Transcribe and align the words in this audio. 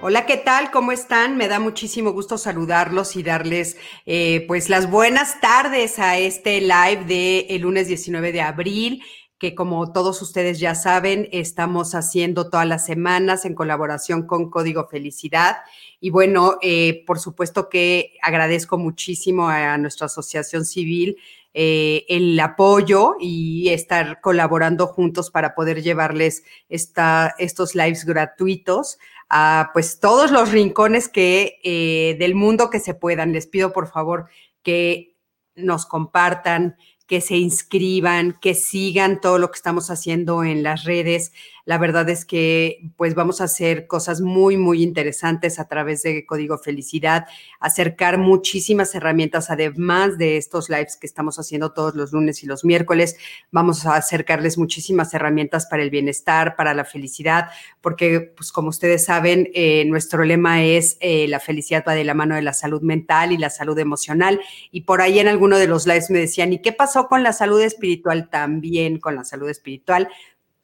Hola, 0.00 0.26
¿qué 0.26 0.36
tal? 0.36 0.70
¿Cómo 0.70 0.92
están? 0.92 1.36
Me 1.36 1.48
da 1.48 1.58
muchísimo 1.58 2.12
gusto 2.12 2.38
saludarlos 2.38 3.16
y 3.16 3.24
darles 3.24 3.76
eh, 4.06 4.44
pues 4.46 4.68
las 4.68 4.88
buenas 4.88 5.40
tardes 5.40 5.98
a 5.98 6.16
este 6.16 6.60
live 6.60 7.04
de 7.04 7.40
el 7.50 7.62
lunes 7.62 7.88
19 7.88 8.30
de 8.30 8.40
abril 8.40 9.02
que 9.38 9.56
como 9.56 9.92
todos 9.92 10.20
ustedes 10.22 10.58
ya 10.60 10.74
saben, 10.74 11.28
estamos 11.32 11.94
haciendo 11.94 12.48
todas 12.48 12.66
las 12.66 12.86
semanas 12.86 13.44
en 13.44 13.54
colaboración 13.54 14.26
con 14.26 14.50
Código 14.50 14.88
Felicidad. 14.88 15.58
Y 16.00 16.10
bueno, 16.10 16.58
eh, 16.60 17.04
por 17.06 17.20
supuesto 17.20 17.68
que 17.68 18.14
agradezco 18.20 18.78
muchísimo 18.78 19.48
a 19.48 19.78
nuestra 19.78 20.06
asociación 20.06 20.64
civil 20.64 21.18
eh, 21.54 22.04
el 22.08 22.38
apoyo 22.40 23.16
y 23.18 23.70
estar 23.70 24.20
colaborando 24.20 24.86
juntos 24.86 25.30
para 25.30 25.54
poder 25.54 25.82
llevarles 25.82 26.42
esta, 26.68 27.34
estos 27.38 27.74
lives 27.74 28.04
gratuitos 28.04 28.98
a 29.28 29.70
pues 29.72 30.00
todos 30.00 30.30
los 30.30 30.50
rincones 30.52 31.08
que 31.08 31.60
eh, 31.62 32.16
del 32.18 32.34
mundo 32.34 32.70
que 32.70 32.80
se 32.80 32.94
puedan. 32.94 33.32
Les 33.32 33.46
pido 33.46 33.72
por 33.72 33.88
favor 33.88 34.26
que 34.62 35.16
nos 35.54 35.86
compartan, 35.86 36.76
que 37.06 37.20
se 37.20 37.36
inscriban, 37.36 38.38
que 38.40 38.54
sigan 38.54 39.20
todo 39.20 39.38
lo 39.38 39.50
que 39.50 39.56
estamos 39.56 39.90
haciendo 39.90 40.44
en 40.44 40.62
las 40.62 40.84
redes. 40.84 41.32
La 41.68 41.76
verdad 41.76 42.08
es 42.08 42.24
que 42.24 42.92
pues 42.96 43.14
vamos 43.14 43.42
a 43.42 43.44
hacer 43.44 43.86
cosas 43.86 44.22
muy, 44.22 44.56
muy 44.56 44.82
interesantes 44.82 45.58
a 45.58 45.68
través 45.68 46.02
de 46.02 46.24
Código 46.24 46.56
Felicidad, 46.56 47.26
acercar 47.60 48.16
muchísimas 48.16 48.94
herramientas, 48.94 49.50
además 49.50 50.16
de 50.16 50.38
estos 50.38 50.70
lives 50.70 50.96
que 50.96 51.06
estamos 51.06 51.38
haciendo 51.38 51.74
todos 51.74 51.94
los 51.94 52.10
lunes 52.12 52.42
y 52.42 52.46
los 52.46 52.64
miércoles. 52.64 53.18
Vamos 53.50 53.84
a 53.84 53.96
acercarles 53.96 54.56
muchísimas 54.56 55.12
herramientas 55.12 55.66
para 55.66 55.82
el 55.82 55.90
bienestar, 55.90 56.56
para 56.56 56.72
la 56.72 56.86
felicidad, 56.86 57.50
porque 57.82 58.32
pues 58.34 58.50
como 58.50 58.70
ustedes 58.70 59.04
saben, 59.04 59.50
eh, 59.52 59.84
nuestro 59.84 60.24
lema 60.24 60.64
es 60.64 60.96
eh, 61.00 61.28
la 61.28 61.38
felicidad 61.38 61.84
va 61.86 61.92
de 61.92 62.04
la 62.04 62.14
mano 62.14 62.34
de 62.34 62.40
la 62.40 62.54
salud 62.54 62.80
mental 62.80 63.30
y 63.30 63.36
la 63.36 63.50
salud 63.50 63.78
emocional. 63.78 64.40
Y 64.70 64.84
por 64.84 65.02
ahí 65.02 65.18
en 65.18 65.28
alguno 65.28 65.58
de 65.58 65.66
los 65.66 65.86
lives 65.86 66.08
me 66.08 66.20
decían, 66.20 66.50
¿y 66.50 66.62
qué 66.62 66.72
pasó 66.72 67.08
con 67.08 67.22
la 67.22 67.34
salud 67.34 67.60
espiritual? 67.60 68.30
También 68.30 68.98
con 68.98 69.16
la 69.16 69.24
salud 69.24 69.50
espiritual 69.50 70.08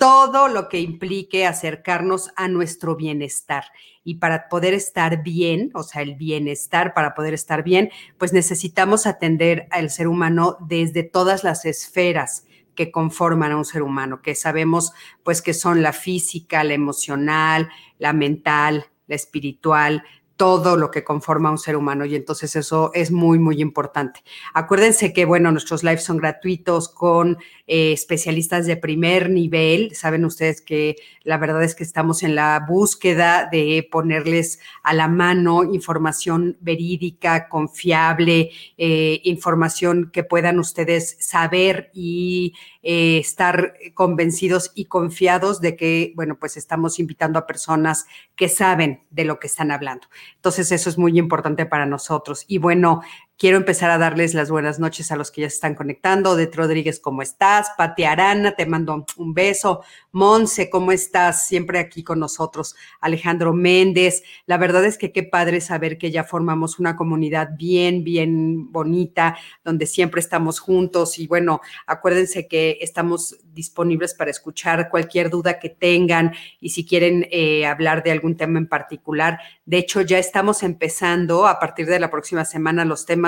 todo 0.04 0.48
lo 0.48 0.68
que 0.68 0.80
implique 0.80 1.46
acercarnos 1.46 2.30
a 2.36 2.46
nuestro 2.46 2.94
bienestar. 2.94 3.64
Y 4.04 4.16
para 4.16 4.50
poder 4.50 4.74
estar 4.74 5.22
bien, 5.22 5.70
o 5.72 5.82
sea, 5.82 6.02
el 6.02 6.14
bienestar, 6.14 6.92
para 6.92 7.14
poder 7.14 7.32
estar 7.32 7.62
bien, 7.64 7.90
pues 8.18 8.34
necesitamos 8.34 9.06
atender 9.06 9.66
al 9.70 9.88
ser 9.88 10.08
humano 10.08 10.58
desde 10.60 11.04
todas 11.04 11.42
las 11.42 11.64
esferas 11.64 12.44
que 12.74 12.90
conforman 12.90 13.52
a 13.52 13.56
un 13.56 13.64
ser 13.64 13.82
humano, 13.82 14.20
que 14.20 14.34
sabemos 14.34 14.92
pues 15.22 15.40
que 15.40 15.54
son 15.54 15.82
la 15.82 15.94
física, 15.94 16.64
la 16.64 16.74
emocional, 16.74 17.70
la 17.98 18.12
mental, 18.12 18.84
la 19.06 19.14
espiritual, 19.14 20.04
todo 20.36 20.76
lo 20.76 20.90
que 20.90 21.04
conforma 21.04 21.50
un 21.50 21.58
ser 21.58 21.76
humano 21.76 22.04
y 22.04 22.16
entonces 22.16 22.56
eso 22.56 22.90
es 22.94 23.10
muy, 23.10 23.38
muy 23.38 23.60
importante. 23.60 24.20
Acuérdense 24.52 25.12
que, 25.12 25.24
bueno, 25.24 25.52
nuestros 25.52 25.84
lives 25.84 26.04
son 26.04 26.16
gratuitos 26.16 26.88
con 26.88 27.38
eh, 27.66 27.92
especialistas 27.92 28.66
de 28.66 28.76
primer 28.76 29.30
nivel. 29.30 29.94
Saben 29.94 30.24
ustedes 30.24 30.60
que 30.60 30.96
la 31.22 31.38
verdad 31.38 31.62
es 31.62 31.74
que 31.74 31.84
estamos 31.84 32.22
en 32.22 32.34
la 32.34 32.64
búsqueda 32.68 33.48
de 33.50 33.88
ponerles 33.90 34.58
a 34.82 34.92
la 34.92 35.08
mano 35.08 35.64
información 35.64 36.56
verídica, 36.60 37.48
confiable, 37.48 38.50
eh, 38.76 39.20
información 39.24 40.10
que 40.12 40.24
puedan 40.24 40.58
ustedes 40.58 41.16
saber 41.20 41.90
y 41.94 42.54
eh, 42.82 43.18
estar 43.18 43.74
convencidos 43.94 44.72
y 44.74 44.86
confiados 44.86 45.60
de 45.60 45.76
que, 45.76 46.12
bueno, 46.16 46.38
pues 46.38 46.56
estamos 46.56 46.98
invitando 46.98 47.38
a 47.38 47.46
personas 47.46 48.04
que 48.36 48.48
saben 48.48 49.04
de 49.10 49.24
lo 49.24 49.38
que 49.38 49.46
están 49.46 49.70
hablando. 49.70 50.06
Entonces, 50.36 50.72
eso 50.72 50.90
es 50.90 50.98
muy 50.98 51.18
importante 51.18 51.66
para 51.66 51.86
nosotros. 51.86 52.44
Y 52.48 52.58
bueno, 52.58 53.02
Quiero 53.36 53.56
empezar 53.56 53.90
a 53.90 53.98
darles 53.98 54.32
las 54.32 54.48
buenas 54.48 54.78
noches 54.78 55.10
a 55.10 55.16
los 55.16 55.32
que 55.32 55.40
ya 55.40 55.50
se 55.50 55.56
están 55.56 55.74
conectando. 55.74 56.36
Det 56.36 56.54
Rodríguez, 56.54 57.00
¿cómo 57.00 57.20
estás? 57.20 57.66
Pati 57.76 58.04
Arana, 58.04 58.54
te 58.54 58.64
mando 58.64 59.04
un 59.16 59.34
beso. 59.34 59.82
Monse, 60.12 60.70
¿cómo 60.70 60.92
estás? 60.92 61.48
Siempre 61.48 61.80
aquí 61.80 62.04
con 62.04 62.20
nosotros. 62.20 62.76
Alejandro 63.00 63.52
Méndez. 63.52 64.22
La 64.46 64.56
verdad 64.56 64.84
es 64.84 64.98
que 64.98 65.10
qué 65.10 65.24
padre 65.24 65.60
saber 65.60 65.98
que 65.98 66.12
ya 66.12 66.22
formamos 66.22 66.78
una 66.78 66.94
comunidad 66.94 67.50
bien, 67.58 68.04
bien 68.04 68.70
bonita, 68.70 69.36
donde 69.64 69.86
siempre 69.86 70.20
estamos 70.20 70.60
juntos. 70.60 71.18
Y 71.18 71.26
bueno, 71.26 71.60
acuérdense 71.88 72.46
que 72.46 72.78
estamos 72.82 73.36
disponibles 73.42 74.14
para 74.14 74.30
escuchar 74.30 74.88
cualquier 74.90 75.28
duda 75.28 75.58
que 75.58 75.70
tengan 75.70 76.34
y 76.60 76.70
si 76.70 76.86
quieren 76.86 77.26
eh, 77.32 77.66
hablar 77.66 78.04
de 78.04 78.12
algún 78.12 78.36
tema 78.36 78.60
en 78.60 78.68
particular. 78.68 79.40
De 79.66 79.78
hecho, 79.78 80.02
ya 80.02 80.18
estamos 80.18 80.62
empezando 80.62 81.48
a 81.48 81.58
partir 81.58 81.86
de 81.86 81.98
la 81.98 82.12
próxima 82.12 82.44
semana 82.44 82.84
los 82.84 83.06
temas 83.06 83.23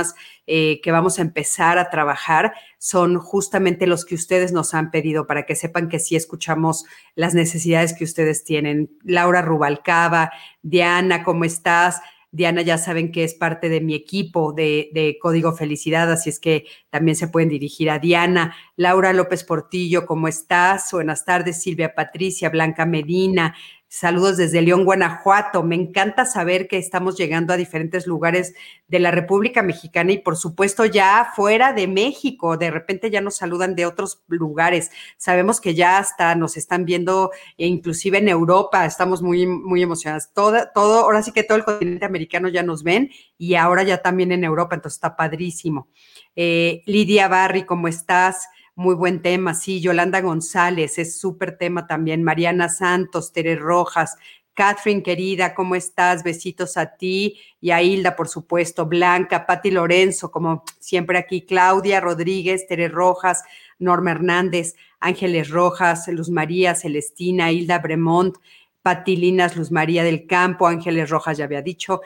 eh, 0.47 0.81
que 0.83 0.93
vamos 0.93 1.19
a 1.19 1.23
empezar 1.23 1.79
a 1.79 1.91
trabajar 1.91 2.53
son 2.79 3.19
justamente 3.19 3.87
los 3.87 4.05
que 4.05 4.15
ustedes 4.15 4.53
nos 4.53 4.75
han 4.75 4.91
pedido 4.91 5.27
para 5.27 5.47
que 5.47 5.57
sepan 5.57 5.89
que 5.89 5.99
sí 5.99 6.17
escuchamos 6.17 6.85
las 7.15 7.35
necesidades 7.35 7.95
que 7.95 8.05
ustedes 8.05 8.45
tienen. 8.45 8.91
Laura 9.03 9.43
Rubalcaba, 9.43 10.31
Diana, 10.63 11.25
¿cómo 11.25 11.45
estás? 11.45 12.01
Diana 12.31 12.61
ya 12.61 12.77
saben 12.77 13.13
que 13.13 13.25
es 13.25 13.35
parte 13.35 13.69
de 13.69 13.81
mi 13.81 13.95
equipo 13.95 14.53
de, 14.53 14.91
de, 14.93 15.17
Código 15.21 15.53
Felicidad, 15.53 16.13
así 16.13 16.29
es 16.29 16.39
que 16.39 16.67
también 16.91 17.17
se 17.17 17.29
pueden 17.29 17.49
dirigir 17.49 17.89
a 17.89 17.99
Diana. 17.99 18.55
Laura 18.77 19.13
López 19.15 19.43
Portillo, 19.43 20.05
¿cómo 20.05 20.29
estás? 20.29 20.93
Buenas 20.93 21.25
tardes, 21.25 21.63
Silvia 21.63 21.95
Patricia, 21.95 22.51
Blanca 22.51 22.85
Medina, 22.85 23.55
Saludos 23.99 24.37
desde 24.37 24.61
León, 24.61 24.85
Guanajuato. 24.85 25.63
Me 25.63 25.75
encanta 25.75 26.27
saber 26.27 26.69
que 26.69 26.77
estamos 26.77 27.17
llegando 27.17 27.55
a 27.55 27.57
diferentes 27.57 28.07
lugares 28.07 28.53
de 28.89 28.99
la 28.99 29.11
República 29.11 29.63
Mexicana 29.63 30.13
y 30.13 30.19
por 30.19 30.37
supuesto 30.37 30.85
ya 30.85 31.33
fuera 31.35 31.73
de 31.73 31.89
México. 31.89 32.59
De 32.59 32.71
repente 32.71 33.11
ya 33.11 33.23
nos 33.23 33.37
saludan 33.37 33.75
de 33.75 33.87
otros 33.87 34.23
lugares. 34.29 34.91
Sabemos 35.17 35.63
que 35.63 35.75
ya 35.75 35.97
hasta 35.97 36.35
nos 36.35 36.59
están 36.59 36.85
viendo 36.85 37.31
e 37.57 37.69
inclusive 37.69 38.19
en 38.19 38.29
Europa. 38.29 38.85
Estamos 38.85 39.23
muy, 39.23 39.47
muy 39.47 39.81
emocionados. 39.81 40.29
Todo, 40.35 40.69
todo, 40.75 41.01
ahora 41.01 41.23
sí 41.23 41.33
que 41.33 41.43
todo 41.43 41.57
el 41.57 41.65
continente 41.65 42.05
americano 42.05 42.51
ya 42.51 42.63
nos 42.63 42.83
ven 42.83 43.11
y 43.39 43.55
ahora 43.55 43.83
ya 43.83 44.03
también 44.03 44.31
en 44.31 44.45
Europa. 44.45 44.75
Entonces 44.75 44.99
está 44.99 45.17
padrísimo. 45.17 45.89
Eh, 46.35 46.83
Lidia 46.85 47.29
Barry, 47.29 47.63
¿cómo 47.65 47.89
estás? 47.89 48.47
Muy 48.79 48.95
buen 48.95 49.23
tema, 49.23 49.55
sí. 49.55 49.81
Yolanda 49.81 50.21
González, 50.21 50.99
es 50.99 51.19
súper 51.19 51.57
tema 51.57 51.87
también. 51.87 52.23
Mariana 52.23 52.69
Santos, 52.69 53.33
Tere 53.33 53.57
Rojas, 53.57 54.19
Catherine, 54.53 55.03
querida, 55.03 55.55
¿cómo 55.55 55.77
estás? 55.77 56.23
Besitos 56.23 56.77
a 56.77 56.95
ti 56.95 57.41
y 57.59 57.71
a 57.71 57.81
Hilda, 57.81 58.15
por 58.15 58.29
supuesto, 58.29 58.85
Blanca, 58.85 59.47
Patti 59.47 59.71
Lorenzo, 59.71 60.31
como 60.31 60.63
siempre 60.79 61.17
aquí, 61.17 61.47
Claudia 61.47 62.01
Rodríguez, 62.01 62.67
Tere 62.67 62.89
Rojas, 62.89 63.45
Norma 63.79 64.11
Hernández, 64.11 64.75
Ángeles 65.01 65.49
Rojas, 65.49 66.07
Luz 66.09 66.29
María, 66.29 66.75
Celestina, 66.75 67.53
Hilda 67.53 67.79
Bremont, 67.79 68.37
Patilinas, 68.83 69.57
Luz 69.57 69.73
María 69.73 70.05
del 70.05 70.27
Campo, 70.27 70.67
Ángeles 70.67 71.09
Rojas, 71.09 71.39
ya 71.39 71.47
había 71.47 71.63
dicho, 71.63 72.03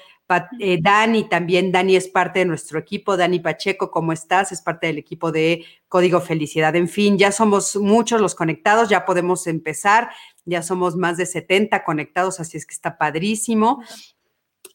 eh, 0.58 0.78
Dani 0.80 1.28
también, 1.28 1.72
Dani 1.72 1.96
es 1.96 2.08
parte 2.08 2.40
de 2.40 2.44
nuestro 2.44 2.78
equipo, 2.78 3.16
Dani 3.16 3.40
Pacheco, 3.40 3.90
¿cómo 3.90 4.12
estás? 4.12 4.52
Es 4.52 4.62
parte 4.62 4.86
del 4.86 4.98
equipo 4.98 5.32
de 5.32 5.64
Código 5.88 6.20
Felicidad. 6.20 6.76
En 6.76 6.88
fin, 6.88 7.18
ya 7.18 7.32
somos 7.32 7.76
muchos 7.76 8.20
los 8.20 8.34
conectados, 8.34 8.88
ya 8.88 9.04
podemos 9.04 9.46
empezar, 9.46 10.10
ya 10.44 10.62
somos 10.62 10.96
más 10.96 11.16
de 11.16 11.26
70 11.26 11.84
conectados, 11.84 12.40
así 12.40 12.56
es 12.56 12.66
que 12.66 12.74
está 12.74 12.96
padrísimo. 12.96 13.82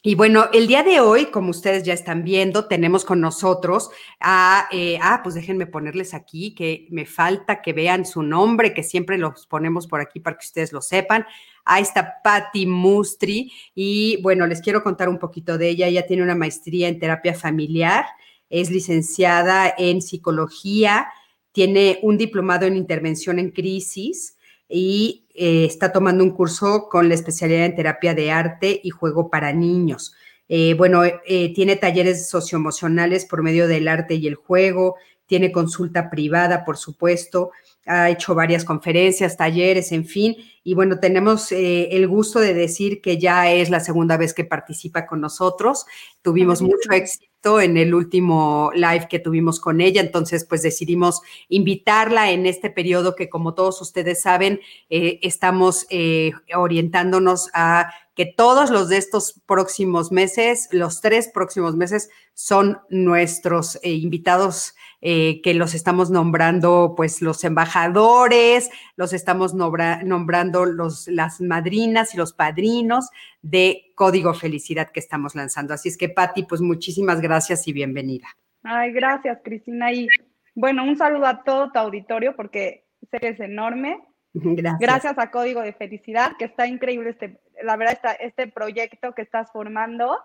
Y 0.08 0.14
bueno, 0.14 0.50
el 0.54 0.68
día 0.68 0.84
de 0.84 1.00
hoy, 1.00 1.32
como 1.32 1.50
ustedes 1.50 1.82
ya 1.82 1.94
están 1.96 2.24
viendo, 2.24 2.68
tenemos 2.68 3.04
con 3.04 3.20
nosotros 3.20 3.90
a, 4.20 4.68
eh, 4.72 5.00
ah, 5.02 5.22
pues 5.24 5.34
déjenme 5.34 5.66
ponerles 5.66 6.14
aquí, 6.14 6.54
que 6.54 6.86
me 6.92 7.08
falta 7.08 7.64
que 7.64 7.74
vean 7.74 8.06
su 8.06 8.22
nombre, 8.22 8.76
que 8.76 8.84
siempre 8.84 9.18
los 9.18 9.48
ponemos 9.48 9.88
por 9.88 10.02
aquí 10.02 10.20
para 10.20 10.38
que 10.38 10.46
ustedes 10.46 10.72
lo 10.72 10.84
sepan. 10.84 11.26
Ahí 11.64 11.82
está 11.82 12.22
Patti 12.24 12.68
Mustri 12.68 13.52
y 13.74 14.22
bueno, 14.22 14.46
les 14.46 14.62
quiero 14.62 14.84
contar 14.84 15.10
un 15.10 15.18
poquito 15.18 15.58
de 15.58 15.70
ella. 15.70 15.88
Ella 15.88 16.06
tiene 16.06 16.22
una 16.22 16.36
maestría 16.36 16.88
en 16.88 17.00
terapia 17.00 17.34
familiar, 17.34 18.06
es 18.48 18.70
licenciada 18.70 19.74
en 19.76 20.04
psicología, 20.04 21.08
tiene 21.52 21.98
un 22.04 22.20
diplomado 22.20 22.68
en 22.68 22.78
intervención 22.78 23.40
en 23.40 23.50
crisis 23.50 24.35
y 24.70 25.28
eh, 25.36 25.66
está 25.66 25.92
tomando 25.92 26.24
un 26.24 26.32
curso 26.32 26.88
con 26.90 27.10
la 27.10 27.16
especialidad 27.16 27.66
en 27.66 27.76
terapia 27.76 28.14
de 28.14 28.32
arte 28.32 28.80
y 28.84 28.90
juego 28.90 29.30
para 29.30 29.54
niños. 29.54 30.14
Eh, 30.48 30.76
bueno, 30.76 31.04
eh, 31.04 31.54
tiene 31.54 31.76
talleres 31.76 32.30
socioemocionales 32.30 33.26
por 33.26 33.42
medio 33.42 33.68
del 33.68 33.88
arte 33.88 34.16
y 34.16 34.28
el 34.28 34.36
juego, 34.36 34.96
tiene 35.26 35.52
consulta 35.52 36.10
privada, 36.10 36.64
por 36.66 36.78
supuesto, 36.78 37.52
ha 37.88 38.10
hecho 38.10 38.36
varias 38.36 38.64
conferencias, 38.64 39.38
talleres, 39.38 39.92
en 39.92 40.06
fin, 40.06 40.36
y 40.64 40.74
bueno, 40.74 41.00
tenemos 41.00 41.52
eh, 41.52 41.90
el 41.92 42.08
gusto 42.08 42.40
de 42.40 42.54
decir 42.54 43.02
que 43.02 43.18
ya 43.18 43.52
es 43.52 43.70
la 43.70 43.80
segunda 43.80 44.18
vez 44.18 44.34
que 44.34 44.46
participa 44.46 45.06
con 45.06 45.22
nosotros. 45.22 45.86
Tuvimos 46.22 46.62
mucho 46.62 46.92
éxito 46.92 47.26
en 47.46 47.78
el 47.78 47.94
último 47.94 48.72
live 48.74 49.08
que 49.08 49.20
tuvimos 49.20 49.60
con 49.60 49.80
ella, 49.80 50.02
entonces 50.02 50.46
pues 50.46 50.64
decidimos 50.64 51.22
invitarla 51.48 52.32
en 52.32 52.46
este 52.46 52.70
periodo 52.70 53.16
que 53.16 53.30
como 53.30 53.54
todos 53.54 53.82
ustedes 53.82 54.22
saben, 54.22 54.60
eh, 54.90 55.20
estamos 55.22 55.86
eh, 55.90 56.32
orientándonos 56.56 57.50
a 57.54 57.90
que 58.16 58.26
todos 58.26 58.70
los 58.72 58.88
de 58.90 58.98
estos 58.98 59.42
próximos 59.46 60.12
meses, 60.12 60.70
los 60.72 61.02
tres 61.02 61.28
próximos 61.28 61.76
meses, 61.76 62.10
son 62.34 62.80
nuestros 62.90 63.76
eh, 63.84 63.92
invitados 63.92 64.74
eh, 65.02 65.42
que 65.44 65.54
los 65.54 65.74
estamos 65.74 66.10
nombrando, 66.10 66.94
pues 66.96 67.22
los 67.22 67.44
embajadores, 67.44 68.72
los 68.96 69.14
estamos 69.14 69.54
nombrando 69.54 70.66
los, 70.66 71.08
las 71.08 71.42
madrinas 71.42 72.14
y 72.14 72.18
los 72.18 72.34
padrinos 72.34 73.10
de 73.42 73.92
Código 73.96 74.34
Felicidad 74.34 74.90
que 74.90 75.00
estamos 75.00 75.36
lanzando. 75.36 75.74
Así 75.74 75.90
es 75.90 75.98
que, 75.98 76.10
Patti, 76.10 76.44
pues 76.44 76.62
muchísimas 76.62 77.22
gracias 77.22 77.68
y 77.68 77.74
bienvenida. 77.74 78.28
Ay, 78.64 78.94
gracias, 78.94 79.40
Cristina. 79.44 79.92
Y 79.92 80.08
bueno, 80.56 80.84
un 80.84 80.98
saludo 80.98 81.28
a 81.28 81.44
todo 81.44 81.72
tu 81.72 81.78
auditorio 81.78 82.36
porque 82.36 82.86
sé 83.12 83.20
que 83.20 83.30
es 83.30 83.40
enorme. 83.40 84.00
Gracias. 84.34 84.80
Gracias 84.80 85.18
a 85.18 85.32
Código 85.32 85.62
de 85.62 85.74
Felicidad, 85.74 86.32
que 86.38 86.46
está 86.46 86.68
increíble 86.68 87.12
este, 87.12 87.40
la 87.66 87.76
verdad, 87.76 87.96
está, 87.96 88.12
este 88.14 88.48
proyecto 88.48 89.14
que 89.14 89.22
estás 89.22 89.52
formando, 89.52 90.18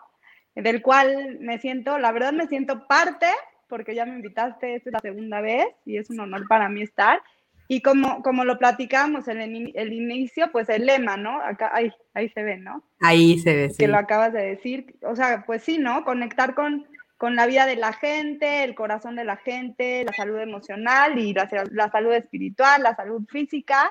del 0.55 0.83
cual 0.83 1.39
me 1.41 1.59
siento, 1.59 1.99
la 1.99 2.13
verdad 2.13 2.33
me 2.33 2.47
siento 2.47 2.87
parte, 2.87 3.27
porque 3.69 3.95
ya 3.95 4.05
me 4.05 4.17
invitaste, 4.17 4.75
esta 4.75 4.91
es 4.91 4.93
la 4.95 5.01
segunda 5.01 5.41
vez 5.41 5.67
y 5.85 5.97
es 5.97 6.11
un 6.11 6.21
honor 6.21 6.47
para 6.49 6.69
mí 6.69 6.83
estar. 6.83 7.23
Y 7.69 7.83
como, 7.83 8.21
como 8.23 8.45
lo 8.45 8.59
platicamos 8.59 9.29
en 9.29 9.41
el, 9.41 9.93
inicio, 9.93 10.51
pues 10.51 10.69
el 10.69 10.87
lema, 10.87 11.17
¿no? 11.17 11.41
Acá, 11.41 11.71
ahí, 11.73 11.93
ahí 12.15 12.29
se 12.31 12.43
ve, 12.43 12.57
¿no? 12.57 12.83
Ahí 13.01 13.39
se 13.39 13.55
ve, 13.55 13.71
sí. 13.71 13.77
Que 13.79 13.87
lo 13.87 13.97
acabas 13.97 14.33
de 14.33 14.43
decir. 14.43 14.97
O 15.03 15.15
sea, 15.15 15.45
pues 15.47 15.63
sí, 15.63 15.79
¿no? 15.79 16.05
Conectar 16.05 16.57
con, 16.57 16.85
con 17.17 17.37
la 17.37 17.47
vida 17.47 17.67
de 17.67 17.77
la 17.77 17.93
gente, 17.93 18.65
el 18.65 18.75
corazón 18.75 19.15
de 19.15 19.25
la 19.25 19.37
gente, 19.37 20.03
la 20.05 20.13
salud 20.13 20.41
emocional 20.41 21.17
y 21.21 21.33
la, 21.33 21.49
la 21.71 21.89
salud 21.93 22.13
espiritual, 22.13 22.83
la 22.83 22.97
salud 22.97 23.25
física 23.29 23.89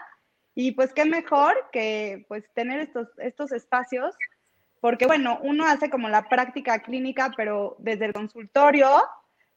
y 0.61 0.73
pues 0.73 0.91
qué 0.91 1.05
mejor 1.05 1.53
que 1.71 2.25
pues 2.27 2.43
tener 2.53 2.81
estos, 2.81 3.07
estos 3.19 3.53
espacios, 3.53 4.13
porque 4.81 5.05
bueno, 5.05 5.39
uno 5.41 5.65
hace 5.65 5.89
como 5.89 6.09
la 6.09 6.27
práctica 6.27 6.79
clínica, 6.79 7.31
pero 7.37 7.77
desde 7.79 8.03
el 8.03 8.11
consultorio, 8.11 8.89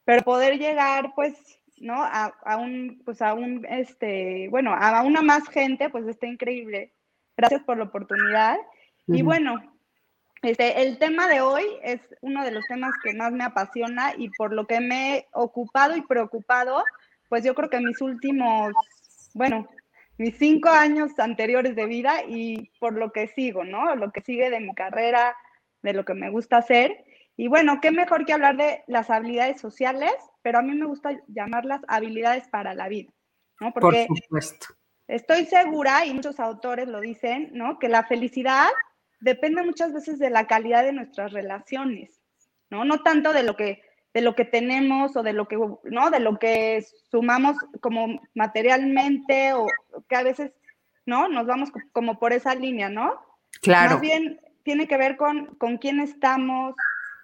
pero 0.05 0.23
poder 0.23 0.61
llegar 0.61 1.13
pues, 1.17 1.35
¿no? 1.79 2.05
A, 2.05 2.27
a 2.45 2.57
un, 2.57 3.03
pues 3.05 3.21
a 3.21 3.35
un, 3.35 3.67
este, 3.69 4.47
bueno, 4.51 4.73
a 4.79 5.03
una 5.03 5.23
más 5.23 5.49
gente, 5.49 5.91
pues 5.91 6.07
está 6.07 6.29
increíble. 6.29 6.93
Gracias 7.37 7.65
por 7.65 7.79
la 7.79 7.85
oportunidad. 7.85 8.59
Y 9.09 9.23
bueno, 9.23 9.61
este, 10.43 10.83
el 10.83 10.99
tema 10.99 11.27
de 11.27 11.41
hoy 11.41 11.65
es 11.83 12.01
uno 12.21 12.45
de 12.45 12.53
los 12.53 12.65
temas 12.69 12.93
que 13.03 13.13
más 13.13 13.33
me 13.33 13.43
apasiona 13.43 14.15
y 14.17 14.29
por 14.29 14.53
lo 14.53 14.69
que 14.69 14.79
me 14.79 15.17
he 15.17 15.27
ocupado 15.33 15.97
y 15.97 16.03
preocupado, 16.03 16.85
pues 17.29 17.43
yo 17.43 17.57
creo 17.57 17.69
que 17.69 17.81
mis 17.81 18.01
últimos, 18.01 18.73
bueno, 19.35 19.69
mis 20.19 20.37
cinco 20.39 20.69
años 20.69 21.19
anteriores 21.19 21.75
de 21.75 21.87
vida 21.87 22.23
y 22.29 22.71
por 22.79 22.95
lo 22.95 23.13
que 23.13 23.29
sigo, 23.29 23.65
¿no? 23.65 23.95
Lo 23.97 24.13
que 24.13 24.21
sigue 24.21 24.51
de 24.51 24.61
mi 24.61 24.75
carrera, 24.75 25.37
de 25.83 25.93
lo 25.93 26.05
que 26.05 26.15
me 26.15 26.31
gusta 26.31 26.59
hacer. 26.59 27.05
Y 27.37 27.49
bueno, 27.49 27.81
qué 27.81 27.91
mejor 27.91 28.25
que 28.25 28.33
hablar 28.33 28.57
de 28.57 28.85
las 28.87 29.11
habilidades 29.11 29.61
sociales, 29.61 30.13
pero 30.43 30.59
a 30.59 30.63
mí 30.63 30.75
me 30.75 30.87
gusta 30.87 31.19
llamarlas 31.29 31.81
habilidades 31.89 32.47
para 32.49 32.75
la 32.75 32.89
vida, 32.89 33.11
¿no? 33.61 33.73
Porque 33.73 34.07
por 34.07 34.19
supuesto. 34.19 34.67
Estoy 35.09 35.47
segura, 35.47 36.07
y 36.07 36.15
muchos 36.15 36.39
autores 36.41 36.89
lo 36.89 37.01
dicen, 37.01 37.51
¿no? 37.53 37.79
Que 37.79 37.89
la 37.89 38.05
felicidad 38.05 38.69
depende 39.21 39.63
muchas 39.63 39.93
veces 39.93 40.19
de 40.19 40.31
la 40.31 40.47
calidad 40.47 40.85
de 40.85 40.93
nuestras 40.93 41.33
relaciones, 41.33 42.21
¿no? 42.71 42.85
No 42.85 43.03
tanto 43.03 43.33
de 43.33 43.43
lo 43.43 43.57
que 43.57 43.83
de 44.15 44.21
lo 44.21 44.35
que 44.35 44.45
tenemos 44.45 45.17
o 45.17 45.23
de 45.23 45.33
lo 45.33 45.49
que, 45.49 45.59
¿no? 45.85 46.11
De 46.11 46.21
lo 46.21 46.39
que 46.39 46.85
sumamos 47.11 47.57
como 47.81 48.21
materialmente 48.35 49.55
o 49.55 49.67
que 50.09 50.17
a 50.17 50.23
veces, 50.23 50.53
¿no? 51.07 51.29
Nos 51.29 51.47
vamos 51.47 51.71
como 51.93 52.19
por 52.19 52.33
esa 52.33 52.55
línea, 52.55 52.89
¿no? 52.89 53.15
Claro. 53.63 53.93
Más 53.93 54.01
bien 54.01 54.41
tiene 54.63 54.87
que 54.87 54.97
ver 54.97 55.17
con, 55.17 55.47
con 55.57 55.79
quién 55.79 56.01
estamos, 56.01 56.75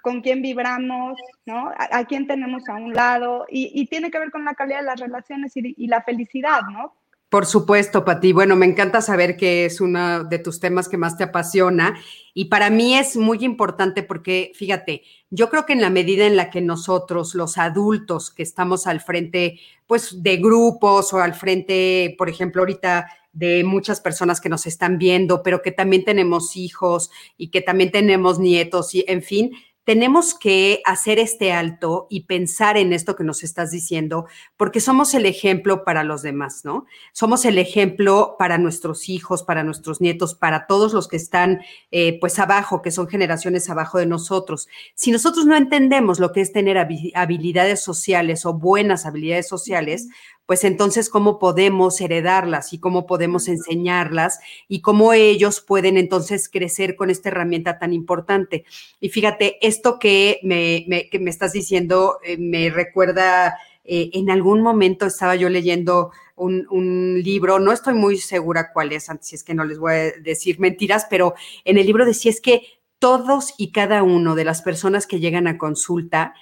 con 0.03 0.23
quién 0.23 0.43
vibramos, 0.43 1.19
¿no? 1.45 1.73
A, 1.77 2.05
quién 2.05 2.27
tenemos 2.27 2.69
a 2.69 2.75
un 2.75 2.95
lado 2.95 3.47
y, 3.49 3.87
tiene 3.87 4.11
que 4.11 4.19
ver 4.19 4.31
con 4.31 4.45
la 4.45 4.55
calidad 4.55 4.81
de 4.81 4.87
las 4.87 5.01
relaciones 5.01 5.57
y, 5.57 5.75
y 5.77 5.87
la 5.87 6.03
felicidad, 6.03 6.63
¿no? 6.73 6.95
Por 7.29 7.45
supuesto, 7.45 8.07
Pati. 8.07 8.33
Bueno, 8.33 8.57
me 8.57 8.65
encanta 8.65 9.03
saber 9.03 9.37
que 9.37 9.67
es 9.67 9.83
uno 9.83 10.25
de 10.25 10.39
tus 10.39 10.61
temas 10.61 10.89
que 10.89 10.97
más 10.97 11.19
te 11.19 11.25
apasiona 11.25 11.99
y 12.33 12.47
para 12.47 12.71
mí 12.71 12.95
es 12.95 13.17
muy 13.17 13.45
importante 13.45 14.03
porque, 14.03 14.51
fíjate, 14.55 15.03
yo 15.29 15.51
creo 15.51 15.67
que 15.67 15.75
en 15.75 15.83
la 15.83 15.91
medida 15.91 16.25
en 16.25 16.37
la 16.37 16.49
que 16.49 16.63
nosotros, 16.63 17.35
los 17.35 17.59
adultos 17.59 18.31
que 18.31 18.43
estamos 18.43 18.87
al 18.87 19.01
frente, 19.01 19.61
pues 19.87 20.23
de 20.23 20.39
grupos 20.39 21.13
o 21.13 21.19
al 21.19 21.35
frente, 21.35 22.15
por 22.17 22.31
ejemplo, 22.31 22.63
ahorita 22.63 23.09
de 23.35 23.63
muchas 23.63 24.01
personas 24.01 24.41
que 24.41 24.49
nos 24.49 24.67
están 24.67 24.97
viendo, 24.97 25.43
pero 25.43 25.61
que 25.61 25.71
también 25.71 26.05
tenemos 26.05 26.57
hijos 26.57 27.11
y 27.37 27.49
que 27.51 27.61
también 27.61 27.91
tenemos 27.91 28.39
nietos 28.39 28.95
y, 28.95 29.05
en 29.07 29.23
fin, 29.23 29.53
tenemos 29.89 30.35
que 30.35 30.83
hacer 30.85 31.19
este 31.19 31.51
alto 31.51 32.09
y 32.11 32.25
pensar 32.25 32.77
en 32.77 32.93
esto 32.93 33.17
que 33.17 33.25
nos 33.25 33.43
estás 33.43 33.71
diciendo, 33.71 34.27
porque 34.59 34.81
somos 34.81 35.15
el 35.15 35.25
ejemplo 35.25 35.83
para 35.83 36.05
los 36.05 36.21
demás, 36.21 36.63
¿no? 36.63 36.85
Somos 37.13 37.47
el 37.47 37.57
ejemplo 37.57 38.37
para 38.39 38.59
nuestros 38.59 39.09
hijos, 39.09 39.45
para 39.45 39.65
nuestros 39.65 40.03
nietos, 40.03 40.35
para 40.35 40.67
todos 40.67 40.93
los 40.93 41.09
que 41.09 41.17
están 41.17 41.63
eh, 41.91 42.21
pues 42.21 42.39
abajo, 42.39 42.83
que 42.83 42.91
son 42.91 43.09
generaciones 43.09 43.71
abajo 43.71 43.97
de 43.97 44.05
nosotros. 44.05 44.69
Si 44.95 45.11
nosotros 45.11 45.47
no 45.47 45.57
entendemos 45.57 46.21
lo 46.21 46.33
que 46.33 46.43
es 46.43 46.53
tener 46.53 46.77
habilidades 46.77 47.81
sociales 47.81 48.45
o 48.45 48.53
buenas 48.53 49.07
habilidades 49.07 49.49
sociales, 49.49 50.07
pues 50.49 50.65
entonces 50.65 51.11
cómo 51.11 51.39
podemos 51.39 52.01
heredarlas 52.01 52.73
y 52.73 52.79
cómo 52.79 53.07
podemos 53.07 53.49
enseñarlas 53.49 54.41
y 54.67 54.81
cómo 54.81 55.13
ellos 55.13 55.61
pueden 55.61 55.99
entonces 55.99 56.49
crecer 56.49 56.97
con 56.97 57.11
esta 57.11 57.29
herramienta 57.29 57.79
tan 57.79 57.93
importante. 57.93 58.65
Y 58.99 59.11
fíjate, 59.11 59.59
esto 59.61 59.99
que 59.99 60.41
me, 60.43 60.87
me 60.89 61.31
estás 61.31 61.53
diciendo 61.53 62.19
eh, 62.25 62.39
me 62.39 62.71
recuerda, 62.71 63.59
eh, 63.85 64.09
en 64.15 64.31
algún 64.31 64.63
momento 64.63 65.05
estaba 65.05 65.37
yo 65.37 65.51
leyendo 65.51 66.13
un, 66.35 66.67
un, 66.71 67.21
libro, 67.23 67.59
no 67.59 67.71
estoy 67.71 67.93
muy 67.93 68.17
segura 68.17 68.73
cuál 68.73 68.93
es, 68.93 69.09
si 69.21 69.35
es 69.35 69.45
que 69.45 69.53
no 69.53 69.67
les 69.67 69.79
voy 69.79 69.93
a 69.93 70.13
decir 70.13 70.59
mentiras, 70.61 71.07
pero 71.11 71.35
en 71.67 71.77
el 71.77 71.85
libro 71.85 72.07
decía 72.07 72.31
es 72.31 72.41
que 72.41 72.63
todos 72.99 73.53
y 73.59 73.71
cada 73.71 74.03
uno 74.03 74.35
de 74.35 74.47
las 74.47 74.63
personas 74.63 75.07
que 75.07 75.21
llegan 75.21 75.47
a 75.47 75.59
consulta, 75.59 76.33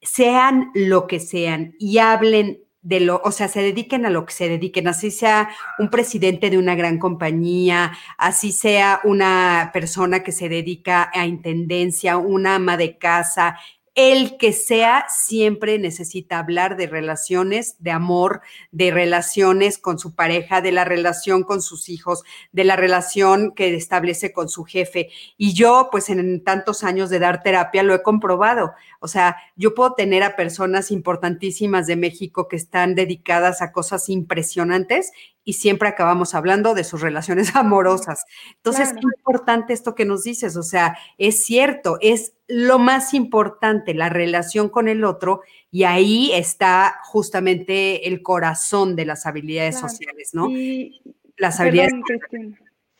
sean 0.00 0.70
lo 0.74 1.06
que 1.06 1.20
sean 1.20 1.74
y 1.78 1.98
hablen 1.98 2.62
de 2.82 3.00
lo, 3.00 3.20
o 3.24 3.30
sea, 3.30 3.48
se 3.48 3.62
dediquen 3.62 4.04
a 4.06 4.10
lo 4.10 4.26
que 4.26 4.32
se 4.32 4.48
dediquen, 4.48 4.88
así 4.88 5.10
sea 5.10 5.48
un 5.78 5.88
presidente 5.88 6.50
de 6.50 6.58
una 6.58 6.74
gran 6.74 6.98
compañía, 6.98 7.92
así 8.18 8.52
sea 8.52 9.00
una 9.04 9.70
persona 9.72 10.22
que 10.22 10.32
se 10.32 10.48
dedica 10.48 11.10
a 11.14 11.26
intendencia, 11.26 12.16
una 12.16 12.56
ama 12.56 12.76
de 12.76 12.98
casa, 12.98 13.56
el 13.94 14.38
que 14.38 14.54
sea 14.54 15.04
siempre 15.10 15.78
necesita 15.78 16.38
hablar 16.38 16.76
de 16.76 16.86
relaciones, 16.86 17.76
de 17.78 17.90
amor, 17.90 18.40
de 18.70 18.90
relaciones 18.90 19.76
con 19.76 19.98
su 19.98 20.14
pareja, 20.14 20.62
de 20.62 20.72
la 20.72 20.84
relación 20.84 21.42
con 21.42 21.60
sus 21.60 21.90
hijos, 21.90 22.22
de 22.52 22.64
la 22.64 22.76
relación 22.76 23.52
que 23.54 23.74
establece 23.74 24.32
con 24.32 24.48
su 24.48 24.64
jefe. 24.64 25.10
Y 25.36 25.52
yo, 25.52 25.88
pues 25.92 26.08
en 26.08 26.42
tantos 26.42 26.84
años 26.84 27.10
de 27.10 27.18
dar 27.18 27.42
terapia, 27.42 27.82
lo 27.82 27.94
he 27.94 28.02
comprobado. 28.02 28.72
O 29.00 29.08
sea, 29.08 29.36
yo 29.56 29.74
puedo 29.74 29.92
tener 29.92 30.22
a 30.22 30.36
personas 30.36 30.90
importantísimas 30.90 31.86
de 31.86 31.96
México 31.96 32.48
que 32.48 32.56
están 32.56 32.94
dedicadas 32.94 33.60
a 33.60 33.72
cosas 33.72 34.08
impresionantes 34.08 35.12
y 35.44 35.54
siempre 35.54 35.88
acabamos 35.88 36.34
hablando 36.34 36.74
de 36.74 36.84
sus 36.84 37.00
relaciones 37.00 37.54
amorosas. 37.56 38.24
Entonces, 38.56 38.92
es 38.92 39.02
importante 39.02 39.72
esto 39.72 39.94
que 39.94 40.04
nos 40.04 40.24
dices, 40.24 40.56
o 40.56 40.62
sea, 40.62 40.96
es 41.18 41.44
cierto, 41.44 41.98
es 42.00 42.34
lo 42.46 42.78
más 42.78 43.14
importante, 43.14 43.94
la 43.94 44.08
relación 44.08 44.68
con 44.68 44.88
el 44.88 45.04
otro, 45.04 45.42
y 45.70 45.84
ahí 45.84 46.32
está 46.32 47.00
justamente 47.04 48.08
el 48.08 48.22
corazón 48.22 48.94
de 48.94 49.06
las 49.06 49.26
habilidades 49.26 49.78
sociales, 49.78 50.30
¿no? 50.34 50.50
Y, 50.50 51.02
las 51.36 51.58
habilidades. 51.60 51.94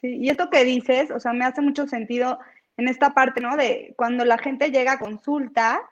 Sí, 0.00 0.16
y 0.16 0.30
esto 0.30 0.50
que 0.50 0.64
dices, 0.64 1.12
o 1.12 1.20
sea, 1.20 1.32
me 1.32 1.44
hace 1.44 1.60
mucho 1.60 1.86
sentido 1.86 2.40
en 2.76 2.88
esta 2.88 3.14
parte, 3.14 3.40
¿no? 3.40 3.56
De 3.56 3.94
cuando 3.96 4.24
la 4.24 4.38
gente 4.38 4.70
llega 4.70 4.92
a 4.92 4.98
consulta, 4.98 5.82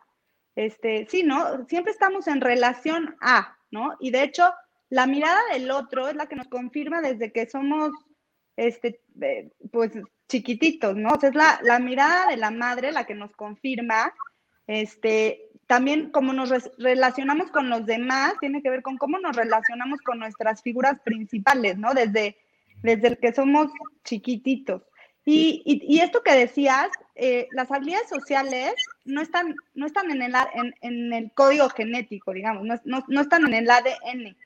este, 0.57 1.07
sí, 1.09 1.23
¿no? 1.23 1.67
Siempre 1.69 1.93
estamos 1.93 2.27
en 2.27 2.41
relación 2.41 3.17
a, 3.21 3.57
¿no? 3.71 3.97
Y 4.01 4.11
de 4.11 4.25
hecho, 4.25 4.51
la 4.91 5.07
mirada 5.07 5.41
del 5.53 5.71
otro 5.71 6.09
es 6.09 6.17
la 6.17 6.27
que 6.27 6.37
nos 6.37 6.49
confirma 6.49 7.01
desde 7.01 7.33
que 7.33 7.49
somos, 7.49 7.91
este, 8.57 9.01
pues, 9.73 9.93
chiquititos, 10.29 10.97
¿no? 10.97 11.11
O 11.11 11.21
sea, 11.21 11.31
es 11.31 11.35
la, 11.35 11.61
la 11.63 11.79
mirada 11.79 12.29
de 12.29 12.37
la 12.37 12.51
madre 12.51 12.93
la 12.93 13.05
que 13.05 13.15
nos 13.15 13.33
confirma, 13.33 14.13
este, 14.67 15.51
también 15.67 16.11
cómo 16.11 16.33
nos 16.33 16.51
relacionamos 16.79 17.51
con 17.53 17.71
los 17.71 17.87
demás 17.87 18.35
tiene 18.41 18.61
que 18.61 18.71
ver 18.71 18.83
con 18.83 18.99
cómo 18.99 19.21
nos 19.21 19.37
relacionamos 19.37 20.01
con 20.01 20.19
nuestras 20.19 20.63
figuras 20.63 20.99
principales, 21.05 21.79
¿no? 21.79 21.95
Desde, 21.95 22.37
desde 22.83 23.09
el 23.09 23.19
que 23.19 23.33
somos 23.33 23.69
chiquititos. 24.05 24.83
Y, 25.25 25.63
y, 25.65 26.01
esto 26.01 26.23
que 26.25 26.35
decías, 26.35 26.89
eh, 27.15 27.47
las 27.53 27.71
habilidades 27.71 28.09
sociales 28.09 28.75
no 29.05 29.21
están, 29.21 29.55
no 29.75 29.87
están 29.87 30.11
en, 30.11 30.23
el, 30.23 30.35
en, 30.55 30.75
en 30.81 31.13
el 31.13 31.33
código 31.35 31.69
genético, 31.69 32.33
digamos, 32.33 32.65
no, 32.65 32.75
no, 32.85 33.05
no, 33.07 33.21
están 33.21 33.47
en 33.47 33.55
el 33.55 33.71
ADN, 33.71 34.37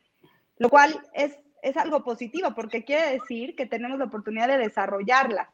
lo 0.58 0.68
cual 0.68 1.00
es, 1.14 1.36
es 1.62 1.76
algo 1.76 2.04
positivo 2.04 2.54
porque 2.54 2.84
quiere 2.84 3.12
decir 3.12 3.56
que 3.56 3.66
tenemos 3.66 3.98
la 3.98 4.06
oportunidad 4.06 4.48
de 4.48 4.58
desarrollarlas. 4.58 5.48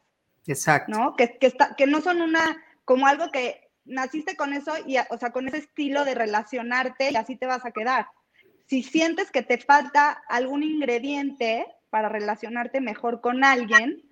Exacto. 0.47 0.91
¿no? 0.91 1.15
Que, 1.15 1.37
que, 1.37 1.47
está, 1.47 1.75
que 1.75 1.87
no 1.87 2.01
son 2.01 2.21
una, 2.21 2.63
como 2.85 3.07
algo 3.07 3.31
que 3.31 3.69
naciste 3.85 4.35
con 4.35 4.53
eso, 4.53 4.73
y, 4.85 4.97
o 4.97 5.17
sea, 5.17 5.31
con 5.31 5.47
ese 5.47 5.57
estilo 5.57 6.05
de 6.05 6.15
relacionarte 6.15 7.11
y 7.11 7.15
así 7.15 7.35
te 7.35 7.45
vas 7.45 7.65
a 7.65 7.71
quedar. 7.71 8.07
Si 8.67 8.83
sientes 8.83 9.31
que 9.31 9.41
te 9.41 9.57
falta 9.57 10.23
algún 10.27 10.63
ingrediente 10.63 11.65
para 11.89 12.09
relacionarte 12.09 12.79
mejor 12.79 13.21
con 13.21 13.43
alguien, 13.43 14.03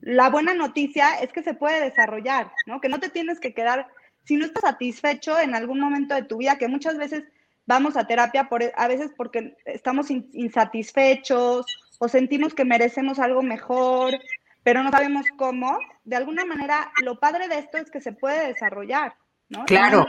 la 0.00 0.30
buena 0.30 0.54
noticia 0.54 1.14
es 1.20 1.32
que 1.32 1.42
se 1.42 1.54
puede 1.54 1.80
desarrollar, 1.80 2.52
¿no? 2.66 2.80
Que 2.80 2.88
no 2.88 3.00
te 3.00 3.10
tienes 3.10 3.40
que 3.40 3.54
quedar, 3.54 3.88
si 4.24 4.36
no 4.36 4.46
estás 4.46 4.62
satisfecho 4.62 5.38
en 5.38 5.54
algún 5.54 5.80
momento 5.80 6.14
de 6.14 6.22
tu 6.22 6.38
vida, 6.38 6.58
que 6.58 6.68
muchas 6.68 6.96
veces 6.96 7.24
vamos 7.66 7.96
a 7.96 8.06
terapia 8.06 8.48
por, 8.48 8.62
a 8.74 8.88
veces 8.88 9.10
porque 9.16 9.56
estamos 9.64 10.10
insatisfechos 10.10 11.66
o 11.98 12.08
sentimos 12.08 12.54
que 12.54 12.64
merecemos 12.64 13.18
algo 13.18 13.42
mejor, 13.42 14.14
pero 14.62 14.82
no 14.82 14.90
sabemos 14.90 15.26
cómo, 15.36 15.78
de 16.04 16.16
alguna 16.16 16.44
manera 16.44 16.90
lo 17.04 17.18
padre 17.18 17.48
de 17.48 17.58
esto 17.58 17.78
es 17.78 17.90
que 17.90 18.00
se 18.00 18.12
puede 18.12 18.48
desarrollar, 18.48 19.14
¿no? 19.48 19.64
Claro. 19.64 20.06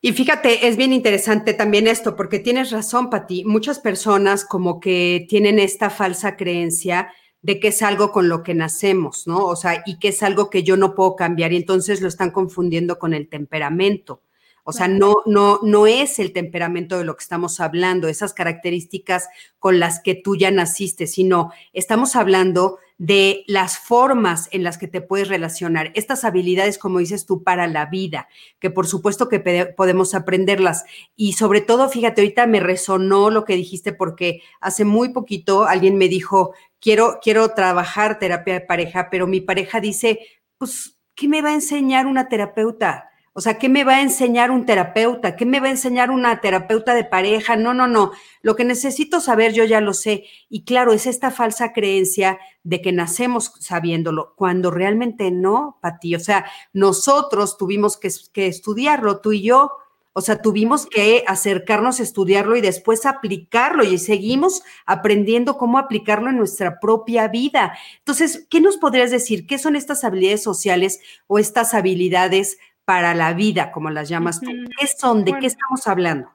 Y 0.00 0.12
fíjate, 0.12 0.68
es 0.68 0.76
bien 0.76 0.92
interesante 0.92 1.52
también 1.52 1.86
esto, 1.86 2.16
porque 2.16 2.38
tienes 2.38 2.70
razón, 2.70 3.10
Pati. 3.10 3.44
Muchas 3.44 3.78
personas 3.78 4.44
como 4.44 4.80
que 4.80 5.26
tienen 5.28 5.58
esta 5.58 5.90
falsa 5.90 6.36
creencia 6.36 7.12
de 7.42 7.60
que 7.60 7.68
es 7.68 7.82
algo 7.82 8.10
con 8.10 8.28
lo 8.28 8.42
que 8.42 8.54
nacemos, 8.54 9.26
¿no? 9.26 9.44
O 9.44 9.56
sea, 9.56 9.82
y 9.86 9.98
que 9.98 10.08
es 10.08 10.22
algo 10.22 10.50
que 10.50 10.62
yo 10.62 10.76
no 10.76 10.94
puedo 10.94 11.14
cambiar 11.14 11.52
y 11.52 11.56
entonces 11.56 12.00
lo 12.00 12.08
están 12.08 12.30
confundiendo 12.30 12.98
con 12.98 13.14
el 13.14 13.28
temperamento. 13.28 14.22
O 14.68 14.72
sea, 14.72 14.88
no, 14.88 15.22
no, 15.26 15.60
no 15.62 15.86
es 15.86 16.18
el 16.18 16.32
temperamento 16.32 16.98
de 16.98 17.04
lo 17.04 17.14
que 17.14 17.22
estamos 17.22 17.60
hablando, 17.60 18.08
esas 18.08 18.34
características 18.34 19.28
con 19.60 19.78
las 19.78 20.00
que 20.00 20.16
tú 20.16 20.34
ya 20.34 20.50
naciste, 20.50 21.06
sino 21.06 21.52
estamos 21.72 22.16
hablando 22.16 22.78
de 22.98 23.44
las 23.46 23.78
formas 23.78 24.48
en 24.50 24.64
las 24.64 24.76
que 24.76 24.88
te 24.88 25.00
puedes 25.00 25.28
relacionar, 25.28 25.92
estas 25.94 26.24
habilidades, 26.24 26.78
como 26.78 26.98
dices 26.98 27.26
tú, 27.26 27.44
para 27.44 27.68
la 27.68 27.86
vida, 27.86 28.26
que 28.58 28.70
por 28.70 28.88
supuesto 28.88 29.28
que 29.28 29.38
podemos 29.76 30.16
aprenderlas. 30.16 30.84
Y 31.14 31.34
sobre 31.34 31.60
todo, 31.60 31.88
fíjate, 31.88 32.22
ahorita 32.22 32.48
me 32.48 32.58
resonó 32.58 33.30
lo 33.30 33.44
que 33.44 33.54
dijiste 33.54 33.92
porque 33.92 34.42
hace 34.60 34.84
muy 34.84 35.10
poquito 35.10 35.66
alguien 35.66 35.96
me 35.96 36.08
dijo, 36.08 36.54
quiero, 36.80 37.20
quiero 37.22 37.50
trabajar 37.50 38.18
terapia 38.18 38.54
de 38.54 38.60
pareja, 38.62 39.10
pero 39.12 39.28
mi 39.28 39.40
pareja 39.40 39.80
dice, 39.80 40.18
pues, 40.58 40.98
¿qué 41.14 41.28
me 41.28 41.40
va 41.40 41.50
a 41.50 41.54
enseñar 41.54 42.06
una 42.06 42.28
terapeuta? 42.28 43.10
O 43.38 43.42
sea, 43.42 43.58
¿qué 43.58 43.68
me 43.68 43.84
va 43.84 43.96
a 43.96 44.00
enseñar 44.00 44.50
un 44.50 44.64
terapeuta? 44.64 45.36
¿Qué 45.36 45.44
me 45.44 45.60
va 45.60 45.66
a 45.66 45.70
enseñar 45.70 46.10
una 46.10 46.40
terapeuta 46.40 46.94
de 46.94 47.04
pareja? 47.04 47.54
No, 47.54 47.74
no, 47.74 47.86
no. 47.86 48.12
Lo 48.40 48.56
que 48.56 48.64
necesito 48.64 49.20
saber 49.20 49.52
yo 49.52 49.64
ya 49.64 49.82
lo 49.82 49.92
sé. 49.92 50.24
Y 50.48 50.64
claro, 50.64 50.94
es 50.94 51.06
esta 51.06 51.30
falsa 51.30 51.74
creencia 51.74 52.38
de 52.62 52.80
que 52.80 52.92
nacemos 52.92 53.52
sabiéndolo, 53.60 54.32
cuando 54.36 54.70
realmente 54.70 55.30
no, 55.30 55.76
Pati. 55.82 56.14
O 56.14 56.18
sea, 56.18 56.46
nosotros 56.72 57.58
tuvimos 57.58 57.98
que, 57.98 58.08
que 58.32 58.46
estudiarlo, 58.46 59.20
tú 59.20 59.32
y 59.32 59.42
yo. 59.42 59.70
O 60.14 60.22
sea, 60.22 60.40
tuvimos 60.40 60.86
que 60.86 61.22
acercarnos 61.26 62.00
a 62.00 62.04
estudiarlo 62.04 62.56
y 62.56 62.62
después 62.62 63.04
aplicarlo 63.04 63.84
y 63.84 63.98
seguimos 63.98 64.62
aprendiendo 64.86 65.58
cómo 65.58 65.76
aplicarlo 65.76 66.30
en 66.30 66.38
nuestra 66.38 66.80
propia 66.80 67.28
vida. 67.28 67.76
Entonces, 67.98 68.46
¿qué 68.48 68.62
nos 68.62 68.78
podrías 68.78 69.10
decir? 69.10 69.46
¿Qué 69.46 69.58
son 69.58 69.76
estas 69.76 70.04
habilidades 70.04 70.42
sociales 70.42 71.00
o 71.26 71.38
estas 71.38 71.74
habilidades 71.74 72.56
para 72.86 73.14
la 73.14 73.34
vida, 73.34 73.72
como 73.72 73.90
las 73.90 74.08
llamas 74.08 74.40
tú. 74.40 74.50
¿Qué 74.78 74.86
son? 74.86 75.24
¿De 75.24 75.34
qué 75.38 75.46
estamos 75.46 75.86
hablando? 75.88 76.32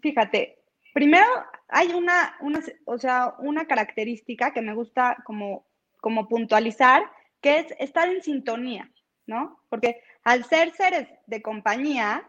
Fíjate, 0.00 0.58
primero 0.92 1.26
hay 1.68 1.94
una, 1.94 2.36
una, 2.40 2.60
o 2.86 2.98
sea, 2.98 3.36
una 3.38 3.66
característica 3.66 4.52
que 4.52 4.62
me 4.62 4.74
gusta 4.74 5.16
como, 5.24 5.64
como 6.00 6.28
puntualizar, 6.28 7.04
que 7.40 7.60
es 7.60 7.66
estar 7.78 8.08
en 8.08 8.20
sintonía, 8.20 8.90
¿no? 9.26 9.60
Porque 9.68 10.02
al 10.24 10.44
ser 10.44 10.72
seres 10.72 11.08
de 11.26 11.40
compañía, 11.40 12.28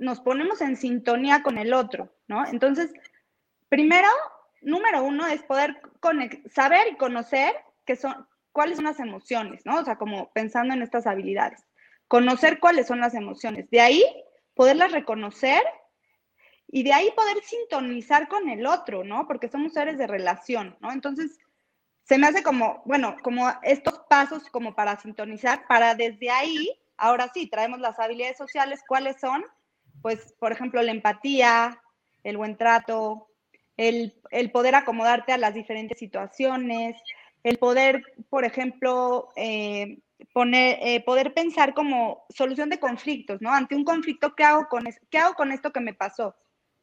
nos 0.00 0.18
ponemos 0.18 0.60
en 0.60 0.76
sintonía 0.76 1.44
con 1.44 1.56
el 1.56 1.72
otro, 1.74 2.12
¿no? 2.26 2.44
Entonces, 2.46 2.92
primero, 3.68 4.08
número 4.60 5.04
uno 5.04 5.24
es 5.28 5.44
poder 5.44 5.80
saber 6.50 6.88
y 6.90 6.96
conocer 6.96 7.54
qué 7.86 7.94
son, 7.94 8.26
cuáles 8.50 8.74
son 8.74 8.86
las 8.86 8.98
emociones, 8.98 9.64
¿no? 9.64 9.78
O 9.78 9.84
sea, 9.84 9.96
como 9.98 10.32
pensando 10.32 10.74
en 10.74 10.82
estas 10.82 11.06
habilidades 11.06 11.67
conocer 12.08 12.58
cuáles 12.58 12.86
son 12.86 13.00
las 13.00 13.14
emociones. 13.14 13.70
De 13.70 13.80
ahí 13.80 14.04
poderlas 14.54 14.92
reconocer 14.92 15.62
y 16.66 16.82
de 16.82 16.92
ahí 16.92 17.10
poder 17.14 17.42
sintonizar 17.42 18.28
con 18.28 18.48
el 18.48 18.66
otro, 18.66 19.04
¿no? 19.04 19.26
Porque 19.26 19.48
somos 19.48 19.72
seres 19.72 19.98
de 19.98 20.06
relación, 20.06 20.76
¿no? 20.80 20.90
Entonces, 20.92 21.38
se 22.02 22.18
me 22.18 22.26
hace 22.26 22.42
como, 22.42 22.82
bueno, 22.84 23.16
como 23.22 23.48
estos 23.62 24.00
pasos 24.08 24.48
como 24.50 24.74
para 24.74 24.98
sintonizar, 24.98 25.66
para 25.66 25.94
desde 25.94 26.30
ahí, 26.30 26.70
ahora 26.96 27.30
sí, 27.32 27.46
traemos 27.46 27.80
las 27.80 27.98
habilidades 27.98 28.38
sociales, 28.38 28.82
¿cuáles 28.86 29.20
son? 29.20 29.44
Pues, 30.02 30.34
por 30.38 30.52
ejemplo, 30.52 30.82
la 30.82 30.90
empatía, 30.90 31.80
el 32.24 32.36
buen 32.36 32.56
trato, 32.56 33.28
el, 33.76 34.20
el 34.30 34.50
poder 34.50 34.74
acomodarte 34.74 35.32
a 35.32 35.38
las 35.38 35.54
diferentes 35.54 35.98
situaciones, 35.98 36.96
el 37.42 37.58
poder, 37.58 38.02
por 38.28 38.44
ejemplo, 38.44 39.28
eh, 39.36 39.98
poner, 40.32 40.78
eh, 40.82 41.02
poder 41.04 41.34
pensar 41.34 41.74
como 41.74 42.24
solución 42.30 42.68
de 42.68 42.80
conflictos, 42.80 43.40
¿no? 43.40 43.52
Ante 43.52 43.74
un 43.74 43.84
conflicto, 43.84 44.34
¿qué 44.34 44.44
hago, 44.44 44.68
con 44.68 44.84
¿qué 45.10 45.18
hago 45.18 45.34
con 45.34 45.52
esto 45.52 45.72
que 45.72 45.80
me 45.80 45.94
pasó? 45.94 46.34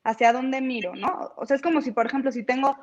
¿Hacia 0.04 0.34
dónde 0.34 0.62
miro, 0.62 0.94
no? 0.96 1.34
O 1.36 1.46
sea, 1.46 1.56
es 1.56 1.62
como 1.62 1.82
si, 1.82 1.92
por 1.92 2.06
ejemplo, 2.06 2.32
si 2.32 2.44
tengo, 2.44 2.78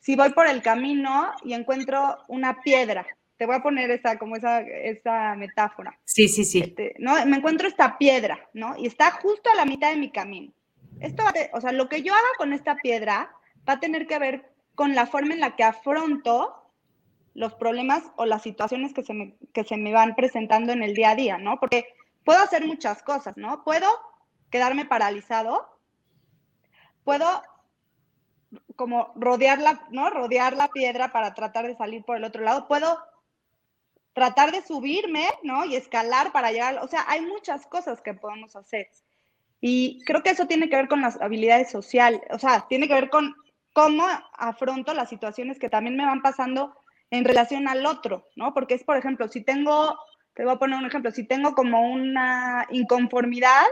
si 0.00 0.16
voy 0.16 0.30
por 0.30 0.46
el 0.46 0.62
camino 0.62 1.32
y 1.42 1.54
encuentro 1.54 2.18
una 2.28 2.60
piedra, 2.60 3.06
te 3.38 3.46
voy 3.46 3.56
a 3.56 3.62
poner 3.62 3.90
esa, 3.90 4.18
como 4.18 4.36
esa, 4.36 4.60
esa 4.60 5.34
metáfora. 5.36 5.98
Sí, 6.04 6.28
sí, 6.28 6.44
sí. 6.44 6.60
Este, 6.60 6.94
¿no? 6.98 7.14
Me 7.26 7.36
encuentro 7.36 7.68
esta 7.68 7.96
piedra, 7.96 8.48
¿no? 8.52 8.76
Y 8.76 8.86
está 8.86 9.12
justo 9.12 9.50
a 9.50 9.54
la 9.54 9.64
mitad 9.64 9.90
de 9.90 9.96
mi 9.96 10.10
camino. 10.10 10.52
Esto 11.00 11.22
o 11.52 11.60
sea, 11.60 11.72
lo 11.72 11.88
que 11.88 12.02
yo 12.02 12.12
haga 12.12 12.26
con 12.36 12.52
esta 12.52 12.74
piedra 12.76 13.30
va 13.68 13.74
a 13.74 13.80
tener 13.80 14.06
que 14.06 14.18
ver 14.18 14.52
con 14.74 14.94
la 14.94 15.06
forma 15.06 15.34
en 15.34 15.40
la 15.40 15.54
que 15.54 15.62
afronto 15.62 16.57
los 17.34 17.54
problemas 17.54 18.02
o 18.16 18.26
las 18.26 18.42
situaciones 18.42 18.92
que 18.92 19.04
se, 19.04 19.14
me, 19.14 19.36
que 19.52 19.64
se 19.64 19.76
me 19.76 19.92
van 19.92 20.14
presentando 20.14 20.72
en 20.72 20.82
el 20.82 20.94
día 20.94 21.10
a 21.10 21.14
día, 21.14 21.38
¿no? 21.38 21.60
Porque 21.60 21.86
puedo 22.24 22.40
hacer 22.40 22.66
muchas 22.66 23.02
cosas, 23.02 23.36
¿no? 23.36 23.64
Puedo 23.64 23.88
quedarme 24.50 24.84
paralizado, 24.84 25.68
puedo 27.04 27.42
como 28.76 29.12
rodear 29.16 29.60
la, 29.60 29.86
¿no? 29.90 30.10
Rodear 30.10 30.56
la 30.56 30.68
piedra 30.68 31.12
para 31.12 31.34
tratar 31.34 31.66
de 31.66 31.76
salir 31.76 32.04
por 32.04 32.16
el 32.16 32.24
otro 32.24 32.42
lado, 32.42 32.66
puedo 32.68 32.98
tratar 34.12 34.50
de 34.52 34.62
subirme, 34.62 35.26
¿no? 35.42 35.64
Y 35.64 35.76
escalar 35.76 36.32
para 36.32 36.50
llegar, 36.50 36.78
o 36.82 36.88
sea, 36.88 37.04
hay 37.08 37.20
muchas 37.20 37.66
cosas 37.66 38.00
que 38.00 38.14
podemos 38.14 38.56
hacer. 38.56 38.88
Y 39.60 40.00
creo 40.04 40.22
que 40.22 40.30
eso 40.30 40.46
tiene 40.46 40.68
que 40.68 40.76
ver 40.76 40.88
con 40.88 41.00
las 41.00 41.20
habilidades 41.20 41.70
sociales, 41.70 42.20
o 42.30 42.38
sea, 42.38 42.66
tiene 42.68 42.88
que 42.88 42.94
ver 42.94 43.10
con 43.10 43.34
cómo 43.72 44.04
afronto 44.32 44.92
las 44.94 45.08
situaciones 45.08 45.58
que 45.58 45.68
también 45.68 45.96
me 45.96 46.04
van 46.04 46.22
pasando 46.22 46.74
en 47.10 47.24
relación 47.24 47.68
al 47.68 47.86
otro, 47.86 48.28
¿no? 48.36 48.54
Porque 48.54 48.74
es, 48.74 48.84
por 48.84 48.96
ejemplo, 48.96 49.28
si 49.28 49.42
tengo, 49.42 49.98
te 50.34 50.44
voy 50.44 50.52
a 50.54 50.58
poner 50.58 50.78
un 50.78 50.86
ejemplo, 50.86 51.10
si 51.10 51.24
tengo 51.24 51.54
como 51.54 51.92
una 51.92 52.66
inconformidad 52.70 53.66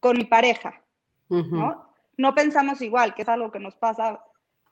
con 0.00 0.16
mi 0.16 0.24
pareja, 0.24 0.82
¿no? 1.28 1.88
No 2.16 2.34
pensamos 2.34 2.82
igual, 2.82 3.14
que 3.14 3.22
es 3.22 3.28
algo 3.28 3.50
que 3.50 3.58
nos 3.58 3.74
pasa 3.76 4.22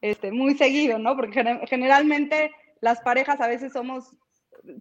este, 0.00 0.30
muy 0.30 0.56
seguido, 0.56 0.98
¿no? 0.98 1.16
Porque 1.16 1.42
generalmente 1.68 2.52
las 2.80 3.00
parejas 3.00 3.40
a 3.40 3.48
veces 3.48 3.72
somos, 3.72 4.16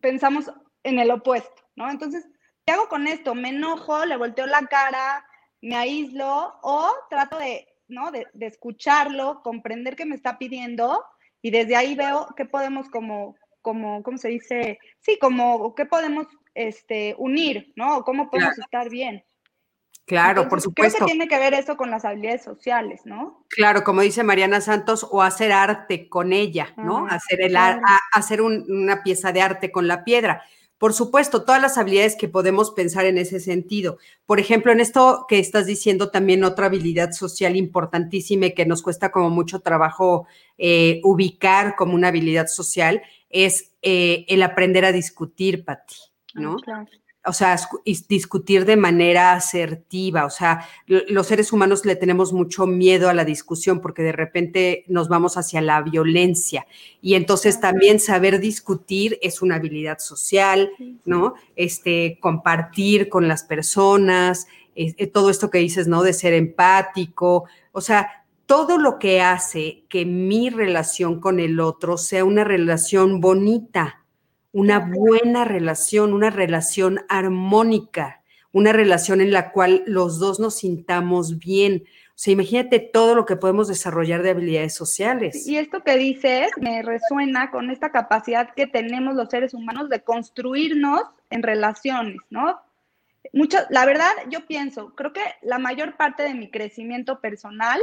pensamos 0.02 0.52
en 0.84 1.00
el 1.00 1.12
opuesto, 1.12 1.64
¿no? 1.76 1.90
Entonces, 1.90 2.28
¿qué 2.66 2.74
hago 2.74 2.90
con 2.90 3.08
esto? 3.08 3.34
¿Me 3.34 3.50
enojo, 3.50 4.06
le 4.06 4.18
volteo 4.18 4.46
la 4.46 4.66
cara, 4.68 5.26
me 5.62 5.76
aíslo 5.76 6.60
o 6.62 6.92
trato 7.10 7.38
de, 7.38 7.68
¿no? 7.88 8.12
De, 8.12 8.28
de 8.34 8.46
escucharlo, 8.46 9.42
comprender 9.42 9.96
qué 9.96 10.06
me 10.06 10.16
está 10.16 10.38
pidiendo 10.38 11.04
y 11.42 11.52
desde 11.52 11.76
ahí 11.76 11.96
veo 11.96 12.28
qué 12.36 12.46
podemos 12.46 12.90
como, 12.90 13.36
como, 13.62 14.04
¿cómo 14.04 14.18
se 14.18 14.30
dice? 14.30 14.80
Sí, 15.00 15.18
como 15.20 15.74
qué 15.76 15.86
podemos 15.86 16.28
este, 16.54 17.16
unir, 17.18 17.74
¿no? 17.76 18.04
¿Cómo 18.04 18.30
podemos 18.30 18.58
estar 18.58 18.90
bien? 18.90 19.24
Claro, 20.10 20.50
por 20.50 20.60
supuesto. 20.60 20.98
Creo 20.98 21.06
que 21.06 21.12
tiene 21.12 21.28
que 21.28 21.38
ver 21.38 21.54
eso 21.54 21.78
con 21.78 21.92
las 21.92 22.04
habilidades 22.04 22.44
sociales, 22.44 23.02
¿no? 23.06 23.46
Claro, 23.48 23.84
como 23.84 24.02
dice 24.02 24.24
Mariana 24.24 24.60
Santos, 24.60 25.08
o 25.12 25.22
hacer 25.22 25.52
arte 25.52 26.10
con 26.10 26.34
ella, 26.34 26.74
¿no? 26.78 27.06
hacer 27.08 27.42
el, 27.42 27.56
hacer 28.12 28.42
una 28.42 29.04
pieza 29.04 29.32
de 29.32 29.42
arte 29.42 29.72
con 29.72 29.88
la 29.88 30.04
piedra. 30.04 30.44
Por 30.80 30.94
supuesto, 30.94 31.44
todas 31.44 31.62
las 31.62 31.78
habilidades 31.78 32.16
que 32.16 32.30
podemos 32.30 32.72
pensar 32.72 33.06
en 33.06 33.18
ese 33.18 33.42
sentido. 33.42 33.98
Por 34.26 34.40
ejemplo, 34.40 34.72
en 34.72 34.80
esto 34.80 35.26
que 35.28 35.38
estás 35.38 35.66
diciendo 35.66 36.10
también 36.10 36.46
otra 36.46 36.68
habilidad 36.68 37.12
social 37.12 37.58
importantísima 37.58 38.48
y 38.48 38.54
que 38.54 38.66
nos 38.66 38.82
cuesta 38.82 39.12
como 39.12 39.30
mucho 39.30 39.60
trabajo 39.60 40.26
eh, 40.58 41.02
ubicar 41.04 41.76
como 41.76 41.96
una 41.96 42.08
habilidad 42.08 42.48
social 42.48 43.02
es 43.30 43.74
eh, 43.82 44.26
el 44.30 44.42
aprender 44.42 44.86
a 44.86 44.94
discutir, 44.94 45.66
Pati, 45.66 45.96
¿no? 46.34 46.56
Ah, 46.68 46.86
o 47.26 47.34
sea, 47.34 47.60
discutir 48.08 48.66
de 48.66 48.78
manera 48.78 49.34
asertiva. 49.34 50.26
O 50.26 50.30
sea, 50.30 50.66
los 50.88 51.28
seres 51.28 51.52
humanos 51.52 51.86
le 51.86 51.96
tenemos 51.96 52.32
mucho 52.32 52.66
miedo 52.66 53.10
a 53.10 53.14
la 53.14 53.26
discusión 53.26 53.82
porque 53.82 54.04
de 54.04 54.14
repente 54.14 54.86
nos 54.88 55.10
vamos 55.10 55.36
hacia 55.38 55.62
la 55.62 55.82
violencia. 55.82 56.66
Y 57.02 57.16
entonces 57.16 57.60
también 57.60 58.00
saber 58.00 58.40
discutir 58.40 59.20
es 59.22 59.42
una 59.42 59.56
habilidad 59.56 60.00
social, 60.00 60.72
¿no? 61.06 61.34
Este, 61.56 62.18
compartir 62.22 63.10
con 63.10 63.28
las 63.28 63.44
personas, 63.44 64.48
eh, 64.76 65.08
todo 65.08 65.30
esto 65.30 65.50
que 65.50 65.58
dices, 65.58 65.88
¿no? 65.88 66.04
De 66.04 66.14
ser 66.14 66.34
empático. 66.34 67.46
O 67.74 67.82
sea, 67.82 68.26
todo 68.46 68.78
lo 68.78 68.98
que 68.98 69.22
hace 69.22 69.84
que 69.90 70.06
mi 70.06 70.50
relación 70.50 71.20
con 71.20 71.40
el 71.40 71.60
otro 71.60 71.98
sea 71.98 72.24
una 72.24 72.46
relación 72.46 73.20
bonita 73.20 74.00
una 74.52 74.80
buena 74.80 75.46
relación, 75.46 76.14
una 76.14 76.30
relación 76.30 77.02
armónica, 77.10 78.22
una 78.52 78.74
relación 78.74 79.22
en 79.22 79.32
la 79.32 79.52
cual 79.52 79.84
los 79.86 80.20
dos 80.20 80.40
nos 80.40 80.58
sintamos 80.58 81.38
bien. 81.40 81.84
O 81.86 82.22
sea, 82.22 82.34
imagínate 82.34 82.80
todo 82.80 83.16
lo 83.16 83.26
que 83.26 83.36
podemos 83.36 83.68
desarrollar 83.68 84.24
de 84.24 84.32
habilidades 84.32 84.74
sociales. 84.74 85.48
Y 85.48 85.58
esto 85.58 85.84
que 85.84 85.96
dices 85.98 86.50
me 86.60 86.82
resuena 86.82 87.52
con 87.52 87.70
esta 87.70 87.92
capacidad 87.92 88.54
que 88.56 88.68
tenemos 88.68 89.16
los 89.16 89.30
seres 89.30 89.54
humanos 89.54 89.90
de 89.90 90.02
construirnos 90.02 91.04
en 91.30 91.44
relaciones, 91.44 92.18
¿no? 92.30 92.60
Mucho, 93.34 93.60
la 93.70 93.86
verdad, 93.86 94.12
yo 94.30 94.48
pienso, 94.48 94.96
creo 94.96 95.14
que 95.14 95.22
la 95.44 95.60
mayor 95.60 95.96
parte 95.98 96.24
de 96.24 96.34
mi 96.34 96.50
crecimiento 96.50 97.20
personal 97.22 97.80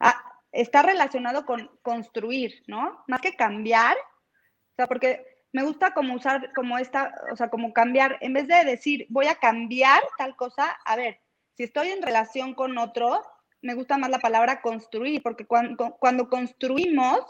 ah, 0.00 0.20
está 0.50 0.82
relacionado 0.82 1.46
con 1.46 1.70
construir, 1.82 2.62
¿no? 2.66 3.04
Más 3.06 3.20
que 3.20 3.36
cambiar, 3.36 3.96
o 3.96 4.74
sea, 4.76 4.86
porque 4.88 5.33
me 5.54 5.62
gusta 5.62 5.94
como 5.94 6.14
usar 6.14 6.52
como 6.52 6.78
esta, 6.78 7.14
o 7.32 7.36
sea, 7.36 7.48
como 7.48 7.72
cambiar, 7.72 8.18
en 8.20 8.32
vez 8.32 8.48
de 8.48 8.64
decir 8.64 9.06
voy 9.08 9.28
a 9.28 9.36
cambiar 9.36 10.02
tal 10.18 10.34
cosa, 10.34 10.76
a 10.84 10.96
ver, 10.96 11.20
si 11.56 11.62
estoy 11.62 11.90
en 11.90 12.02
relación 12.02 12.54
con 12.54 12.76
otro, 12.76 13.22
me 13.62 13.74
gusta 13.74 13.96
más 13.96 14.10
la 14.10 14.18
palabra 14.18 14.60
construir, 14.60 15.22
porque 15.22 15.46
cuando, 15.46 15.96
cuando 16.00 16.28
construimos, 16.28 17.20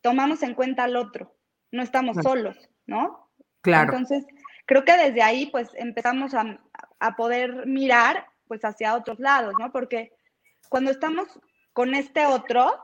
tomamos 0.00 0.42
en 0.42 0.54
cuenta 0.54 0.82
al 0.82 0.96
otro, 0.96 1.36
no 1.70 1.84
estamos 1.84 2.16
solos, 2.20 2.68
¿no? 2.84 3.30
Claro. 3.60 3.92
Entonces, 3.92 4.26
creo 4.66 4.84
que 4.84 4.96
desde 4.96 5.22
ahí, 5.22 5.46
pues, 5.46 5.70
empezamos 5.74 6.34
a, 6.34 6.58
a 6.98 7.14
poder 7.14 7.64
mirar, 7.64 8.26
pues, 8.48 8.64
hacia 8.64 8.96
otros 8.96 9.20
lados, 9.20 9.54
¿no? 9.60 9.70
Porque 9.70 10.12
cuando 10.68 10.90
estamos 10.90 11.28
con 11.72 11.94
este 11.94 12.26
otro, 12.26 12.76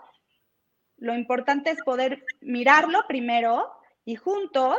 lo 0.98 1.16
importante 1.16 1.70
es 1.72 1.82
poder 1.82 2.24
mirarlo 2.40 3.04
primero 3.08 3.81
y 4.04 4.16
juntos 4.16 4.76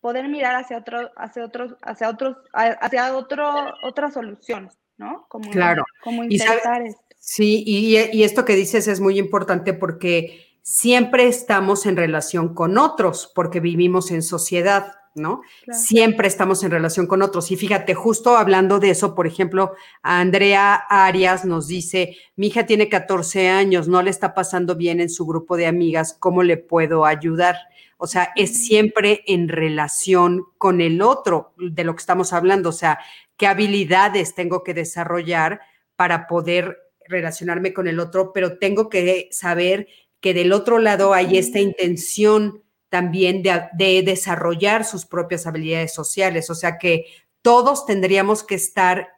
poder 0.00 0.28
mirar 0.28 0.56
hacia 0.56 0.78
otro, 0.78 1.10
hacia 1.16 1.44
otros, 1.44 1.76
hacia 1.82 2.10
otros, 2.10 2.36
hacia 2.52 3.16
otro, 3.16 3.54
otra 3.82 4.10
solución, 4.10 4.70
¿no? 4.98 5.26
Como, 5.28 5.50
claro. 5.50 5.84
Como 6.02 6.24
intentar 6.24 6.82
esto. 6.82 7.00
Sí, 7.18 7.64
y, 7.66 7.96
y, 7.96 8.22
esto 8.22 8.44
que 8.44 8.54
dices 8.54 8.86
es 8.86 9.00
muy 9.00 9.18
importante 9.18 9.72
porque 9.72 10.58
siempre 10.60 11.26
estamos 11.26 11.86
en 11.86 11.96
relación 11.96 12.54
con 12.54 12.76
otros, 12.76 13.32
porque 13.34 13.60
vivimos 13.60 14.10
en 14.10 14.22
sociedad. 14.22 14.92
¿no? 15.14 15.42
Siempre 15.70 16.26
estamos 16.26 16.64
en 16.64 16.70
relación 16.70 17.06
con 17.06 17.22
otros. 17.22 17.50
Y 17.50 17.56
fíjate, 17.56 17.94
justo 17.94 18.36
hablando 18.36 18.80
de 18.80 18.90
eso, 18.90 19.14
por 19.14 19.26
ejemplo, 19.26 19.74
Andrea 20.02 20.74
Arias 20.74 21.44
nos 21.44 21.68
dice, 21.68 22.16
mi 22.36 22.48
hija 22.48 22.66
tiene 22.66 22.88
14 22.88 23.48
años, 23.48 23.88
no 23.88 24.02
le 24.02 24.10
está 24.10 24.34
pasando 24.34 24.74
bien 24.74 25.00
en 25.00 25.10
su 25.10 25.24
grupo 25.24 25.56
de 25.56 25.66
amigas, 25.66 26.16
¿cómo 26.18 26.42
le 26.42 26.56
puedo 26.56 27.04
ayudar? 27.04 27.56
O 28.04 28.06
sea, 28.06 28.32
es 28.36 28.66
siempre 28.66 29.24
en 29.26 29.48
relación 29.48 30.44
con 30.58 30.82
el 30.82 31.00
otro 31.00 31.54
de 31.56 31.84
lo 31.84 31.94
que 31.96 32.00
estamos 32.00 32.34
hablando, 32.34 32.68
o 32.68 32.72
sea, 32.72 32.98
qué 33.38 33.46
habilidades 33.46 34.34
tengo 34.34 34.62
que 34.62 34.74
desarrollar 34.74 35.60
para 35.96 36.26
poder 36.26 36.78
relacionarme 37.08 37.72
con 37.72 37.88
el 37.88 37.98
otro, 38.00 38.32
pero 38.34 38.58
tengo 38.58 38.90
que 38.90 39.28
saber 39.32 39.88
que 40.20 40.34
del 40.34 40.52
otro 40.52 40.78
lado 40.78 41.14
hay 41.14 41.38
esta 41.38 41.60
intención 41.60 42.62
también 42.90 43.42
de, 43.42 44.02
desarrollar 44.04 44.84
sus 44.84 45.06
propias 45.06 45.46
habilidades 45.46 45.92
sociales. 45.92 46.48
O 46.50 46.54
sea 46.54 46.78
que 46.78 47.06
todos 47.42 47.86
tendríamos 47.86 48.42
que 48.42 48.54
estar 48.54 49.08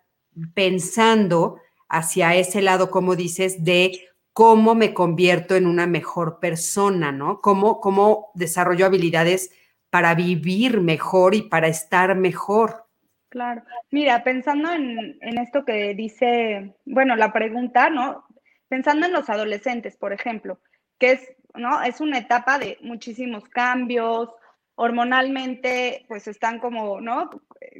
pensando 0.55 1.59
hacia 1.88 2.37
ese 2.37 2.62
lado, 2.62 2.90
como 2.90 3.16
dices, 3.16 3.64
de 3.64 4.09
cómo 4.37 4.75
me 4.75 4.92
convierto 4.92 5.57
en 5.57 5.66
una 5.66 5.87
mejor 5.87 6.40
persona, 6.40 7.11
¿no? 7.11 7.40
Cómo, 7.40 7.81
cómo 7.81 8.33
desarrollo 8.35 8.85
habilidades 8.85 9.51
para 9.88 10.14
vivir 10.14 10.83
mejor 10.83 11.35
y 11.35 11.40
para 11.40 11.68
estar 11.68 12.14
mejor. 12.14 12.85
Claro. 13.31 13.62
Mira, 13.90 14.22
pensando 14.22 14.70
en, 14.70 15.16
en, 15.22 15.38
esto 15.38 15.64
que 15.64 15.94
dice, 15.94 16.75
bueno, 16.85 17.16
la 17.16 17.33
pregunta, 17.33 17.88
¿no? 17.88 18.27
Pensando 18.68 19.07
en 19.07 19.14
los 19.14 19.31
adolescentes, 19.31 19.96
por 19.96 20.12
ejemplo, 20.12 20.61
que 20.99 21.12
es 21.12 21.37
¿no? 21.55 21.83
Es 21.83 22.03
una 22.03 22.18
etapa 22.18 22.59
de 22.59 22.77
muchísimos 22.83 23.49
cambios, 23.49 24.29
hormonalmente, 24.75 26.05
pues 26.09 26.29
están 26.29 26.59
como, 26.61 27.01
¿no? 27.01 27.31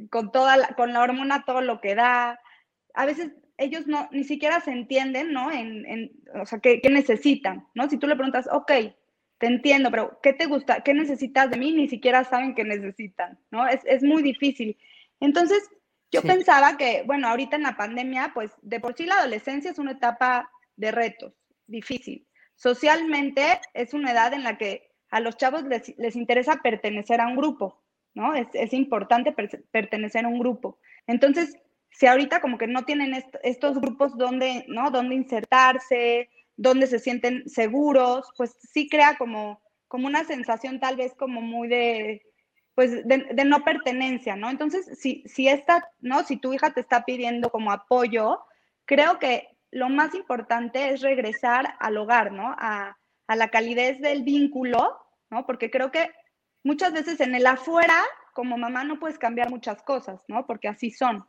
Con 0.09 0.31
toda 0.31 0.57
la, 0.57 0.67
con 0.69 0.91
la 0.91 1.01
hormona 1.01 1.43
todo 1.45 1.61
lo 1.61 1.79
que 1.81 1.93
da. 1.93 2.39
A 2.95 3.05
veces 3.05 3.31
ellos 3.57 3.87
no, 3.87 4.07
ni 4.11 4.23
siquiera 4.23 4.59
se 4.61 4.71
entienden, 4.71 5.33
¿no? 5.33 5.51
En, 5.51 6.11
o 6.39 6.45
sea, 6.45 6.59
¿qué, 6.59 6.79
necesitan, 6.89 7.67
¿no? 7.73 7.89
Si 7.89 7.97
tú 7.97 8.07
le 8.07 8.15
preguntas, 8.15 8.47
ok, 8.51 8.71
te 9.39 9.47
entiendo, 9.47 9.91
pero 9.91 10.19
¿qué 10.21 10.33
te 10.33 10.45
gusta? 10.45 10.81
¿Qué 10.81 10.93
necesitas 10.93 11.49
de 11.49 11.57
mí? 11.57 11.71
Ni 11.71 11.87
siquiera 11.87 12.23
saben 12.23 12.55
qué 12.55 12.63
necesitan, 12.63 13.39
¿no? 13.51 13.67
Es, 13.67 14.03
muy 14.03 14.21
difícil. 14.21 14.77
Entonces, 15.19 15.63
yo 16.11 16.21
pensaba 16.21 16.77
que, 16.77 17.03
bueno, 17.05 17.27
ahorita 17.27 17.55
en 17.55 17.63
la 17.63 17.75
pandemia, 17.75 18.31
pues 18.33 18.51
de 18.61 18.79
por 18.79 18.95
sí 18.95 19.05
la 19.05 19.15
adolescencia 19.15 19.71
es 19.71 19.79
una 19.79 19.91
etapa 19.91 20.49
de 20.75 20.91
retos, 20.91 21.33
difícil. 21.65 22.27
Socialmente 22.55 23.59
es 23.73 23.93
una 23.93 24.11
edad 24.11 24.33
en 24.33 24.43
la 24.43 24.57
que 24.57 24.91
a 25.09 25.19
los 25.19 25.37
chavos 25.37 25.63
les, 25.63 26.15
interesa 26.15 26.61
pertenecer 26.61 27.21
a 27.21 27.27
un 27.27 27.35
grupo, 27.35 27.83
¿no? 28.13 28.35
Es, 28.35 28.73
importante 28.73 29.33
pertenecer 29.71 30.25
a 30.25 30.27
un 30.27 30.39
grupo. 30.39 30.79
Entonces, 31.07 31.55
si 31.97 32.05
ahorita 32.05 32.41
como 32.41 32.59
que 32.59 32.67
no 32.67 32.85
tienen 32.85 33.23
estos 33.41 33.81
grupos 33.81 34.15
donde, 34.15 34.65
¿no? 34.67 34.91
Donde 34.91 35.15
insertarse, 35.15 36.29
donde 36.55 36.85
se 36.85 36.99
sienten 36.99 37.49
seguros, 37.49 38.31
pues 38.37 38.55
sí 38.61 38.87
crea 38.87 39.17
como, 39.17 39.59
como 39.87 40.05
una 40.05 40.23
sensación 40.23 40.79
tal 40.79 40.95
vez 40.95 41.15
como 41.15 41.41
muy 41.41 41.67
de, 41.67 42.21
pues 42.75 43.03
de, 43.07 43.45
no 43.45 43.63
pertenencia, 43.63 44.35
¿no? 44.35 44.51
Entonces, 44.51 44.99
si, 44.99 45.23
si 45.25 45.47
esta, 45.47 45.89
¿no? 45.99 46.23
Si 46.23 46.37
tu 46.37 46.53
hija 46.53 46.71
te 46.71 46.81
está 46.81 47.03
pidiendo 47.03 47.49
como 47.49 47.71
apoyo, 47.71 48.41
creo 48.85 49.17
que 49.17 49.47
lo 49.71 49.89
más 49.89 50.13
importante 50.13 50.91
es 50.91 51.01
regresar 51.01 51.73
al 51.79 51.97
hogar, 51.97 52.31
¿no? 52.31 52.55
A, 52.59 52.95
la 53.27 53.49
calidez 53.49 53.99
del 54.01 54.21
vínculo, 54.21 54.99
¿no? 55.31 55.47
Porque 55.47 55.71
creo 55.71 55.89
que 55.89 56.11
muchas 56.63 56.93
veces 56.93 57.19
en 57.21 57.33
el 57.33 57.47
afuera, 57.47 58.03
como 58.33 58.55
mamá, 58.55 58.83
no 58.83 58.99
puedes 58.99 59.17
cambiar 59.17 59.49
muchas 59.49 59.81
cosas, 59.81 60.23
¿no? 60.27 60.45
Porque 60.45 60.67
así 60.67 60.91
son. 60.91 61.25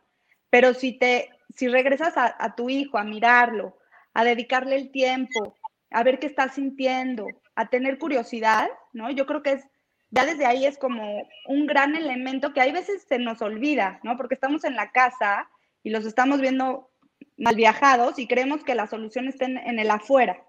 Pero 0.51 0.75
si 0.75 0.93
te, 0.93 1.31
si 1.55 1.69
regresas 1.69 2.15
a, 2.17 2.55
tu 2.55 2.71
hijo, 2.71 2.99
a 2.99 3.05
mirarlo, 3.05 3.77
a 4.15 4.25
dedicarle 4.25 4.77
el 4.77 4.91
tiempo, 4.91 5.55
a 5.91 6.03
ver 6.03 6.19
qué 6.19 6.27
está 6.27 6.49
sintiendo, 6.49 7.27
a 7.55 7.69
tener 7.69 7.99
curiosidad, 7.99 8.69
¿no? 8.93 9.11
Yo 9.11 9.27
creo 9.27 9.43
que 9.43 9.53
es, 9.53 9.65
ya 10.11 10.25
desde 10.25 10.47
ahí 10.47 10.65
es 10.65 10.79
como 10.79 11.29
un 11.47 11.67
gran 11.67 11.95
elemento 11.95 12.53
que 12.53 12.61
hay 12.61 12.73
veces 12.73 13.05
se 13.09 13.19
nos 13.19 13.43
olvida, 13.43 14.01
¿no? 14.03 14.17
Porque 14.17 14.35
estamos 14.35 14.65
en 14.65 14.77
la 14.77 14.91
casa 14.91 15.49
y 15.83 15.91
los 15.91 16.07
estamos 16.07 16.41
viendo 16.41 16.91
mal 17.37 17.55
viajados 17.55 18.19
y 18.19 18.27
creemos 18.27 18.65
que 18.65 18.75
la 18.75 18.87
solución 18.87 19.29
está 19.29 19.47
en, 19.47 19.79
el 19.79 19.91
afuera. 19.91 20.43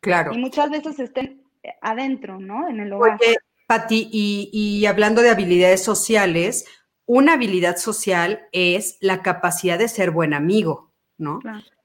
Claro. 0.00 0.32
Y 0.32 0.38
muchas 0.38 0.70
veces 0.70 0.98
estén 0.98 1.42
adentro, 1.80 2.38
¿no? 2.38 2.68
En 2.68 2.80
el 2.80 2.92
hogar. 2.92 3.18
Porque, 3.18 3.36
Pati, 3.66 4.08
y, 4.12 4.84
hablando 4.86 5.22
de 5.22 5.30
habilidades 5.30 5.82
sociales, 5.82 6.66
una 7.06 7.34
habilidad 7.34 7.76
social 7.76 8.46
es 8.52 8.96
la 9.00 9.22
capacidad 9.22 9.78
de 9.78 9.88
ser 9.88 10.10
buen 10.10 10.34
amigo, 10.34 10.92
¿no? 11.18 11.40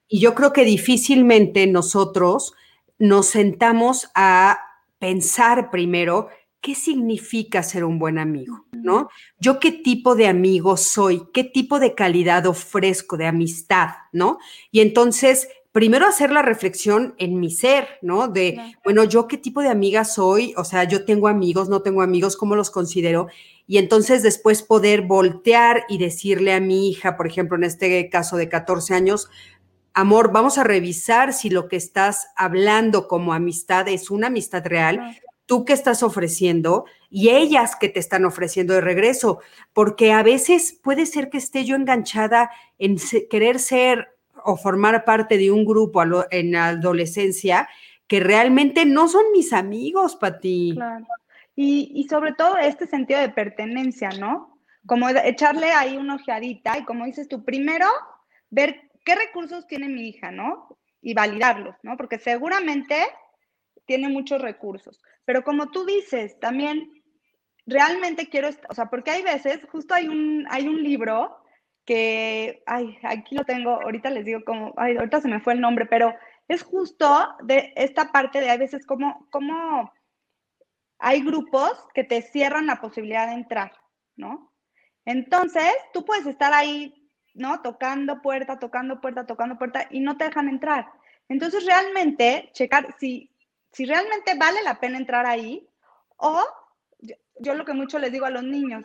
Y 0.07 0.19
yo 0.19 0.33
creo 0.35 0.53
que 0.53 0.63
difícilmente 0.63 1.67
nosotros 1.67 2.53
nos 2.97 3.27
sentamos 3.27 4.09
a 4.15 4.59
pensar 4.99 5.71
primero 5.71 6.29
¿qué 6.61 6.75
significa 6.75 7.63
ser 7.63 7.83
un 7.83 7.99
buen 7.99 8.17
amigo? 8.17 8.65
¿No? 8.71 9.09
Yo 9.39 9.59
qué 9.59 9.71
tipo 9.71 10.15
de 10.15 10.27
amigo 10.27 10.77
soy, 10.77 11.23
qué 11.33 11.43
tipo 11.43 11.79
de 11.79 11.95
calidad 11.95 12.45
ofrezco 12.45 13.17
de 13.17 13.27
amistad, 13.27 13.89
¿no? 14.11 14.39
Y 14.71 14.81
entonces, 14.81 15.47
primero 15.71 16.05
hacer 16.05 16.31
la 16.31 16.41
reflexión 16.41 17.15
en 17.17 17.39
mi 17.39 17.51
ser, 17.51 17.87
¿no? 18.01 18.27
De, 18.27 18.59
bueno, 18.83 19.03
yo 19.03 19.27
qué 19.27 19.37
tipo 19.37 19.61
de 19.61 19.69
amiga 19.69 20.03
soy, 20.03 20.53
o 20.57 20.63
sea, 20.63 20.83
yo 20.83 21.05
tengo 21.05 21.27
amigos, 21.27 21.69
no 21.69 21.81
tengo 21.81 22.01
amigos, 22.01 22.35
¿cómo 22.35 22.55
los 22.55 22.71
considero? 22.71 23.27
Y 23.69 23.77
entonces 23.77 24.23
después 24.23 24.63
poder 24.63 25.03
voltear 25.03 25.83
y 25.87 25.99
decirle 25.99 26.53
a 26.53 26.59
mi 26.59 26.89
hija, 26.89 27.15
por 27.15 27.27
ejemplo, 27.27 27.55
en 27.55 27.63
este 27.63 28.09
caso 28.09 28.35
de 28.35 28.49
14 28.49 28.95
años, 28.95 29.29
amor, 29.93 30.31
vamos 30.31 30.57
a 30.57 30.63
revisar 30.63 31.33
si 31.33 31.51
lo 31.51 31.67
que 31.67 31.75
estás 31.75 32.29
hablando 32.35 33.07
como 33.07 33.31
amistad 33.31 33.87
es 33.87 34.09
una 34.09 34.25
amistad 34.25 34.65
real, 34.65 35.15
tú 35.45 35.65
que 35.65 35.73
estás 35.73 36.01
ofreciendo 36.01 36.85
y 37.11 37.29
ellas 37.29 37.75
que 37.75 37.89
te 37.89 37.99
están 37.99 38.25
ofreciendo 38.25 38.73
de 38.73 38.81
regreso, 38.81 39.39
porque 39.71 40.13
a 40.13 40.23
veces 40.23 40.79
puede 40.81 41.05
ser 41.05 41.29
que 41.29 41.37
esté 41.37 41.63
yo 41.63 41.75
enganchada 41.75 42.49
en 42.79 42.97
querer 43.29 43.59
ser 43.59 44.17
o 44.43 44.57
formar 44.57 45.05
parte 45.05 45.37
de 45.37 45.51
un 45.51 45.63
grupo 45.63 46.01
en 46.31 46.53
la 46.53 46.69
adolescencia 46.69 47.69
que 48.07 48.19
realmente 48.19 48.87
no 48.87 49.07
son 49.07 49.25
mis 49.31 49.53
amigos, 49.53 50.15
Pati. 50.15 50.71
Claro. 50.73 51.05
Y, 51.61 52.07
sobre 52.09 52.31
todo 52.31 52.57
este 52.57 52.87
sentido 52.87 53.19
de 53.19 53.27
pertenencia, 53.27 54.11
¿no? 54.17 54.57
Como 54.85 55.09
echarle 55.09 55.71
ahí 55.71 55.97
una 55.97 56.15
ojeadita 56.15 56.77
y 56.77 56.85
como 56.85 57.03
dices 57.03 57.27
tú, 57.27 57.43
primero 57.43 57.85
ver 58.49 58.89
qué 59.03 59.15
recursos 59.15 59.67
tiene 59.67 59.89
mi 59.89 60.07
hija, 60.07 60.31
¿no? 60.31 60.77
Y 61.01 61.13
validarlos, 61.13 61.75
¿no? 61.83 61.97
Porque 61.97 62.17
seguramente 62.17 62.95
tiene 63.85 64.07
muchos 64.07 64.41
recursos. 64.41 65.01
Pero 65.25 65.43
como 65.43 65.69
tú 65.69 65.85
dices, 65.85 66.39
también 66.39 66.89
realmente 67.65 68.29
quiero, 68.29 68.51
o 68.69 68.73
sea, 68.73 68.85
porque 68.85 69.11
hay 69.11 69.21
veces, 69.21 69.59
justo 69.69 69.93
hay 69.93 70.07
un, 70.07 70.47
hay 70.49 70.65
un 70.65 70.81
libro 70.81 71.43
que, 71.83 72.63
ay, 72.67 72.97
aquí 73.03 73.35
lo 73.35 73.43
tengo, 73.43 73.81
ahorita 73.81 74.09
les 74.11 74.23
digo 74.23 74.45
cómo, 74.45 74.73
ay, 74.77 74.95
ahorita 74.95 75.19
se 75.19 75.27
me 75.27 75.41
fue 75.41 75.55
el 75.55 75.59
nombre, 75.59 75.85
pero 75.87 76.15
es 76.47 76.63
justo 76.63 77.35
de 77.43 77.73
esta 77.75 78.13
parte 78.13 78.39
de 78.39 78.49
hay 78.49 78.57
veces 78.57 78.85
como, 78.85 79.27
como 79.29 79.91
hay 80.99 81.21
grupos 81.21 81.71
que 81.93 82.03
te 82.03 82.21
cierran 82.21 82.67
la 82.67 82.81
posibilidad 82.81 83.27
de 83.27 83.33
entrar, 83.33 83.71
¿no? 84.15 84.53
Entonces, 85.05 85.73
tú 85.93 86.05
puedes 86.05 86.25
estar 86.25 86.53
ahí, 86.53 87.09
¿no? 87.33 87.61
Tocando 87.61 88.21
puerta, 88.21 88.59
tocando 88.59 89.01
puerta, 89.01 89.25
tocando 89.25 89.57
puerta 89.57 89.87
y 89.89 90.01
no 90.01 90.17
te 90.17 90.25
dejan 90.25 90.49
entrar. 90.49 90.91
Entonces, 91.29 91.65
realmente, 91.65 92.49
checar 92.53 92.95
si, 92.99 93.31
si 93.71 93.85
realmente 93.85 94.35
vale 94.35 94.61
la 94.63 94.79
pena 94.79 94.97
entrar 94.97 95.25
ahí 95.25 95.67
o 96.17 96.43
yo, 97.39 97.53
lo 97.53 97.65
que 97.65 97.73
mucho 97.73 97.97
les 97.99 98.11
digo 98.11 98.25
a 98.25 98.29
los 98.29 98.43
niños, 98.43 98.83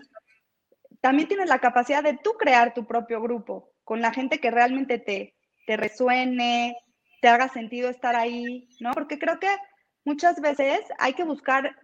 también 1.00 1.28
tienes 1.28 1.48
la 1.48 1.58
capacidad 1.58 2.02
de 2.02 2.16
tú 2.16 2.34
crear 2.34 2.72
tu 2.72 2.86
propio 2.86 3.20
grupo 3.20 3.72
con 3.82 4.00
la 4.00 4.12
gente 4.12 4.38
que 4.38 4.50
realmente 4.50 4.98
te, 4.98 5.34
te 5.66 5.76
resuene, 5.76 6.76
te 7.20 7.28
haga 7.28 7.48
sentido 7.48 7.90
estar 7.90 8.14
ahí, 8.14 8.68
¿no? 8.80 8.92
Porque 8.92 9.18
creo 9.18 9.38
que 9.38 9.54
muchas 10.04 10.40
veces 10.40 10.80
hay 10.98 11.14
que 11.14 11.24
buscar, 11.24 11.76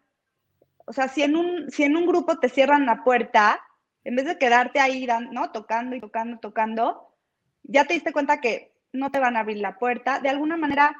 o 0.87 0.93
sea, 0.93 1.09
si 1.09 1.23
en 1.23 1.37
un, 1.37 1.71
si 1.71 1.85
en 1.85 1.97
un 1.97 2.07
grupo 2.07 2.39
te 2.39 2.49
cierran 2.49 2.87
la 2.87 3.05
puerta, 3.05 3.61
en 4.05 4.17
vez 4.17 4.27
de 4.27 4.39
quedarte 4.39 4.81
ahí, 4.81 5.07
¿no? 5.31 5.51
Tocando 5.53 5.97
y 5.97 6.01
tocando, 6.01 6.39
tocando, 6.39 7.15
ya 7.63 7.85
te 7.85 7.95
diste 7.95 8.13
cuenta 8.13 8.41
que 8.41 8.73
no 8.93 9.11
te 9.11 9.19
van 9.19 9.37
a 9.37 9.41
abrir 9.41 9.59
la 9.59 9.79
puerta. 9.79 10.21
De 10.21 10.29
alguna 10.29 10.57
manera, 10.57 10.97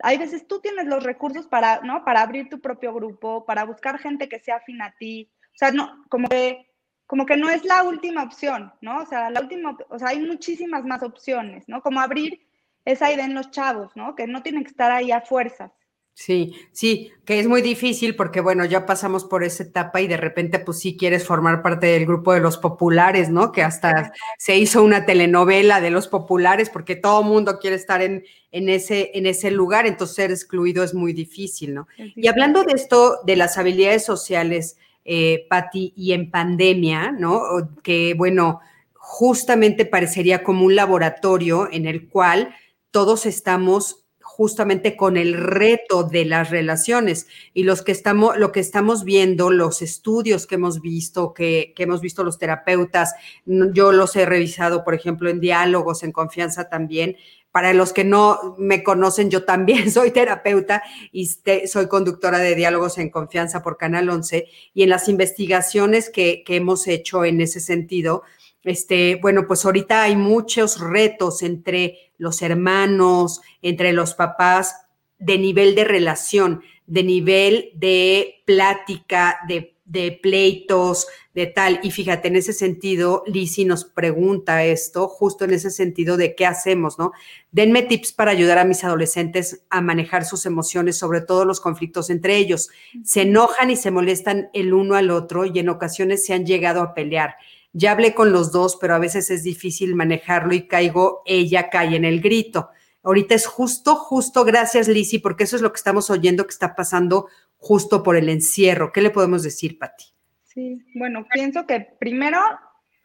hay 0.00 0.18
veces 0.18 0.46
tú 0.46 0.60
tienes 0.60 0.86
los 0.86 1.02
recursos 1.04 1.46
para, 1.46 1.80
¿no? 1.80 2.04
Para 2.04 2.22
abrir 2.22 2.48
tu 2.48 2.60
propio 2.60 2.92
grupo, 2.92 3.44
para 3.46 3.64
buscar 3.64 3.98
gente 3.98 4.28
que 4.28 4.40
sea 4.40 4.56
afín 4.56 4.82
a 4.82 4.94
ti. 4.98 5.30
O 5.54 5.58
sea, 5.58 5.70
no, 5.70 6.04
como 6.08 6.28
que, 6.28 6.68
como 7.06 7.24
que 7.24 7.36
no 7.36 7.48
es 7.48 7.64
la 7.64 7.84
última 7.84 8.22
opción, 8.22 8.72
¿no? 8.80 8.98
O 8.98 9.06
sea, 9.06 9.30
la 9.30 9.40
última, 9.40 9.76
o 9.88 9.98
sea, 9.98 10.08
hay 10.08 10.20
muchísimas 10.20 10.84
más 10.84 11.02
opciones, 11.02 11.68
¿no? 11.68 11.80
Como 11.80 12.00
abrir 12.00 12.46
esa 12.84 13.10
idea 13.12 13.24
en 13.24 13.34
los 13.34 13.50
chavos, 13.50 13.96
¿no? 13.96 14.14
Que 14.14 14.26
no 14.26 14.42
tienen 14.42 14.64
que 14.64 14.70
estar 14.70 14.90
ahí 14.90 15.12
a 15.12 15.20
fuerzas. 15.20 15.72
Sí, 16.18 16.54
sí, 16.72 17.12
que 17.26 17.38
es 17.38 17.46
muy 17.46 17.60
difícil 17.60 18.16
porque, 18.16 18.40
bueno, 18.40 18.64
ya 18.64 18.86
pasamos 18.86 19.26
por 19.26 19.44
esa 19.44 19.64
etapa 19.64 20.00
y 20.00 20.08
de 20.08 20.16
repente, 20.16 20.58
pues 20.58 20.78
sí 20.78 20.96
quieres 20.96 21.26
formar 21.26 21.60
parte 21.60 21.88
del 21.88 22.06
grupo 22.06 22.32
de 22.32 22.40
los 22.40 22.56
populares, 22.56 23.28
¿no? 23.28 23.52
Que 23.52 23.62
hasta 23.62 24.14
se 24.38 24.56
hizo 24.56 24.82
una 24.82 25.04
telenovela 25.04 25.82
de 25.82 25.90
los 25.90 26.08
populares 26.08 26.70
porque 26.70 26.96
todo 26.96 27.22
mundo 27.22 27.58
quiere 27.60 27.76
estar 27.76 28.00
en, 28.00 28.24
en, 28.50 28.70
ese, 28.70 29.10
en 29.12 29.26
ese 29.26 29.50
lugar, 29.50 29.86
entonces 29.86 30.16
ser 30.16 30.30
excluido 30.30 30.82
es 30.82 30.94
muy 30.94 31.12
difícil, 31.12 31.74
¿no? 31.74 31.86
Y 31.98 32.28
hablando 32.28 32.64
de 32.64 32.72
esto, 32.72 33.18
de 33.26 33.36
las 33.36 33.58
habilidades 33.58 34.02
sociales, 34.02 34.78
eh, 35.04 35.46
Patti, 35.50 35.92
y 35.94 36.12
en 36.12 36.30
pandemia, 36.30 37.12
¿no? 37.12 37.42
Que, 37.82 38.14
bueno, 38.14 38.60
justamente 38.94 39.84
parecería 39.84 40.42
como 40.42 40.64
un 40.64 40.76
laboratorio 40.76 41.68
en 41.70 41.84
el 41.84 42.08
cual 42.08 42.54
todos 42.90 43.26
estamos 43.26 44.05
justamente 44.36 44.96
con 44.96 45.16
el 45.16 45.32
reto 45.32 46.02
de 46.02 46.26
las 46.26 46.50
relaciones 46.50 47.26
y 47.54 47.62
los 47.62 47.80
que 47.80 47.92
estamos, 47.92 48.36
lo 48.36 48.52
que 48.52 48.60
estamos 48.60 49.02
viendo, 49.02 49.48
los 49.50 49.80
estudios 49.80 50.46
que 50.46 50.56
hemos 50.56 50.82
visto, 50.82 51.32
que, 51.32 51.72
que, 51.74 51.84
hemos 51.84 52.02
visto 52.02 52.22
los 52.22 52.36
terapeutas, 52.36 53.14
yo 53.46 53.92
los 53.92 54.14
he 54.14 54.26
revisado, 54.26 54.84
por 54.84 54.92
ejemplo, 54.92 55.30
en 55.30 55.40
diálogos, 55.40 56.02
en 56.02 56.12
confianza 56.12 56.68
también. 56.68 57.16
Para 57.50 57.72
los 57.72 57.94
que 57.94 58.04
no 58.04 58.54
me 58.58 58.82
conocen, 58.82 59.30
yo 59.30 59.44
también 59.46 59.90
soy 59.90 60.10
terapeuta 60.10 60.82
y 61.12 61.30
soy 61.66 61.88
conductora 61.88 62.38
de 62.38 62.54
diálogos 62.54 62.98
en 62.98 63.08
confianza 63.08 63.62
por 63.62 63.78
Canal 63.78 64.10
11 64.10 64.48
y 64.74 64.82
en 64.82 64.90
las 64.90 65.08
investigaciones 65.08 66.10
que, 66.10 66.44
que 66.44 66.56
hemos 66.56 66.86
hecho 66.88 67.24
en 67.24 67.40
ese 67.40 67.60
sentido, 67.60 68.22
este, 68.66 69.18
bueno, 69.22 69.46
pues 69.46 69.64
ahorita 69.64 70.02
hay 70.02 70.16
muchos 70.16 70.80
retos 70.80 71.42
entre 71.42 72.12
los 72.18 72.42
hermanos, 72.42 73.40
entre 73.62 73.92
los 73.92 74.14
papás, 74.14 74.86
de 75.18 75.38
nivel 75.38 75.74
de 75.74 75.84
relación, 75.84 76.62
de 76.86 77.04
nivel 77.04 77.70
de 77.74 78.42
plática, 78.44 79.38
de, 79.48 79.76
de 79.84 80.18
pleitos, 80.20 81.06
de 81.32 81.46
tal. 81.46 81.78
Y 81.84 81.92
fíjate, 81.92 82.26
en 82.26 82.34
ese 82.34 82.52
sentido, 82.52 83.22
Lisi 83.26 83.64
nos 83.64 83.84
pregunta 83.84 84.64
esto, 84.64 85.06
justo 85.06 85.44
en 85.44 85.52
ese 85.52 85.70
sentido 85.70 86.16
de 86.16 86.34
qué 86.34 86.44
hacemos, 86.44 86.98
¿no? 86.98 87.12
Denme 87.52 87.82
tips 87.82 88.12
para 88.12 88.32
ayudar 88.32 88.58
a 88.58 88.64
mis 88.64 88.82
adolescentes 88.82 89.64
a 89.70 89.80
manejar 89.80 90.24
sus 90.24 90.44
emociones, 90.44 90.98
sobre 90.98 91.20
todo 91.20 91.44
los 91.44 91.60
conflictos 91.60 92.10
entre 92.10 92.36
ellos. 92.36 92.70
Se 93.04 93.22
enojan 93.22 93.70
y 93.70 93.76
se 93.76 93.92
molestan 93.92 94.50
el 94.54 94.74
uno 94.74 94.96
al 94.96 95.10
otro 95.10 95.44
y 95.44 95.56
en 95.56 95.68
ocasiones 95.68 96.26
se 96.26 96.34
han 96.34 96.46
llegado 96.46 96.82
a 96.82 96.92
pelear 96.92 97.36
ya 97.76 97.92
hablé 97.92 98.14
con 98.14 98.32
los 98.32 98.52
dos, 98.52 98.78
pero 98.80 98.94
a 98.94 98.98
veces 98.98 99.30
es 99.30 99.42
difícil 99.42 99.94
manejarlo 99.94 100.54
y 100.54 100.66
caigo, 100.66 101.22
ella 101.26 101.68
cae 101.68 101.94
en 101.94 102.06
el 102.06 102.22
grito. 102.22 102.70
Ahorita 103.02 103.34
es 103.34 103.46
justo, 103.46 103.96
justo, 103.96 104.46
gracias 104.46 104.88
Lisi, 104.88 105.18
porque 105.18 105.44
eso 105.44 105.56
es 105.56 105.62
lo 105.62 105.72
que 105.72 105.76
estamos 105.76 106.08
oyendo 106.08 106.46
que 106.46 106.52
está 106.52 106.74
pasando 106.74 107.28
justo 107.58 108.02
por 108.02 108.16
el 108.16 108.30
encierro. 108.30 108.92
¿Qué 108.92 109.02
le 109.02 109.10
podemos 109.10 109.42
decir, 109.42 109.78
Pati? 109.78 110.06
Sí, 110.42 110.86
bueno, 110.94 111.26
pienso 111.30 111.66
que 111.66 111.80
primero 111.80 112.40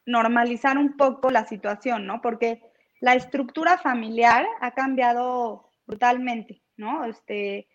normalizar 0.05 0.77
un 0.77 0.95
poco 0.95 1.31
la 1.31 1.45
situación, 1.45 2.07
¿no? 2.07 2.21
Porque 2.21 2.61
la 3.01 3.15
estructura 3.15 3.77
familiar 3.77 4.45
ha 4.61 4.71
cambiado 4.71 5.69
brutalmente, 5.85 6.61
¿no? 6.77 7.03
Este, 7.03 7.67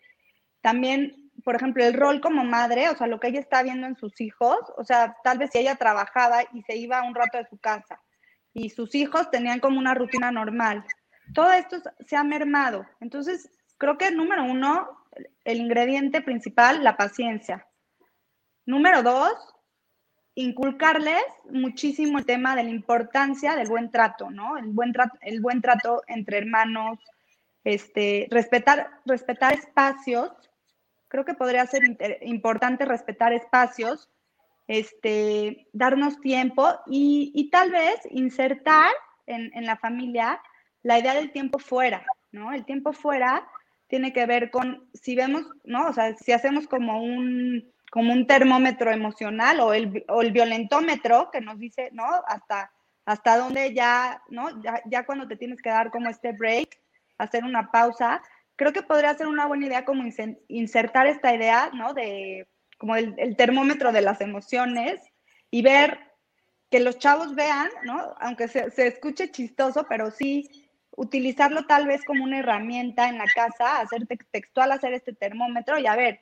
también 0.61 1.26
por 1.47 1.55
ejemplo, 1.55 1.81
el 1.85 1.93
rol 1.93 2.19
como 2.19 2.43
madre, 2.43 2.89
o 2.89 2.97
sea, 2.97 3.07
lo 3.07 3.21
que 3.21 3.29
ella 3.29 3.39
está 3.39 3.63
viendo 3.63 3.87
en 3.87 3.95
sus 3.95 4.19
hijos, 4.19 4.57
o 4.75 4.83
sea, 4.83 5.15
tal 5.23 5.37
vez 5.37 5.49
si 5.53 5.59
ella 5.59 5.77
trabajaba 5.77 6.41
y 6.51 6.61
se 6.63 6.75
iba 6.75 7.01
un 7.03 7.15
rato 7.15 7.37
de 7.37 7.47
su 7.47 7.57
casa 7.57 8.01
y 8.53 8.69
sus 8.69 8.93
hijos 8.95 9.31
tenían 9.31 9.61
como 9.61 9.79
una 9.79 9.93
rutina 9.93 10.29
normal, 10.29 10.83
todo 11.33 11.53
esto 11.53 11.77
se 12.05 12.17
ha 12.17 12.23
mermado. 12.25 12.85
Entonces, 12.99 13.49
creo 13.77 13.97
que 13.97 14.11
número 14.11 14.43
uno, 14.43 14.89
el 15.45 15.59
ingrediente 15.61 16.21
principal, 16.21 16.83
la 16.83 16.97
paciencia. 16.97 17.65
Número 18.65 19.01
dos, 19.01 19.31
inculcarles 20.35 21.23
muchísimo 21.49 22.19
el 22.19 22.25
tema 22.25 22.57
de 22.57 22.63
la 22.63 22.71
importancia 22.71 23.55
del 23.55 23.69
buen 23.69 23.89
trato, 23.89 24.29
¿no? 24.29 24.57
El 24.57 24.65
buen 24.73 24.91
trato, 24.91 25.17
el 25.21 25.39
buen 25.39 25.61
trato 25.61 26.01
entre 26.07 26.39
hermanos, 26.39 26.99
este, 27.63 28.27
respetar, 28.31 28.99
respetar 29.05 29.53
espacios 29.53 30.33
creo 31.07 31.25
que 31.25 31.33
podría 31.33 31.65
ser 31.65 31.83
importante 32.21 32.85
respetar 32.85 33.33
espacios, 33.33 34.09
este, 34.67 35.67
darnos 35.71 36.19
tiempo 36.19 36.67
y, 36.87 37.49
tal 37.51 37.71
vez 37.71 37.99
insertar 38.11 38.91
en, 39.25 39.65
la 39.65 39.77
familia 39.77 40.41
la 40.83 40.99
idea 40.99 41.13
del 41.13 41.31
tiempo 41.31 41.59
fuera, 41.59 42.05
¿no? 42.31 42.53
El 42.53 42.65
tiempo 42.65 42.93
fuera 42.93 43.47
tiene 43.87 44.13
que 44.13 44.25
ver 44.25 44.51
con, 44.51 44.89
si 44.93 45.15
vemos, 45.15 45.45
¿no? 45.63 45.87
O 45.87 45.93
sea, 45.93 46.15
si 46.15 46.31
hacemos 46.33 46.67
como 46.67 47.01
un, 47.01 47.71
como 47.91 48.13
un 48.13 48.27
termómetro 48.27 48.91
emocional 48.91 49.59
o 49.61 49.73
el, 49.73 50.05
o 50.09 50.21
el 50.21 50.31
violentómetro 50.31 51.29
que 51.31 51.41
nos 51.41 51.57
dice, 51.57 51.89
¿no? 51.93 52.05
Hasta, 52.27 52.71
hasta 53.05 53.37
dónde 53.37 53.73
ya, 53.73 54.21
¿no? 54.29 54.61
Ya, 54.61 54.81
ya 54.85 55.05
cuando 55.05 55.27
te 55.27 55.37
tienes 55.37 55.61
que 55.61 55.69
dar 55.69 55.91
como 55.91 56.09
este 56.09 56.33
break, 56.33 56.77
hacer 57.17 57.43
una 57.43 57.71
pausa, 57.71 58.21
creo 58.57 58.73
que 58.73 58.81
podría 58.81 59.13
ser 59.13 59.27
una 59.27 59.45
buena 59.45 59.67
idea 59.67 59.85
como 59.85 60.03
insertar 60.49 61.07
esta 61.07 61.33
idea, 61.33 61.69
¿no? 61.73 61.93
De 61.93 62.47
como 62.77 62.95
el, 62.95 63.35
termómetro 63.37 63.91
de 63.91 64.01
las 64.01 64.19
emociones 64.19 64.99
y 65.49 65.61
ver 65.61 65.99
que 66.69 66.79
los 66.79 66.97
chavos 66.97 67.33
vean, 67.35 67.69
¿no? 67.83 68.15
Aunque 68.19 68.47
se, 68.47 68.69
escuche 68.75 69.31
chistoso, 69.31 69.85
pero 69.87 70.11
sí 70.11 70.69
utilizarlo 70.95 71.65
tal 71.65 71.87
vez 71.87 72.03
como 72.03 72.23
una 72.23 72.39
herramienta 72.39 73.07
en 73.07 73.19
la 73.19 73.25
casa, 73.33 73.79
hacer 73.79 74.07
textual, 74.31 74.71
hacer 74.71 74.93
este 74.93 75.13
termómetro 75.13 75.77
y 75.77 75.85
a 75.85 75.95
ver, 75.95 76.19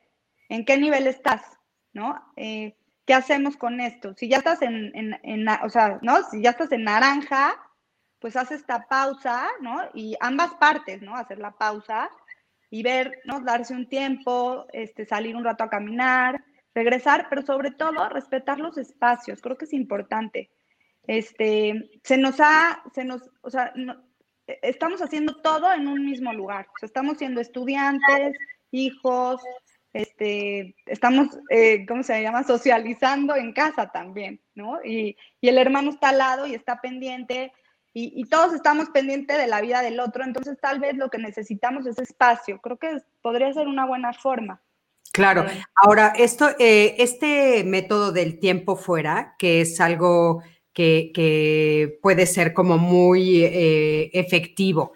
¿en 0.49 0.65
qué 0.65 0.77
nivel 0.77 1.07
estás? 1.07 1.41
¿No? 1.93 2.21
Eh, 2.35 2.75
¿qué 3.05 3.13
hacemos 3.13 3.55
con 3.55 3.79
esto? 3.79 4.13
Si 4.15 4.27
ya 4.27 4.37
estás 4.37 4.61
en, 4.61 4.91
en, 4.93 5.17
en, 5.23 5.47
o 5.47 5.69
sea, 5.69 5.99
¿no? 6.01 6.21
Si 6.29 6.41
ya 6.41 6.49
estás 6.49 6.71
en 6.73 6.83
naranja, 6.83 7.55
pues 8.19 8.35
haz 8.35 8.51
esta 8.51 8.85
pausa, 8.87 9.47
¿no? 9.61 9.81
Y 9.93 10.17
ambas 10.19 10.53
partes, 10.55 11.01
¿no? 11.01 11.15
Hacer 11.15 11.39
la 11.39 11.51
pausa 11.51 12.09
y 12.75 12.83
ver, 12.83 13.21
¿no? 13.23 13.39
Darse 13.39 13.73
un 13.73 13.87
tiempo, 13.87 14.65
este, 14.73 15.05
salir 15.05 15.33
un 15.37 15.45
rato 15.45 15.63
a 15.63 15.69
caminar, 15.69 16.43
regresar, 16.73 17.27
pero 17.29 17.41
sobre 17.41 17.71
todo 17.71 18.09
respetar 18.09 18.59
los 18.59 18.77
espacios, 18.77 19.39
creo 19.39 19.57
que 19.57 19.63
es 19.63 19.71
importante. 19.71 20.51
Este, 21.07 21.89
se 22.03 22.17
nos 22.17 22.35
ha, 22.41 22.83
se 22.93 23.05
nos, 23.05 23.21
o 23.43 23.49
sea, 23.49 23.73
estamos 24.61 25.01
haciendo 25.01 25.37
todo 25.41 25.71
en 25.71 25.87
un 25.87 26.05
mismo 26.05 26.33
lugar, 26.33 26.67
estamos 26.81 27.17
siendo 27.17 27.39
estudiantes, 27.39 28.37
hijos, 28.71 29.41
este, 29.93 30.75
estamos, 30.85 31.29
eh, 31.51 31.85
¿cómo 31.85 32.03
se 32.03 32.21
llama? 32.21 32.43
Socializando 32.43 33.37
en 33.37 33.53
casa 33.53 33.89
también, 33.89 34.41
¿no? 34.53 34.83
Y, 34.83 35.15
y, 35.39 35.47
el 35.47 35.57
hermano 35.57 35.91
está 35.91 36.09
al 36.09 36.17
lado 36.17 36.45
y 36.45 36.55
está 36.55 36.81
pendiente 36.81 37.53
y, 37.95 38.11
y, 38.13 38.25
todos 38.25 38.53
estamos 38.53 38.89
pendientes 38.89 39.37
de 39.37 39.47
la 39.47 39.61
vida 39.61 39.81
del 39.81 40.01
otro, 40.01 40.25
entonces 40.25 40.57
tal 40.61 40.81
vez 40.81 40.97
lo 40.97 41.09
que 41.09 41.17
necesitamos 41.17 41.85
es 41.87 41.97
espacio. 41.97 42.59
Creo 42.59 42.77
que 42.77 42.97
podría 43.21 43.53
ser 43.53 43.69
una 43.69 43.85
buena 43.85 44.11
forma. 44.11 44.61
Claro. 45.13 45.45
Ahora, 45.75 46.13
esto, 46.17 46.49
eh, 46.59 46.95
este 46.97 47.63
método 47.63 48.11
del 48.11 48.37
tiempo 48.37 48.75
fuera, 48.75 49.35
que 49.39 49.61
es 49.61 49.79
algo 49.79 50.43
que, 50.73 51.11
que 51.13 51.97
puede 52.01 52.25
ser 52.25 52.53
como 52.53 52.77
muy 52.77 53.45
eh, 53.45 54.11
efectivo, 54.11 54.91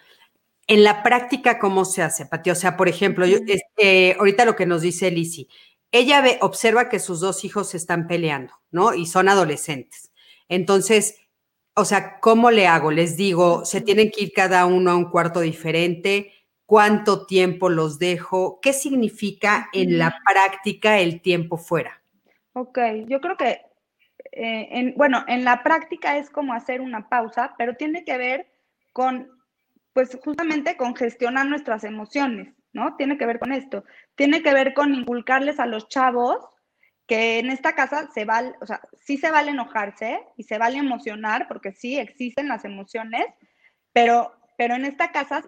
en 0.67 0.83
la 0.83 1.01
práctica, 1.03 1.57
¿cómo 1.57 1.85
se 1.85 2.03
hace, 2.03 2.25
Pati? 2.25 2.51
O 2.51 2.55
sea, 2.55 2.75
por 2.75 2.89
ejemplo, 2.89 3.25
yo, 3.25 3.37
este, 3.47 4.17
ahorita 4.19 4.43
lo 4.43 4.57
que 4.57 4.65
nos 4.65 4.81
dice 4.81 5.09
Lisi, 5.09 5.47
ella 5.93 6.19
ve, 6.19 6.37
observa 6.41 6.89
que 6.89 6.99
sus 6.99 7.21
dos 7.21 7.45
hijos 7.45 7.69
se 7.69 7.77
están 7.77 8.05
peleando, 8.05 8.53
¿no? 8.71 8.93
Y 8.93 9.05
son 9.05 9.29
adolescentes. 9.29 10.11
Entonces, 10.49 11.15
o 11.79 11.85
sea, 11.85 12.19
¿cómo 12.19 12.51
le 12.51 12.67
hago? 12.67 12.91
Les 12.91 13.15
digo, 13.15 13.65
se 13.65 13.81
tienen 13.81 14.11
que 14.11 14.23
ir 14.23 14.33
cada 14.33 14.65
uno 14.65 14.91
a 14.91 14.95
un 14.95 15.09
cuarto 15.09 15.39
diferente, 15.39 16.33
cuánto 16.65 17.25
tiempo 17.25 17.69
los 17.69 17.97
dejo, 17.97 18.59
qué 18.61 18.73
significa 18.73 19.69
en 19.73 19.97
la 19.97 20.19
práctica 20.25 20.99
el 20.99 21.21
tiempo 21.21 21.57
fuera. 21.57 22.01
Ok, 22.53 22.77
yo 23.07 23.21
creo 23.21 23.37
que, 23.37 23.61
eh, 24.31 24.67
en, 24.71 24.93
bueno, 24.95 25.23
en 25.27 25.43
la 25.43 25.63
práctica 25.63 26.17
es 26.17 26.29
como 26.29 26.53
hacer 26.53 26.81
una 26.81 27.07
pausa, 27.07 27.55
pero 27.57 27.75
tiene 27.75 28.03
que 28.03 28.17
ver 28.17 28.47
con 28.93 29.39
pues 29.93 30.17
justamente 30.23 30.77
con 30.77 30.95
gestionar 30.95 31.47
nuestras 31.47 31.83
emociones, 31.83 32.53
¿no? 32.73 32.95
Tiene 32.95 33.17
que 33.17 33.25
ver 33.25 33.39
con 33.39 33.51
esto. 33.51 33.83
Tiene 34.15 34.41
que 34.41 34.53
ver 34.53 34.73
con 34.73 34.93
inculcarles 34.93 35.59
a 35.59 35.65
los 35.65 35.89
chavos 35.89 36.37
que 37.09 37.39
en 37.39 37.49
esta 37.49 37.73
casa 37.73 38.07
se 38.13 38.23
vale, 38.23 38.53
o 38.61 38.67
sea, 38.67 38.81
sí 39.01 39.17
se 39.17 39.31
vale 39.31 39.49
enojarse 39.49 40.21
y 40.37 40.43
se 40.43 40.59
vale 40.59 40.77
emocionar, 40.77 41.47
porque 41.47 41.71
sí 41.71 41.97
existen 41.97 42.47
las 42.47 42.65
emociones, 42.65 43.25
pero, 43.91 44.31
pero 44.59 44.75
en 44.75 44.85
esta 44.85 45.11
casa 45.11 45.43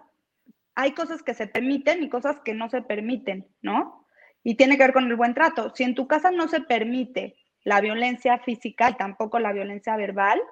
hay 0.74 0.90
cosas 0.90 1.22
que 1.22 1.34
se 1.34 1.46
permiten 1.46 2.02
y 2.02 2.08
cosas 2.08 2.40
que 2.44 2.52
no 2.52 2.68
se 2.68 2.82
permiten, 2.82 3.46
¿no? 3.62 4.08
Y 4.42 4.56
tiene 4.56 4.76
que 4.76 4.82
ver 4.82 4.92
con 4.92 5.06
el 5.06 5.14
buen 5.14 5.34
trato. 5.34 5.72
Si 5.76 5.84
en 5.84 5.94
tu 5.94 6.08
casa 6.08 6.32
no 6.32 6.48
se 6.48 6.62
permite 6.62 7.36
la 7.62 7.80
violencia 7.80 8.40
física 8.40 8.90
y 8.90 8.96
tampoco 8.96 9.38
la 9.38 9.52
violencia 9.52 9.96
verbal, 9.96 10.42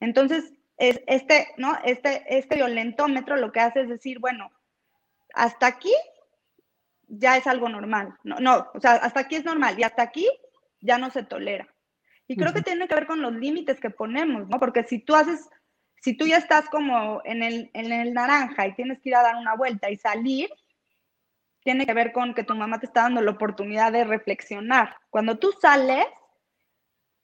entonces 0.00 0.52
es 0.76 1.00
este, 1.06 1.54
¿no? 1.56 1.78
Este, 1.84 2.24
este 2.36 2.56
violentómetro 2.56 3.36
lo 3.36 3.52
que 3.52 3.60
hace 3.60 3.82
es 3.82 3.88
decir, 3.88 4.18
bueno, 4.18 4.50
hasta 5.34 5.68
aquí 5.68 5.94
ya 7.06 7.36
es 7.36 7.46
algo 7.46 7.68
normal. 7.68 8.18
No, 8.24 8.40
no, 8.40 8.66
o 8.74 8.80
sea, 8.80 8.94
hasta 8.94 9.20
aquí 9.20 9.36
es 9.36 9.44
normal 9.44 9.78
y 9.78 9.84
hasta 9.84 10.02
aquí 10.02 10.28
ya 10.80 10.98
no 10.98 11.10
se 11.10 11.22
tolera. 11.22 11.68
Y 12.26 12.36
creo 12.36 12.52
que 12.52 12.62
tiene 12.62 12.86
que 12.86 12.94
ver 12.94 13.06
con 13.06 13.22
los 13.22 13.32
límites 13.32 13.80
que 13.80 13.88
ponemos, 13.88 14.46
¿no? 14.48 14.58
Porque 14.58 14.84
si 14.84 14.98
tú 14.98 15.14
haces, 15.14 15.48
si 16.02 16.14
tú 16.14 16.26
ya 16.26 16.36
estás 16.36 16.68
como 16.68 17.22
en 17.24 17.42
el, 17.42 17.70
en 17.72 17.90
el 17.90 18.12
naranja 18.12 18.66
y 18.66 18.74
tienes 18.74 19.00
que 19.00 19.08
ir 19.08 19.16
a 19.16 19.22
dar 19.22 19.36
una 19.36 19.54
vuelta 19.54 19.90
y 19.90 19.96
salir, 19.96 20.50
tiene 21.64 21.86
que 21.86 21.94
ver 21.94 22.12
con 22.12 22.34
que 22.34 22.44
tu 22.44 22.54
mamá 22.54 22.80
te 22.80 22.86
está 22.86 23.02
dando 23.02 23.22
la 23.22 23.30
oportunidad 23.30 23.92
de 23.92 24.04
reflexionar. 24.04 24.96
Cuando 25.08 25.38
tú 25.38 25.52
sales, 25.60 26.06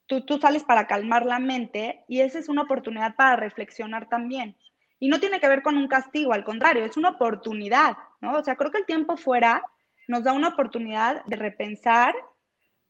tú, 0.07 0.21
tú 0.21 0.39
sales 0.39 0.63
para 0.63 0.87
calmar 0.87 1.23
la 1.23 1.37
mente 1.37 2.03
y 2.07 2.21
esa 2.21 2.39
es 2.39 2.49
una 2.49 2.63
oportunidad 2.63 3.15
para 3.15 3.35
reflexionar 3.35 4.09
también. 4.09 4.57
Y 4.99 5.07
no 5.07 5.19
tiene 5.19 5.39
que 5.39 5.47
ver 5.47 5.61
con 5.61 5.77
un 5.77 5.87
castigo, 5.87 6.33
al 6.33 6.43
contrario, 6.43 6.83
es 6.83 6.97
una 6.97 7.09
oportunidad, 7.09 7.95
¿no? 8.21 8.33
O 8.37 8.43
sea, 8.43 8.55
creo 8.55 8.71
que 8.71 8.79
el 8.79 8.85
tiempo 8.85 9.17
fuera 9.17 9.61
nos 10.07 10.23
da 10.23 10.33
una 10.33 10.49
oportunidad 10.49 11.23
de 11.25 11.35
repensar 11.35 12.15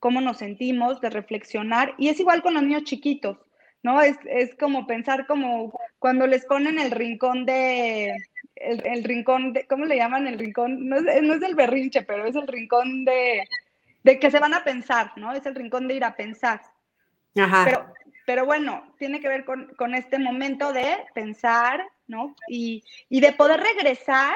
cómo 0.06 0.22
nos 0.22 0.38
sentimos, 0.38 1.02
de 1.02 1.10
reflexionar, 1.10 1.96
y 1.98 2.10
es 2.10 2.20
igual 2.20 2.44
con 2.44 2.54
los 2.54 2.62
niños 2.62 2.84
chiquitos, 2.84 3.40
¿no? 3.82 4.00
Es, 4.04 4.16
es 4.26 4.54
como 4.54 4.86
pensar 4.86 5.26
como 5.26 5.74
cuando 5.98 6.28
les 6.28 6.46
ponen 6.46 6.78
el 6.78 6.92
rincón 6.92 7.44
de, 7.44 8.16
el, 8.56 8.86
el, 8.86 9.04
rincón 9.04 9.54
de, 9.54 9.66
¿cómo 9.66 9.86
le 9.86 9.96
llaman 9.96 10.28
el 10.28 10.38
rincón? 10.38 10.88
No 10.88 10.98
es, 10.98 11.24
no 11.24 11.34
es 11.34 11.42
el 11.42 11.56
berrinche, 11.56 12.04
pero 12.04 12.28
es 12.28 12.36
el 12.36 12.46
rincón 12.46 13.04
de, 13.04 13.48
de 14.04 14.20
que 14.20 14.30
se 14.30 14.38
van 14.38 14.54
a 14.54 14.64
pensar, 14.64 15.12
¿no? 15.16 15.34
Es 15.34 15.44
el 15.48 15.56
rincón 15.56 15.88
de 15.88 15.96
ir 15.96 16.04
a 16.04 16.16
pensar. 16.16 16.62
Pero, 17.34 17.92
pero 18.28 18.46
bueno, 18.46 18.94
tiene 19.00 19.20
que 19.20 19.28
ver 19.28 19.44
con, 19.44 19.74
con, 19.76 19.96
este 19.96 20.20
momento 20.20 20.72
de 20.72 20.98
pensar, 21.16 21.84
¿no? 22.06 22.36
Y, 22.48 22.84
y, 23.10 23.22
de 23.22 23.34
poder 23.34 23.60
regresar 23.60 24.36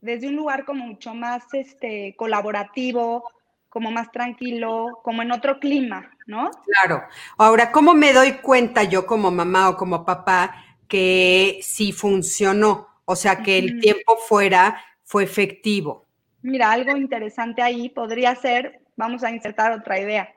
desde 0.00 0.28
un 0.28 0.36
lugar 0.36 0.64
como 0.64 0.86
mucho 0.86 1.12
más 1.12 1.52
este, 1.54 2.14
colaborativo, 2.16 3.24
como 3.70 3.90
más 3.90 4.12
tranquilo, 4.12 5.00
como 5.02 5.22
en 5.22 5.32
otro 5.32 5.58
clima, 5.58 6.10
¿no? 6.26 6.50
Claro. 6.66 7.04
Ahora, 7.38 7.72
¿cómo 7.72 7.94
me 7.94 8.12
doy 8.12 8.32
cuenta 8.34 8.84
yo 8.84 9.06
como 9.06 9.30
mamá 9.30 9.70
o 9.70 9.76
como 9.76 10.04
papá 10.04 10.54
que 10.86 11.60
sí 11.62 11.92
funcionó? 11.92 12.88
O 13.06 13.16
sea, 13.16 13.42
que 13.42 13.56
el 13.56 13.80
tiempo 13.80 14.18
fuera 14.28 14.84
fue 15.04 15.24
efectivo. 15.24 16.06
Mira, 16.42 16.70
algo 16.70 16.96
interesante 16.96 17.62
ahí 17.62 17.88
podría 17.88 18.34
ser, 18.34 18.80
vamos 18.96 19.24
a 19.24 19.30
insertar 19.30 19.72
otra 19.72 19.98
idea 19.98 20.28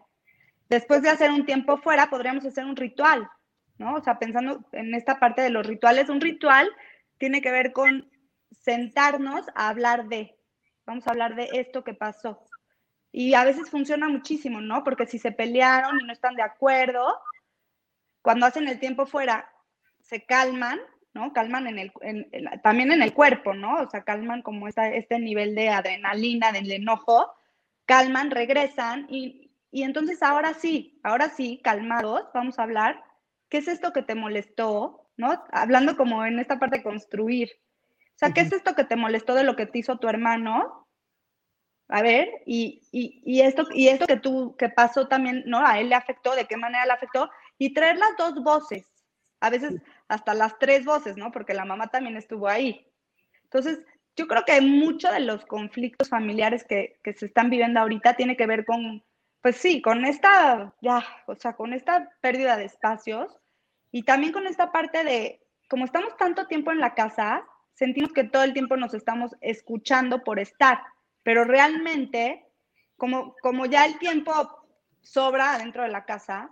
Después 0.73 1.03
de 1.03 1.09
hacer 1.09 1.29
un 1.29 1.45
tiempo 1.45 1.77
fuera, 1.77 2.09
podríamos 2.09 2.45
hacer 2.45 2.65
un 2.65 2.75
ritual, 2.75 3.29
¿no? 3.77 3.93
O 3.93 4.01
sea, 4.01 4.17
pensando 4.17 4.65
en 4.71 4.95
esta 4.95 5.19
parte 5.19 5.43
de 5.43 5.51
los 5.51 5.67
rituales, 5.67 6.09
un 6.09 6.19
ritual 6.19 6.67
tiene 7.19 7.41
que 7.41 7.51
ver 7.51 7.73
con 7.73 8.09
sentarnos 8.49 9.45
a 9.53 9.69
hablar 9.69 10.07
de, 10.07 10.35
vamos 10.85 11.05
a 11.05 11.11
hablar 11.11 11.35
de 11.35 11.47
esto 11.53 11.83
que 11.83 11.93
pasó. 11.93 12.43
Y 13.13 13.33
a 13.35 13.45
veces 13.45 13.69
funciona 13.69 14.09
muchísimo, 14.09 14.59
¿no? 14.59 14.83
Porque 14.83 15.05
si 15.05 15.17
se 15.17 15.31
pelearon 15.31 16.01
y 16.01 16.03
no 16.03 16.11
están 16.11 16.35
de 16.35 16.41
acuerdo, 16.41 17.17
cuando 18.21 18.45
hacen 18.45 18.67
el 18.67 18.79
tiempo 18.79 19.05
fuera, 19.05 19.49
se 20.01 20.25
calman, 20.25 20.81
¿no? 21.13 21.31
Calman 21.31 21.67
en 21.67 21.79
el, 21.79 21.93
también 22.61 22.91
en 22.91 23.01
el 23.01 23.13
cuerpo, 23.13 23.53
¿no? 23.53 23.75
O 23.81 23.89
sea, 23.89 24.03
calman 24.03 24.41
como 24.41 24.67
esta, 24.67 24.89
este 24.89 25.17
nivel 25.17 25.55
de 25.55 25.69
adrenalina, 25.69 26.51
del 26.51 26.69
enojo, 26.69 27.33
calman, 27.85 28.31
regresan 28.31 29.05
y 29.09 29.43
y 29.73 29.81
entonces 29.81 30.21
ahora 30.21 30.53
sí, 30.53 30.99
ahora 31.01 31.29
sí, 31.29 31.59
calmados, 31.63 32.29
vamos 32.31 32.59
a 32.59 32.63
hablar, 32.63 33.03
¿qué 33.49 33.57
es 33.57 33.67
esto 33.67 33.91
que 33.91 34.03
te 34.03 34.13
molestó? 34.13 35.09
¿No? 35.17 35.43
Hablando 35.51 35.97
como 35.97 36.23
en 36.23 36.37
esta 36.37 36.59
parte 36.59 36.77
de 36.77 36.83
construir. 36.83 37.49
O 38.15 38.17
sea, 38.17 38.31
¿qué 38.33 38.41
es 38.41 38.53
esto 38.53 38.75
que 38.75 38.83
te 38.83 38.95
molestó 38.95 39.33
de 39.33 39.43
lo 39.43 39.55
que 39.55 39.65
te 39.65 39.79
hizo 39.79 39.97
tu 39.97 40.07
hermano? 40.07 40.82
A 41.93 42.01
ver, 42.01 42.41
y, 42.47 42.81
y, 42.91 43.41
esto, 43.41 43.67
y 43.71 43.87
esto 43.87 44.07
que 44.07 44.17
tú, 44.17 44.55
que 44.57 44.67
pasó 44.67 45.07
también, 45.07 45.43
¿no? 45.45 45.63
A 45.63 45.79
él 45.79 45.89
le 45.89 45.95
afectó, 45.95 46.35
¿de 46.35 46.45
qué 46.45 46.57
manera 46.57 46.87
le 46.87 46.91
afectó? 46.93 47.29
Y 47.59 47.75
traer 47.75 47.99
las 47.99 48.17
dos 48.17 48.43
voces, 48.43 48.89
a 49.39 49.51
veces 49.51 49.75
hasta 50.07 50.33
las 50.33 50.57
tres 50.57 50.85
voces, 50.85 51.17
¿no? 51.17 51.31
Porque 51.31 51.53
la 51.53 51.65
mamá 51.65 51.89
también 51.89 52.17
estuvo 52.17 52.47
ahí. 52.47 52.87
Entonces, 53.43 53.77
yo 54.15 54.25
creo 54.27 54.43
que 54.43 54.59
muchos 54.59 55.11
de 55.11 55.19
los 55.19 55.45
conflictos 55.45 56.09
familiares 56.09 56.63
que, 56.63 56.99
que 57.03 57.13
se 57.13 57.27
están 57.27 57.51
viviendo 57.51 57.79
ahorita 57.79 58.15
tiene 58.15 58.35
que 58.35 58.47
ver 58.47 58.65
con 58.65 59.03
pues 59.43 59.57
sí, 59.57 59.79
con 59.79 60.03
esta, 60.05 60.73
ya, 60.81 61.05
o 61.27 61.35
sea, 61.35 61.53
con 61.53 61.73
esta 61.73 62.09
pérdida 62.21 62.57
de 62.57 62.63
espacios 62.63 63.37
y 63.91 64.01
también 64.01 64.31
con 64.31 64.47
esta 64.47 64.71
parte 64.71 65.03
de, 65.03 65.41
como 65.69 65.85
estamos 65.85 66.17
tanto 66.17 66.47
tiempo 66.47 66.71
en 66.71 66.79
la 66.79 66.95
casa, 66.95 67.45
sentimos 67.73 68.13
que 68.13 68.23
todo 68.23 68.43
el 68.43 68.53
tiempo 68.53 68.77
nos 68.77 68.95
estamos 68.95 69.35
escuchando 69.41 70.23
por 70.23 70.39
estar, 70.39 70.81
pero 71.23 71.45
realmente, 71.45 72.45
como, 72.97 73.35
como 73.41 73.65
ya 73.65 73.85
el 73.85 73.97
tiempo 73.97 74.31
sobra 75.01 75.57
dentro 75.57 75.83
de 75.83 75.89
la 75.89 76.05
casa, 76.05 76.51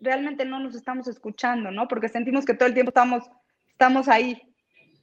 realmente 0.00 0.44
no 0.44 0.60
nos 0.60 0.74
estamos 0.74 1.08
escuchando, 1.08 1.70
¿no? 1.70 1.88
Porque 1.88 2.08
sentimos 2.08 2.44
que 2.44 2.54
todo 2.54 2.68
el 2.68 2.74
tiempo 2.74 2.90
estamos, 2.90 3.24
estamos 3.70 4.08
ahí 4.08 4.40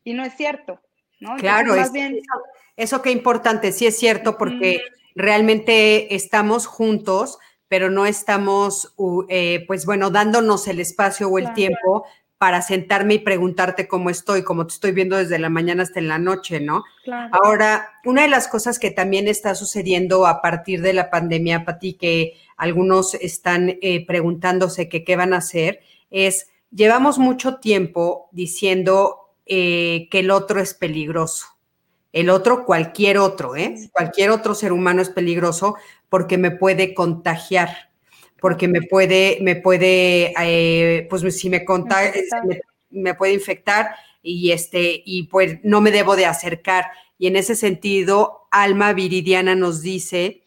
y 0.04 0.14
no 0.14 0.24
es 0.24 0.34
cierto, 0.36 0.82
¿no? 1.20 1.36
Claro, 1.38 1.76
es, 1.76 1.92
bien... 1.92 2.16
eso, 2.16 2.44
eso 2.76 3.02
qué 3.02 3.12
importante, 3.12 3.72
sí 3.72 3.86
es 3.86 3.98
cierto, 3.98 4.38
porque 4.38 4.82
realmente 5.16 6.16
estamos 6.16 6.68
juntos, 6.68 7.40
pero 7.68 7.90
no 7.90 8.06
estamos, 8.06 8.96
eh, 9.30 9.66
pues 9.68 9.86
bueno, 9.86 10.10
dándonos 10.10 10.68
el 10.68 10.80
espacio 10.80 11.28
o 11.30 11.38
el 11.38 11.54
tiempo 11.54 12.06
para 12.38 12.62
sentarme 12.62 13.16
y 13.16 13.20
preguntarte 13.20 13.88
cómo 13.88 14.10
estoy, 14.10 14.44
como 14.44 14.68
te 14.68 14.74
estoy 14.74 14.92
viendo 14.92 15.18
desde 15.18 15.40
la 15.40 15.50
mañana 15.50 15.84
hasta 15.84 16.00
en 16.00 16.08
la 16.08 16.20
noche, 16.20 16.60
¿no? 16.60 16.84
Ahora, 17.32 17.90
una 18.06 18.24
de 18.24 18.28
las 18.28 18.48
cosas 18.48 18.78
que 18.78 18.92
también 18.92 19.28
está 19.28 19.56
sucediendo 19.56 20.28
a 20.28 20.42
partir 20.42 20.82
de 20.82 20.94
la 20.94 21.10
pandemia, 21.10 21.66
Pati, 21.66 21.94
que 21.94 22.34
algunos 22.56 23.16
están 23.16 23.78
eh, 23.82 24.06
preguntándose 24.06 24.88
que 24.88 25.04
qué 25.04 25.16
van 25.16 25.34
a 25.34 25.38
hacer, 25.38 25.82
es, 26.12 26.50
llevamos 26.72 27.18
mucho 27.18 27.56
tiempo 27.58 28.30
diciendo 28.32 29.32
eh, 29.48 30.08
que 30.12 30.20
el 30.20 30.30
otro 30.30 30.60
es 30.60 30.76
peligroso. 30.76 31.48
El 32.14 32.30
otro, 32.30 32.66
cualquier 32.66 33.18
otro, 33.18 33.56
¿eh? 33.56 33.76
Cualquier 33.92 34.30
otro 34.30 34.54
ser 34.54 34.72
humano 34.72 35.02
es 35.02 35.10
peligroso 35.10 35.76
porque 36.10 36.38
me 36.38 36.52
puede 36.52 36.94
contagiar 36.94 37.90
porque 38.40 38.68
me 38.68 38.82
puede, 38.82 39.40
me 39.42 39.56
puede, 39.56 40.34
eh, 40.40 41.08
pues 41.10 41.36
si 41.36 41.50
me 41.50 41.66
contagia, 41.66 42.22
me, 42.90 43.14
puede 43.16 43.34
infectar 43.34 43.96
y 44.22 44.52
este, 44.52 45.02
y 45.06 45.24
pues 45.24 45.60
no 45.64 45.82
me 45.82 45.92
debo 45.92 46.16
de 46.16 46.26
acercar. 46.26 46.86
Y 47.18 47.28
en 47.28 47.36
ese 47.36 47.56
sentido, 47.56 48.48
Alma 48.52 48.94
Viridiana 48.94 49.56
nos 49.56 49.82
dice, 49.82 50.44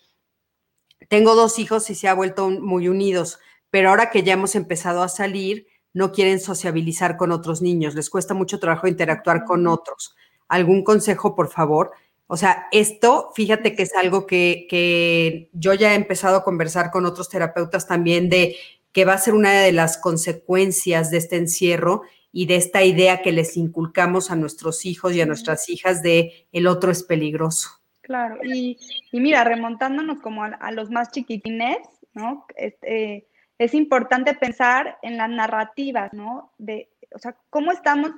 tengo 1.08 1.34
dos 1.34 1.58
hijos 1.58 1.90
y 1.90 1.94
se 1.94 2.08
ha 2.08 2.14
vuelto 2.14 2.50
muy 2.50 2.88
unidos, 2.88 3.38
pero 3.70 3.90
ahora 3.90 4.10
que 4.10 4.22
ya 4.22 4.34
hemos 4.34 4.54
empezado 4.54 5.02
a 5.02 5.08
salir, 5.08 5.66
no 5.92 6.12
quieren 6.12 6.38
sociabilizar 6.38 7.16
con 7.16 7.32
otros 7.32 7.62
niños, 7.62 7.96
les 7.96 8.10
cuesta 8.10 8.34
mucho 8.34 8.60
trabajo 8.60 8.86
interactuar 8.86 9.44
con 9.44 9.66
otros. 9.66 10.14
¿Algún 10.48 10.84
consejo, 10.84 11.34
por 11.34 11.48
favor? 11.48 11.92
O 12.32 12.36
sea, 12.36 12.68
esto, 12.70 13.32
fíjate 13.34 13.74
que 13.74 13.82
es 13.82 13.92
algo 13.96 14.24
que, 14.24 15.48
yo 15.52 15.74
ya 15.74 15.90
he 15.90 15.96
empezado 15.96 16.36
a 16.36 16.44
conversar 16.44 16.92
con 16.92 17.04
otros 17.04 17.28
terapeutas 17.28 17.88
también 17.88 18.28
de 18.28 18.54
que 18.92 19.04
va 19.04 19.14
a 19.14 19.18
ser 19.18 19.34
una 19.34 19.50
de 19.62 19.72
las 19.72 19.98
consecuencias 19.98 21.10
de 21.10 21.18
este 21.18 21.34
encierro 21.34 22.02
y 22.30 22.46
de 22.46 22.54
esta 22.54 22.84
idea 22.84 23.20
que 23.20 23.32
les 23.32 23.56
inculcamos 23.56 24.30
a 24.30 24.36
nuestros 24.36 24.86
hijos 24.86 25.12
y 25.12 25.20
a 25.20 25.26
nuestras 25.26 25.68
hijas 25.68 26.04
de 26.04 26.46
el 26.52 26.68
otro 26.68 26.92
es 26.92 27.02
peligroso. 27.02 27.70
Claro, 28.02 28.36
y, 28.44 28.78
mira, 29.10 29.42
remontándonos 29.42 30.20
como 30.20 30.44
a, 30.44 30.70
los 30.70 30.88
más 30.88 31.10
chiquitines, 31.10 31.78
¿no? 32.14 32.46
Este, 32.54 33.26
es 33.58 33.74
importante 33.74 34.34
pensar 34.34 34.98
en 35.02 35.16
las 35.16 35.30
narrativas, 35.30 36.12
¿no? 36.12 36.52
De, 36.58 36.90
o 37.12 37.18
sea, 37.18 37.36
cómo 37.50 37.72
estamos 37.72 38.12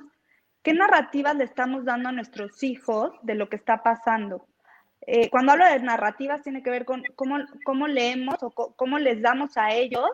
¿Qué 0.63 0.73
narrativas 0.73 1.35
le 1.35 1.43
estamos 1.43 1.83
dando 1.83 2.09
a 2.09 2.13
nuestros 2.13 2.63
hijos 2.63 3.11
de 3.21 3.35
lo 3.35 3.49
que 3.49 3.57
está 3.57 3.83
pasando? 3.83 4.47
Eh, 5.05 5.29
cuando 5.29 5.51
hablo 5.51 5.65
de 5.65 5.79
narrativas 5.79 6.41
tiene 6.41 6.63
que 6.63 6.69
ver 6.69 6.85
con 6.85 7.03
cómo, 7.15 7.37
cómo 7.65 7.87
leemos 7.87 8.37
o 8.41 8.51
cómo 8.51 8.97
les 8.97 9.21
damos 9.21 9.57
a 9.57 9.73
ellos, 9.73 10.09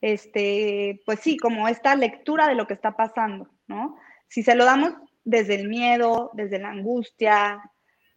este, 0.00 1.00
pues 1.06 1.20
sí, 1.20 1.36
como 1.36 1.68
esta 1.68 1.94
lectura 1.94 2.48
de 2.48 2.56
lo 2.56 2.66
que 2.66 2.74
está 2.74 2.96
pasando, 2.96 3.48
¿no? 3.68 3.96
Si 4.26 4.42
se 4.42 4.56
lo 4.56 4.64
damos 4.64 4.94
desde 5.22 5.54
el 5.54 5.68
miedo, 5.68 6.32
desde 6.34 6.58
la 6.58 6.70
angustia, 6.70 7.62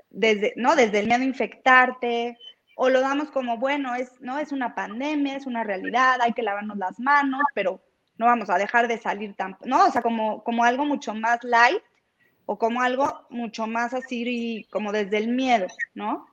desde, 0.10 0.54
¿no? 0.56 0.76
Desde 0.76 1.00
el 1.00 1.06
miedo 1.08 1.22
a 1.22 1.26
infectarte, 1.26 2.36
o 2.76 2.90
lo 2.90 3.02
damos 3.02 3.30
como, 3.30 3.58
bueno, 3.58 3.94
es, 3.94 4.20
¿no? 4.22 4.40
Es 4.40 4.52
una 4.52 4.74
pandemia, 4.74 5.36
es 5.36 5.46
una 5.46 5.64
realidad, 5.64 6.20
hay 6.20 6.34
que 6.34 6.44
lavarnos 6.44 6.78
las 6.78 7.00
manos, 7.00 7.42
pero 7.54 7.80
no 8.18 8.26
vamos 8.26 8.50
a 8.50 8.58
dejar 8.58 8.88
de 8.88 8.98
salir 8.98 9.34
tan, 9.36 9.58
¿no? 9.66 9.86
O 9.86 9.92
sea, 9.92 10.02
como, 10.02 10.44
como 10.44 10.64
algo 10.64 10.86
mucho 10.86 11.14
más 11.14 11.44
light 11.44 11.82
o 12.46 12.58
como 12.58 12.82
algo 12.82 13.26
mucho 13.30 13.68
más 13.68 13.94
así 13.94 14.66
como 14.72 14.92
desde 14.92 15.18
el 15.18 15.28
miedo, 15.28 15.68
¿no? 15.94 16.28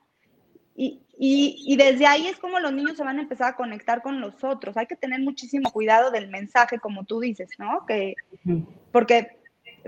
Y, 0.77 1.01
y, 1.17 1.77
desde 1.77 2.05
ahí 2.05 2.27
es 2.27 2.37
como 2.37 2.59
los 2.59 2.73
niños 2.73 2.97
se 2.97 3.03
van 3.03 3.17
a 3.17 3.21
empezar 3.21 3.53
a 3.53 3.55
conectar 3.55 4.01
con 4.01 4.19
los 4.19 4.43
otros. 4.43 4.75
Hay 4.75 4.87
que 4.87 4.97
tener 4.97 5.21
muchísimo 5.21 5.71
cuidado 5.71 6.11
del 6.11 6.29
mensaje, 6.29 6.79
como 6.79 7.05
tú 7.05 7.21
dices, 7.21 7.49
¿no? 7.57 7.85
Que, 7.85 8.15
porque 8.91 9.37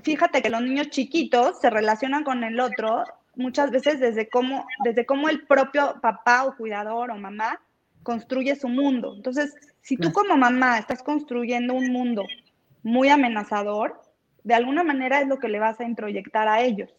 fíjate 0.02 0.42
que 0.42 0.50
los 0.50 0.62
niños 0.62 0.90
chiquitos 0.90 1.60
se 1.60 1.70
relacionan 1.70 2.24
con 2.24 2.46
el 2.46 2.58
otro 2.62 3.04
muchas 3.36 3.72
veces 3.72 4.00
desde 4.00 4.30
cómo, 4.30 4.66
desde 4.86 5.06
cómo 5.06 5.28
el 5.28 5.46
propio 5.46 6.00
papá 6.02 6.46
o 6.46 6.56
cuidador 6.56 7.12
o 7.12 7.18
mamá 7.18 7.60
construye 8.04 8.56
su 8.56 8.70
mundo. 8.70 9.14
Entonces, 9.16 9.54
si 9.88 9.96
tú 9.96 10.12
como 10.12 10.36
mamá 10.36 10.80
estás 10.80 11.02
construyendo 11.02 11.74
un 11.74 11.94
mundo 11.94 12.26
muy 12.84 13.08
amenazador, 13.08 14.02
de 14.44 14.54
alguna 14.54 14.84
manera 14.84 15.22
es 15.22 15.30
lo 15.30 15.40
que 15.40 15.48
le 15.48 15.60
vas 15.60 15.80
a 15.80 15.86
introyectar 15.86 16.46
a 16.50 16.60
ellos. 16.60 16.94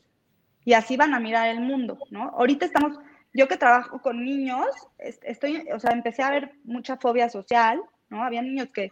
Y 0.65 0.73
así 0.73 0.97
van 0.97 1.13
a 1.13 1.21
mirar 1.21 1.51
el 1.51 1.61
mundo, 1.61 1.99
¿no? 2.11 2.31
Ahorita 2.31 2.65
estamos, 2.65 2.99
yo 3.35 3.47
que 3.47 3.59
trabajo 3.59 4.01
con 4.01 4.25
niños, 4.25 4.65
estoy, 4.97 5.69
o 5.71 5.79
sea, 5.79 5.93
empecé 5.93 6.23
a 6.23 6.31
ver 6.31 6.53
mucha 6.65 6.97
fobia 6.97 7.29
social, 7.29 7.79
¿no? 8.09 8.25
Había 8.25 8.41
niños 8.41 8.69
que 8.73 8.91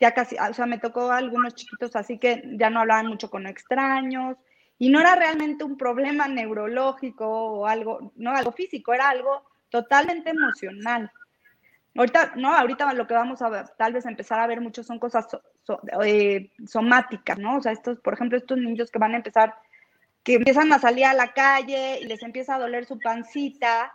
ya 0.00 0.12
casi, 0.12 0.36
o 0.38 0.54
sea, 0.54 0.64
me 0.64 0.78
tocó 0.78 1.12
algunos 1.12 1.54
chiquitos 1.54 1.94
así 1.96 2.16
que 2.16 2.42
ya 2.58 2.70
no 2.70 2.80
hablaban 2.80 3.08
mucho 3.08 3.28
con 3.28 3.46
extraños 3.46 4.38
y 4.78 4.88
no 4.88 5.00
era 5.00 5.16
realmente 5.16 5.64
un 5.64 5.76
problema 5.76 6.28
neurológico 6.28 7.26
o 7.28 7.66
algo, 7.66 8.10
no 8.16 8.30
algo 8.30 8.52
físico, 8.52 8.94
era 8.94 9.10
algo 9.10 9.44
totalmente 9.68 10.30
emocional, 10.30 11.12
Ahorita, 11.96 12.32
no, 12.34 12.52
ahorita 12.52 12.92
lo 12.94 13.06
que 13.06 13.14
vamos 13.14 13.40
a 13.40 13.64
tal 13.76 13.92
vez 13.92 14.04
empezar 14.04 14.40
a 14.40 14.48
ver 14.48 14.60
mucho 14.60 14.82
son 14.82 14.98
cosas 14.98 15.28
eh, 16.04 16.50
somáticas, 16.66 17.38
¿no? 17.38 17.58
O 17.58 17.62
sea, 17.62 17.70
estos, 17.70 18.00
por 18.00 18.14
ejemplo, 18.14 18.36
estos 18.36 18.58
niños 18.58 18.90
que 18.90 18.98
van 18.98 19.14
a 19.14 19.18
empezar, 19.18 19.54
que 20.24 20.34
empiezan 20.34 20.72
a 20.72 20.80
salir 20.80 21.04
a 21.04 21.14
la 21.14 21.32
calle 21.32 22.00
y 22.00 22.06
les 22.06 22.22
empieza 22.24 22.56
a 22.56 22.58
doler 22.58 22.84
su 22.84 22.98
pancita, 22.98 23.92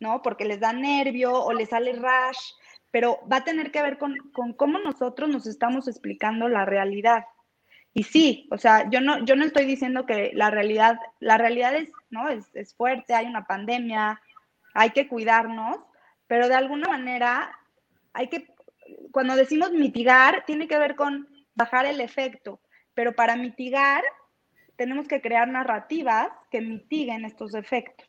¿no? 0.00 0.22
Porque 0.22 0.46
les 0.46 0.60
da 0.60 0.72
nervio 0.72 1.34
o 1.34 1.52
les 1.52 1.68
sale 1.68 1.92
rash, 1.92 2.52
pero 2.90 3.20
va 3.30 3.38
a 3.38 3.44
tener 3.44 3.70
que 3.70 3.82
ver 3.82 3.98
con, 3.98 4.16
cómo 4.56 4.78
nosotros 4.78 5.28
nos 5.28 5.46
estamos 5.46 5.86
explicando 5.86 6.48
la 6.48 6.64
realidad. 6.64 7.24
Y 7.92 8.04
sí, 8.04 8.48
o 8.50 8.56
sea, 8.56 8.88
yo 8.88 9.02
no, 9.02 9.22
yo 9.24 9.36
no 9.36 9.44
estoy 9.44 9.66
diciendo 9.66 10.06
que 10.06 10.32
la 10.34 10.50
realidad, 10.50 10.98
la 11.20 11.36
realidad 11.36 11.76
es, 11.76 11.90
¿no? 12.08 12.30
Es, 12.30 12.54
es 12.54 12.74
fuerte, 12.74 13.14
hay 13.14 13.26
una 13.26 13.46
pandemia, 13.46 14.20
hay 14.72 14.90
que 14.90 15.08
cuidarnos, 15.08 15.76
pero 16.26 16.48
de 16.48 16.54
alguna 16.54 16.88
manera 16.88 17.50
hay 18.12 18.28
que, 18.28 18.46
cuando 19.10 19.36
decimos 19.36 19.72
mitigar, 19.72 20.44
tiene 20.46 20.68
que 20.68 20.78
ver 20.78 20.94
con 20.94 21.28
bajar 21.54 21.86
el 21.86 22.00
efecto, 22.00 22.60
pero 22.94 23.14
para 23.14 23.36
mitigar 23.36 24.02
tenemos 24.76 25.06
que 25.06 25.20
crear 25.20 25.48
narrativas 25.48 26.28
que 26.50 26.60
mitiguen 26.60 27.24
estos 27.24 27.54
efectos. 27.54 28.08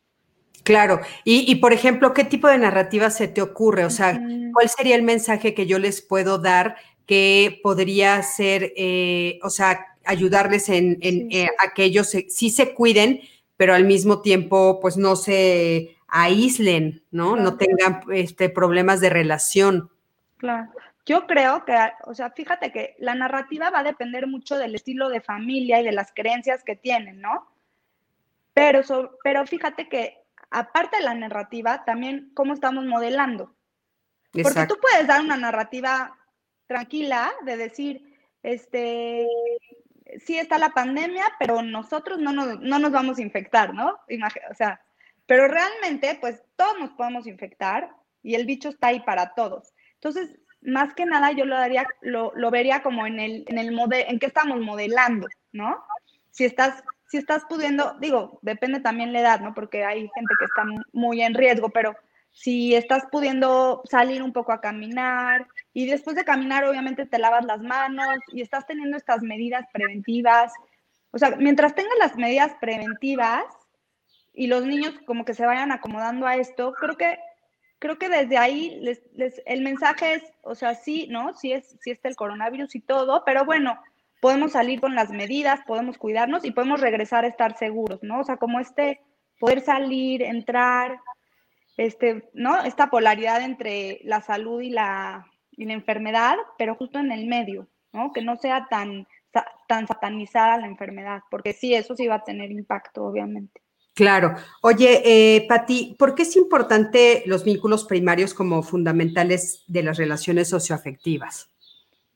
Claro, 0.63 1.01
y, 1.23 1.53
por 1.55 1.73
ejemplo, 1.73 2.13
¿qué 2.13 2.23
tipo 2.23 2.47
de 2.47 2.57
narrativa 2.57 3.11
se 3.11 3.27
te 3.27 3.41
ocurre? 3.41 3.85
O 3.85 3.91
sea, 3.91 4.19
¿cuál 4.51 4.67
sería 4.67 4.95
el 4.95 5.03
mensaje 5.03 5.53
que 5.53 5.67
yo 5.67 5.77
les 5.77 6.01
puedo 6.01 6.39
dar 6.39 6.77
que 7.05 7.59
podría 7.61 8.21
ser, 8.23 8.73
eh, 8.75 9.37
o 9.43 9.51
sea, 9.51 9.85
ayudarles 10.05 10.69
en, 10.69 10.97
eh, 11.01 11.49
a 11.59 11.73
que 11.75 11.83
ellos 11.83 12.15
sí 12.29 12.49
se 12.49 12.73
cuiden, 12.73 13.21
pero 13.57 13.75
al 13.75 13.85
mismo 13.85 14.21
tiempo, 14.21 14.79
pues 14.81 14.97
no 14.97 15.15
se 15.15 15.97
aíslen, 16.15 17.03
¿no? 17.11 17.35
No 17.35 17.57
tengan 17.57 18.01
este, 18.13 18.49
problemas 18.49 19.01
de 19.01 19.09
relación. 19.09 19.91
Claro. 20.37 20.71
Yo 21.05 21.27
creo 21.27 21.65
que, 21.65 21.77
o 22.05 22.15
sea, 22.15 22.31
fíjate 22.31 22.71
que 22.71 22.95
la 22.99 23.15
narrativa 23.15 23.69
va 23.69 23.79
a 23.79 23.83
depender 23.83 24.25
mucho 24.25 24.57
del 24.57 24.75
estilo 24.75 25.09
de 25.09 25.19
familia 25.19 25.81
y 25.81 25.83
de 25.83 25.91
las 25.91 26.13
creencias 26.13 26.63
que 26.63 26.77
tienen, 26.77 27.19
¿no? 27.19 27.45
Pero, 28.53 28.81
pero 29.23 29.45
fíjate 29.45 29.89
que 29.89 30.17
aparte 30.49 30.97
de 30.97 31.03
la 31.03 31.13
narrativa, 31.13 31.83
también 31.83 32.31
cómo 32.33 32.53
estamos 32.53 32.85
modelando. 32.85 33.53
Porque 34.31 34.65
tú 34.67 34.77
puedes 34.81 35.07
dar 35.07 35.21
una 35.21 35.35
narrativa 35.35 36.17
tranquila 36.65 37.31
de 37.43 37.57
decir, 37.57 38.17
este, 38.41 39.27
sí 40.25 40.37
está 40.37 40.57
la 40.57 40.69
pandemia, 40.69 41.25
pero 41.39 41.61
nosotros 41.61 42.19
no 42.19 42.31
nos, 42.31 42.59
no 42.61 42.79
nos 42.79 42.91
vamos 42.91 43.17
a 43.17 43.21
infectar, 43.21 43.73
¿no? 43.73 43.89
o 43.89 44.55
sea, 44.55 44.81
pero 45.25 45.47
realmente, 45.47 46.17
pues 46.21 46.43
todos 46.55 46.79
nos 46.79 46.91
podemos 46.91 47.27
infectar 47.27 47.89
y 48.21 48.35
el 48.35 48.45
bicho 48.45 48.69
está 48.69 48.87
ahí 48.87 48.99
para 49.01 49.33
todos. 49.33 49.73
Entonces, 49.95 50.37
más 50.61 50.93
que 50.93 51.05
nada, 51.05 51.31
yo 51.31 51.45
lo, 51.45 51.55
daría, 51.55 51.87
lo, 52.01 52.31
vería 52.51 52.81
como 52.81 53.05
en 53.05 53.19
el, 53.19 53.45
en 53.47 53.57
el 53.57 53.71
modelo, 53.71 54.09
en 54.09 54.19
qué 54.19 54.25
estamos 54.27 54.59
modelando, 54.59 55.27
¿no? 55.51 55.83
Si 56.31 56.45
estás, 56.45 56.83
si 57.07 57.17
estás 57.17 57.43
pudiendo, 57.45 57.95
digo, 57.99 58.39
depende 58.41 58.79
también 58.79 59.13
la 59.13 59.21
edad, 59.21 59.39
¿no? 59.41 59.53
Porque 59.53 59.85
hay 59.85 60.01
gente 60.01 60.33
que 60.39 60.45
está 60.45 60.63
muy 60.91 61.21
en 61.21 61.33
riesgo, 61.33 61.69
pero 61.69 61.95
si 62.31 62.75
estás 62.75 63.05
pudiendo 63.11 63.81
salir 63.89 64.21
un 64.21 64.33
poco 64.33 64.51
a 64.51 64.59
caminar 64.59 65.47
y 65.71 65.85
después 65.85 66.17
de 66.17 66.25
caminar 66.25 66.65
obviamente 66.65 67.05
te 67.05 67.17
lavas 67.17 67.45
las 67.45 67.61
manos 67.61 68.17
y 68.33 68.41
estás 68.41 68.65
teniendo 68.67 68.97
estas 68.97 69.21
medidas 69.21 69.65
preventivas, 69.71 70.51
o 71.11 71.17
sea, 71.17 71.31
mientras 71.37 71.75
tengas 71.75 71.97
las 71.97 72.17
medidas 72.17 72.53
preventivas, 72.59 73.45
y 74.35 74.47
los 74.47 74.65
niños 74.65 74.93
como 75.05 75.25
que 75.25 75.33
se 75.33 75.45
vayan 75.45 75.71
acomodando 75.71 76.27
a 76.27 76.35
esto, 76.35 76.73
creo 76.73 76.97
que, 76.97 77.17
creo 77.79 77.97
que 77.97 78.09
desde 78.09 78.37
ahí 78.37 78.79
les, 78.81 79.01
el 79.45 79.61
mensaje 79.61 80.15
es, 80.15 80.23
o 80.43 80.55
sea, 80.55 80.75
sí, 80.75 81.07
¿no? 81.09 81.33
Sí, 81.33 81.51
es, 81.53 81.77
sí 81.81 81.91
está 81.91 82.09
el 82.09 82.15
coronavirus 82.15 82.75
y 82.75 82.81
todo, 82.81 83.23
pero 83.25 83.45
bueno, 83.45 83.79
podemos 84.21 84.51
salir 84.53 84.81
con 84.81 84.95
las 84.95 85.11
medidas, 85.11 85.61
podemos 85.65 85.97
cuidarnos 85.97 86.45
y 86.45 86.51
podemos 86.51 86.81
regresar 86.81 87.25
a 87.25 87.29
estar 87.29 87.57
seguros, 87.57 88.03
¿no? 88.03 88.19
O 88.19 88.23
sea, 88.23 88.37
como 88.37 88.59
este, 88.59 89.01
poder 89.39 89.61
salir, 89.61 90.21
entrar, 90.21 90.99
este, 91.77 92.29
¿no? 92.33 92.63
Esta 92.63 92.89
polaridad 92.89 93.41
entre 93.41 93.99
la 94.03 94.21
salud 94.21 94.61
y 94.61 94.69
la, 94.69 95.25
y 95.51 95.65
la 95.65 95.73
enfermedad, 95.73 96.35
pero 96.57 96.75
justo 96.75 96.99
en 96.99 97.11
el 97.11 97.27
medio. 97.27 97.67
¿no? 97.95 98.11
Que 98.11 98.21
no 98.21 98.35
sea 98.35 98.67
tan, 98.69 99.07
tan 99.67 99.87
satanizada 99.87 100.57
la 100.57 100.67
enfermedad, 100.67 101.21
porque 101.31 101.53
sí, 101.53 101.73
eso 101.73 101.95
sí 101.95 102.07
va 102.07 102.15
a 102.15 102.23
tener 102.23 102.51
impacto, 102.51 103.05
obviamente. 103.05 103.61
Claro. 103.95 104.35
Oye, 104.61 105.01
eh, 105.05 105.45
Pati, 105.47 105.95
¿por 105.97 106.15
qué 106.15 106.23
es 106.23 106.35
importante 106.35 107.23
los 107.25 107.45
vínculos 107.45 107.85
primarios 107.85 108.33
como 108.33 108.61
fundamentales 108.61 109.63
de 109.67 109.83
las 109.83 109.97
relaciones 109.97 110.49
socioafectivas? 110.49 111.49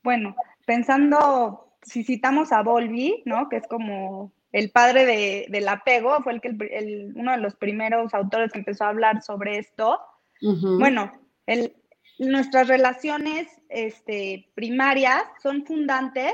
Bueno, 0.04 0.36
pensando, 0.66 1.72
si 1.82 2.04
citamos 2.04 2.52
a 2.52 2.64
Volvi, 2.64 3.24
¿no? 3.26 3.48
Que 3.48 3.58
es 3.58 3.68
como 3.68 4.34
el 4.52 4.72
padre 4.72 5.06
de, 5.06 5.46
del 5.50 5.70
apego, 5.70 6.22
fue 6.22 6.34
el 6.34 6.42
que 6.42 6.50
el, 6.50 7.14
uno 7.16 7.32
de 7.32 7.38
los 7.38 7.56
primeros 7.56 8.14
autores 8.14 8.52
que 8.52 8.60
empezó 8.60 8.84
a 8.84 8.90
hablar 8.90 9.22
sobre 9.22 9.58
esto. 9.58 10.02
Bueno, 10.42 11.14
el, 11.46 11.74
nuestras 12.18 12.68
relaciones 12.68 13.48
este, 13.70 14.50
primarias 14.54 15.24
son 15.42 15.66
fundantes 15.66 16.34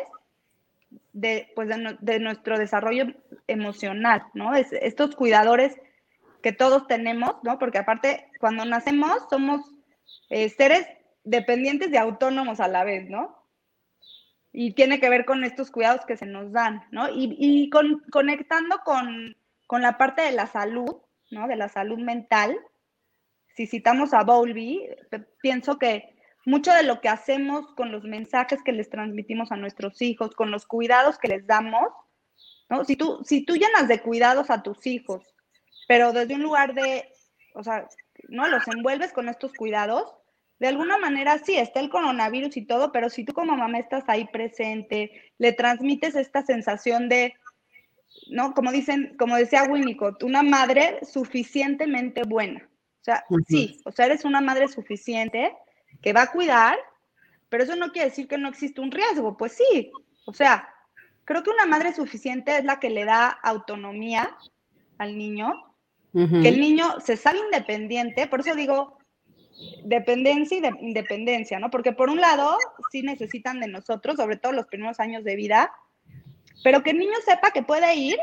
de, 1.15 1.49
pues 1.55 1.69
de, 2.01 2.19
nuestro 2.19 2.59
desarrollo 2.59 3.05
emocional, 3.47 4.23
¿no? 4.33 4.53
Es, 4.53 4.73
estos 4.73 5.15
cuidadores 5.15 5.73
que 6.43 6.51
todos 6.51 6.87
tenemos, 6.87 7.37
¿no? 7.41 7.57
Porque 7.57 7.77
aparte, 7.77 8.29
cuando 8.41 8.65
nacemos 8.65 9.25
somos 9.29 9.61
eh, 10.29 10.49
seres 10.49 10.85
dependientes 11.23 11.89
y 11.91 11.97
autónomos 11.97 12.59
a 12.59 12.67
la 12.67 12.83
vez, 12.83 13.09
¿no? 13.09 13.33
Y 14.51 14.73
tiene 14.73 14.99
que 14.99 15.09
ver 15.09 15.23
con 15.23 15.45
estos 15.45 15.71
cuidados 15.71 16.05
que 16.05 16.17
se 16.17 16.25
nos 16.25 16.51
dan, 16.51 16.83
¿no? 16.91 17.07
Y, 17.09 17.69
con, 17.69 18.03
conectando 18.11 18.79
con, 18.83 19.37
con, 19.67 19.81
la 19.81 19.97
parte 19.97 20.21
de 20.21 20.33
la 20.33 20.47
salud, 20.47 20.97
¿no? 21.31 21.47
De 21.47 21.55
la 21.55 21.69
salud 21.69 21.97
mental. 21.97 22.57
Si 23.55 23.67
citamos 23.67 24.13
a 24.13 24.23
Bowlby, 24.23 24.85
pienso 25.41 25.79
que 25.79 26.14
mucho 26.45 26.71
de 26.71 26.83
lo 26.83 27.01
que 27.01 27.09
hacemos 27.09 27.65
con 27.75 27.91
los 27.91 28.03
mensajes 28.03 28.61
que 28.63 28.71
les 28.71 28.89
transmitimos 28.89 29.51
a 29.51 29.57
nuestros 29.57 30.01
hijos, 30.01 30.35
con 30.35 30.51
los 30.51 30.65
cuidados 30.65 31.17
que 31.17 31.27
les 31.27 31.47
damos, 31.47 31.87
¿no? 32.69 32.85
Si 32.85 32.95
tú, 32.95 33.19
si 33.25 33.43
tú 33.43 33.55
llenas 33.55 33.87
de 33.87 34.01
cuidados 34.01 34.49
a 34.49 34.61
tus 34.61 34.85
hijos, 34.85 35.23
pero 35.87 36.13
desde 36.13 36.35
un 36.35 36.43
lugar 36.43 36.73
de, 36.73 37.09
o 37.55 37.63
sea, 37.63 37.87
¿no? 38.29 38.47
Los 38.47 38.67
envuelves 38.67 39.11
con 39.11 39.27
estos 39.27 39.53
cuidados, 39.53 40.13
de 40.59 40.67
alguna 40.67 40.97
manera 40.97 41.39
sí, 41.39 41.57
está 41.57 41.79
el 41.79 41.89
coronavirus 41.89 42.55
y 42.57 42.65
todo, 42.65 42.91
pero 42.91 43.09
si 43.09 43.25
tú 43.25 43.33
como 43.33 43.57
mamá 43.57 43.79
estás 43.79 44.03
ahí 44.07 44.25
presente, 44.25 45.11
le 45.37 45.51
transmites 45.51 46.15
esta 46.15 46.43
sensación 46.43 47.09
de, 47.09 47.33
¿no? 48.29 48.53
Como 48.53 48.71
dicen, 48.71 49.15
como 49.17 49.35
decía 49.35 49.63
Winnicott, 49.63 50.23
una 50.23 50.43
madre 50.43 50.99
suficientemente 51.03 52.21
buena. 52.23 52.69
O 53.01 53.03
sea, 53.05 53.23
sí, 53.47 53.81
o 53.85 53.91
sea, 53.91 54.05
eres 54.07 54.25
una 54.25 54.41
madre 54.41 54.67
suficiente 54.67 55.55
que 56.01 56.13
va 56.13 56.23
a 56.23 56.31
cuidar, 56.31 56.77
pero 57.49 57.63
eso 57.63 57.75
no 57.75 57.91
quiere 57.91 58.09
decir 58.09 58.27
que 58.27 58.37
no 58.37 58.49
existe 58.49 58.81
un 58.81 58.91
riesgo. 58.91 59.37
Pues 59.37 59.53
sí, 59.53 59.91
o 60.25 60.33
sea, 60.33 60.67
creo 61.23 61.43
que 61.43 61.49
una 61.49 61.65
madre 61.65 61.93
suficiente 61.93 62.57
es 62.57 62.65
la 62.65 62.79
que 62.79 62.89
le 62.89 63.05
da 63.05 63.29
autonomía 63.29 64.35
al 64.97 65.17
niño, 65.17 65.53
que 66.13 66.47
el 66.47 66.61
niño 66.61 67.01
se 67.01 67.17
sabe 67.17 67.39
independiente, 67.39 68.27
por 68.27 68.39
eso 68.39 68.55
digo 68.55 68.97
dependencia 69.83 70.57
y 70.57 70.85
independencia, 70.85 71.59
¿no? 71.59 71.69
Porque 71.69 71.91
por 71.91 72.09
un 72.09 72.21
lado, 72.21 72.57
sí 72.91 73.01
necesitan 73.01 73.59
de 73.59 73.67
nosotros, 73.67 74.15
sobre 74.15 74.37
todo 74.37 74.53
los 74.53 74.67
primeros 74.67 74.99
años 74.99 75.23
de 75.23 75.35
vida, 75.35 75.73
pero 76.63 76.83
que 76.83 76.91
el 76.91 76.99
niño 76.99 77.15
sepa 77.25 77.51
que 77.51 77.63
puede 77.63 77.95
ir, 77.95 78.17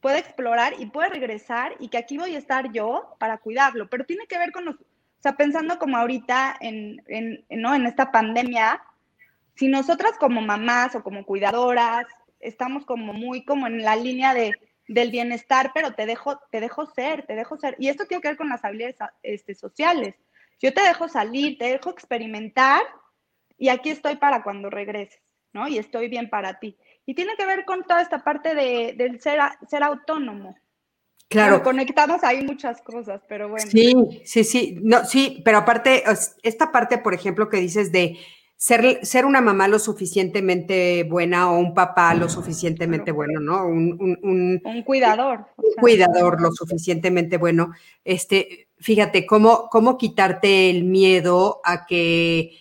puede 0.00 0.18
explorar 0.18 0.74
y 0.78 0.86
puede 0.86 1.08
regresar 1.08 1.74
y 1.80 1.88
que 1.88 1.98
aquí 1.98 2.18
voy 2.18 2.34
a 2.34 2.38
estar 2.38 2.70
yo 2.72 3.16
para 3.18 3.38
cuidarlo, 3.38 3.88
pero 3.88 4.04
tiene 4.04 4.26
que 4.26 4.38
ver 4.38 4.52
con 4.52 4.66
los, 4.66 4.76
pensando 5.34 5.78
como 5.78 5.96
ahorita 5.96 6.56
en, 6.60 7.02
¿no? 7.50 7.74
en 7.74 7.86
esta 7.86 8.12
pandemia, 8.12 8.82
si 9.54 9.68
nosotras 9.68 10.12
como 10.18 10.40
mamás 10.40 10.94
o 10.94 11.02
como 11.02 11.24
cuidadoras 11.24 12.06
estamos 12.40 12.84
como 12.84 13.12
muy 13.12 13.44
como 13.44 13.66
en 13.66 13.82
la 13.82 13.96
línea 13.96 14.34
de, 14.34 14.52
del 14.88 15.10
bienestar, 15.10 15.72
pero 15.74 15.94
te 15.94 16.06
dejo, 16.06 16.38
te 16.50 16.60
dejo 16.60 16.86
ser, 16.86 17.26
te 17.26 17.34
dejo 17.34 17.56
ser. 17.56 17.76
Y 17.78 17.88
esto 17.88 18.06
tiene 18.06 18.22
que 18.22 18.28
ver 18.28 18.36
con 18.36 18.48
las 18.48 18.64
habilidades 18.64 18.96
este, 19.22 19.54
sociales. 19.54 20.14
Yo 20.60 20.72
te 20.72 20.82
dejo 20.82 21.08
salir, 21.08 21.58
te 21.58 21.70
dejo 21.70 21.90
experimentar 21.90 22.80
y 23.58 23.68
aquí 23.68 23.90
estoy 23.90 24.16
para 24.16 24.42
cuando 24.42 24.70
regreses, 24.70 25.20
¿no? 25.52 25.68
Y 25.68 25.78
estoy 25.78 26.08
bien 26.08 26.30
para 26.30 26.58
ti. 26.58 26.76
Y 27.04 27.14
tiene 27.14 27.36
que 27.36 27.46
ver 27.46 27.64
con 27.64 27.84
toda 27.84 28.02
esta 28.02 28.22
parte 28.22 28.54
de, 28.54 28.94
del 28.96 29.20
ser, 29.20 29.40
ser 29.68 29.82
autónomo. 29.82 30.56
Claro. 31.28 31.62
conectamos 31.62 32.22
ahí 32.22 32.44
muchas 32.44 32.80
cosas, 32.82 33.20
pero 33.28 33.48
bueno. 33.48 33.68
Sí, 33.68 33.94
sí, 34.24 34.44
sí. 34.44 34.78
No, 34.82 35.04
sí, 35.04 35.42
pero 35.44 35.58
aparte, 35.58 36.04
esta 36.42 36.70
parte, 36.70 36.98
por 36.98 37.14
ejemplo, 37.14 37.48
que 37.48 37.56
dices 37.56 37.90
de 37.90 38.16
ser, 38.56 39.04
ser 39.04 39.26
una 39.26 39.40
mamá 39.40 39.66
lo 39.66 39.78
suficientemente 39.78 41.02
buena 41.04 41.50
o 41.50 41.58
un 41.58 41.74
papá 41.74 42.14
lo 42.14 42.28
suficientemente 42.28 43.10
bueno, 43.10 43.40
¿no? 43.40 43.66
Un, 43.66 44.60
un, 44.62 44.82
cuidador. 44.82 45.46
Un 45.56 45.74
cuidador 45.80 46.40
lo 46.40 46.52
suficientemente 46.52 47.38
bueno. 47.38 47.72
Este, 48.04 48.68
fíjate, 48.78 49.26
cómo, 49.26 49.68
cómo 49.68 49.98
quitarte 49.98 50.70
el 50.70 50.84
miedo 50.84 51.60
a 51.64 51.86
que 51.86 52.52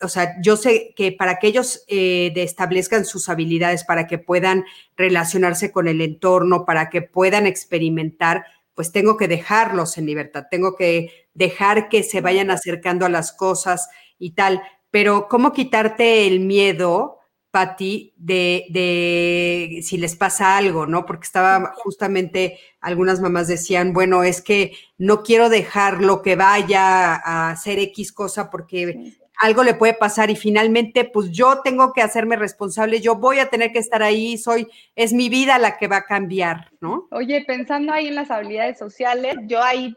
o 0.00 0.08
sea, 0.08 0.36
yo 0.42 0.56
sé 0.56 0.94
que 0.96 1.12
para 1.12 1.38
que 1.38 1.48
ellos 1.48 1.84
eh, 1.88 2.32
establezcan 2.36 3.04
sus 3.04 3.28
habilidades, 3.28 3.84
para 3.84 4.06
que 4.06 4.18
puedan 4.18 4.64
relacionarse 4.96 5.72
con 5.72 5.88
el 5.88 6.00
entorno, 6.00 6.64
para 6.64 6.90
que 6.90 7.02
puedan 7.02 7.46
experimentar, 7.46 8.44
pues 8.74 8.92
tengo 8.92 9.16
que 9.16 9.28
dejarlos 9.28 9.96
en 9.98 10.06
libertad, 10.06 10.46
tengo 10.50 10.76
que 10.76 11.28
dejar 11.34 11.88
que 11.88 12.02
se 12.02 12.20
vayan 12.20 12.50
acercando 12.50 13.06
a 13.06 13.10
las 13.10 13.32
cosas 13.32 13.88
y 14.18 14.32
tal. 14.32 14.62
Pero, 14.90 15.28
¿cómo 15.28 15.52
quitarte 15.52 16.26
el 16.26 16.40
miedo, 16.40 17.18
Patti, 17.50 18.14
de, 18.16 18.66
de 18.70 19.80
si 19.82 19.96
les 19.96 20.14
pasa 20.14 20.58
algo, 20.58 20.86
¿no? 20.86 21.06
Porque 21.06 21.24
estaba 21.24 21.72
justamente, 21.76 22.58
algunas 22.80 23.20
mamás 23.20 23.48
decían, 23.48 23.92
bueno, 23.94 24.22
es 24.24 24.42
que 24.42 24.72
no 24.98 25.22
quiero 25.22 25.48
dejar 25.48 26.02
lo 26.02 26.20
que 26.20 26.36
vaya 26.36 27.14
a 27.14 27.50
hacer 27.50 27.78
X 27.78 28.12
cosa 28.12 28.50
porque 28.50 29.16
algo 29.36 29.62
le 29.62 29.74
puede 29.74 29.94
pasar 29.94 30.30
y 30.30 30.36
finalmente 30.36 31.04
pues 31.04 31.30
yo 31.30 31.60
tengo 31.62 31.92
que 31.92 32.02
hacerme 32.02 32.36
responsable, 32.36 33.00
yo 33.00 33.16
voy 33.16 33.38
a 33.38 33.50
tener 33.50 33.72
que 33.72 33.78
estar 33.78 34.02
ahí, 34.02 34.38
soy, 34.38 34.68
es 34.94 35.12
mi 35.12 35.28
vida 35.28 35.58
la 35.58 35.76
que 35.76 35.88
va 35.88 35.98
a 35.98 36.06
cambiar, 36.06 36.70
¿no? 36.80 37.06
Oye, 37.10 37.44
pensando 37.46 37.92
ahí 37.92 38.08
en 38.08 38.14
las 38.14 38.30
habilidades 38.30 38.78
sociales, 38.78 39.36
yo 39.42 39.62
ahí, 39.62 39.94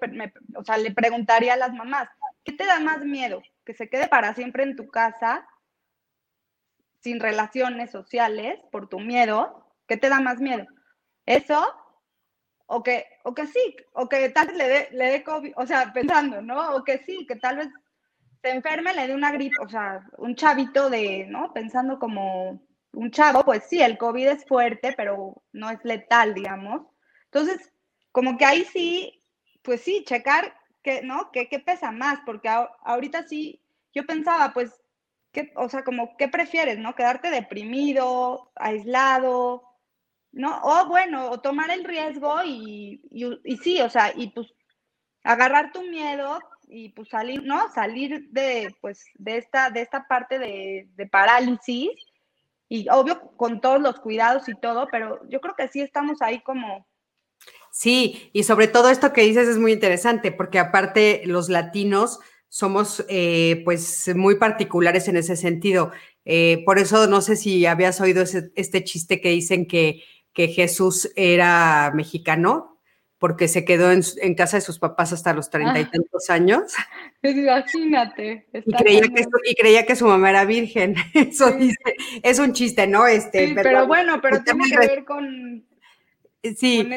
o 0.56 0.64
sea, 0.64 0.78
le 0.78 0.92
preguntaría 0.92 1.54
a 1.54 1.58
las 1.58 1.74
mamás, 1.74 2.10
¿qué 2.44 2.52
te 2.52 2.66
da 2.66 2.80
más 2.80 3.04
miedo? 3.06 3.42
¿Que 3.66 3.74
se 3.74 3.90
quede 3.90 4.08
para 4.08 4.34
siempre 4.34 4.64
en 4.64 4.76
tu 4.76 4.88
casa 4.88 5.48
sin 7.02 7.20
relaciones 7.20 7.92
sociales 7.92 8.60
por 8.72 8.90
tu 8.90 9.00
miedo? 9.00 9.74
¿Qué 9.88 9.96
te 9.96 10.10
da 10.10 10.20
más 10.20 10.40
miedo? 10.40 10.66
¿Eso? 11.26 11.66
O 12.66 12.84
que, 12.84 13.06
o 13.24 13.34
que 13.34 13.48
sí, 13.48 13.76
o 13.94 14.08
que 14.10 14.30
tal 14.30 14.48
vez 14.48 14.58
le 14.58 14.68
dé 14.68 14.90
le 14.92 15.24
COVID, 15.24 15.54
o 15.56 15.66
sea, 15.66 15.92
pensando, 15.94 16.42
¿no? 16.42 16.76
O 16.76 16.84
que 16.84 17.00
sí, 17.00 17.26
que 17.26 17.36
tal 17.36 17.58
vez 17.58 17.70
se 18.42 18.50
enferme, 18.50 18.94
le 18.94 19.08
dé 19.08 19.16
una 19.16 19.32
gripe, 19.32 19.56
o 19.62 19.70
sea, 19.70 20.06
un 20.18 20.36
chavito 20.36 20.90
de, 20.90 21.26
¿no? 21.28 21.54
Pensando 21.54 22.00
como 22.00 22.62
un 22.94 23.12
chavo, 23.12 23.44
pues 23.44 23.64
sí, 23.70 23.82
el 23.82 23.98
COVID 23.98 24.28
es 24.28 24.46
fuerte, 24.46 24.94
pero 24.96 25.44
no 25.52 25.70
es 25.70 25.80
letal, 25.84 26.34
digamos. 26.34 26.88
Entonces, 27.26 27.72
como 28.12 28.38
que 28.38 28.46
ahí 28.46 28.66
sí, 28.66 29.22
pues 29.62 29.82
sí, 29.82 30.04
checar 30.06 30.56
que, 30.84 31.02
¿no? 31.02 31.32
¿Qué, 31.32 31.50
qué 31.50 31.60
pesa 31.60 31.92
más? 31.92 32.20
Porque 32.26 32.50
ahorita 32.50 33.28
sí, 33.28 33.62
yo 33.94 34.06
pensaba, 34.06 34.54
pues, 34.54 34.82
¿qué, 35.32 35.52
o 35.56 35.70
sea, 35.70 35.84
como, 35.84 36.16
¿qué 36.18 36.28
prefieres, 36.28 36.80
no? 36.80 36.96
Quedarte 36.96 37.30
deprimido, 37.30 38.52
aislado, 38.56 39.64
¿no? 40.32 40.60
O 40.64 40.88
bueno, 40.88 41.30
o 41.30 41.42
tomar 41.42 41.72
el 41.72 41.84
riesgo 41.84 42.44
y, 42.46 43.02
y, 43.12 43.26
y 43.44 43.58
sí, 43.58 43.82
o 43.82 43.90
sea, 43.90 44.14
y 44.16 44.30
pues 44.32 44.54
agarrar 45.24 45.72
tu 45.72 45.84
miedo, 45.84 46.40
y 46.70 46.90
pues 46.90 47.10
salir, 47.10 47.44
¿no? 47.44 47.72
Salir 47.74 48.30
de, 48.30 48.74
pues, 48.80 49.04
de 49.16 49.38
esta, 49.38 49.70
de 49.72 49.82
esta 49.82 50.08
parte 50.08 50.38
de, 50.38 51.08
parálisis 51.12 51.90
y 52.70 52.88
obvio 52.90 53.32
con 53.36 53.60
todos 53.60 53.82
los 53.82 54.00
cuidados 54.00 54.48
y 54.48 54.54
todo, 54.60 54.88
pero 54.92 55.20
yo 55.28 55.42
creo 55.42 55.56
que 55.58 55.68
sí 55.68 55.82
estamos 55.82 56.22
ahí 56.22 56.42
como... 56.42 56.88
Sí, 57.72 58.30
y 58.34 58.44
sobre 58.44 58.68
todo 58.68 58.90
esto 58.90 59.14
que 59.14 59.22
dices 59.22 59.48
es 59.48 59.58
muy 59.58 59.74
interesante, 59.74 60.32
porque 60.32 60.60
aparte 60.60 61.24
los 61.26 61.50
latinos 61.50 62.20
somos 62.48 63.06
eh, 63.10 63.62
pues 63.66 64.14
muy 64.16 64.36
particulares 64.36 65.08
en 65.08 65.18
ese 65.18 65.36
sentido. 65.36 65.92
Eh, 66.26 66.64
por 66.66 66.78
eso 66.78 67.08
no 67.08 67.22
sé 67.22 67.36
si 67.36 67.66
habías 67.66 68.02
oído 68.02 68.24
este 68.24 68.84
chiste 68.84 69.22
que 69.22 69.30
dicen 69.30 69.66
que, 69.66 70.04
que 70.34 70.50
Jesús 70.50 71.12
era 71.16 71.92
mexicano, 71.96 72.79
porque 73.20 73.50
se 73.50 73.66
quedó 73.66 73.92
en, 73.92 74.34
casa 74.34 74.58
de 74.58 74.62
sus 74.62 74.80
papás 74.80 75.12
hasta 75.12 75.34
los 75.34 75.50
treinta 75.50 75.80
y 75.80 75.84
ah. 75.84 75.90
tantos 75.92 76.30
años. 76.30 76.74
Imagínate. 77.22 78.48
Y 78.54 78.74
creía, 78.74 79.02
que 79.02 79.26
y 79.46 79.56
creía, 79.56 79.86
que 79.86 79.96
su 79.98 80.08
mamá 80.08 80.30
era 80.30 80.46
virgen. 80.46 80.96
Eso 81.14 81.52
dice, 81.52 81.78
es 82.24 82.40
un 82.40 82.54
chiste, 82.54 82.88
¿no? 82.88 83.06
Este, 83.06 83.54
pero 83.54 83.86
bueno, 83.86 84.22
pero 84.22 84.42
tiene 84.42 84.70
que 84.70 84.78
ver 84.78 85.06
con... 85.06 85.66
Sí, 86.56 86.90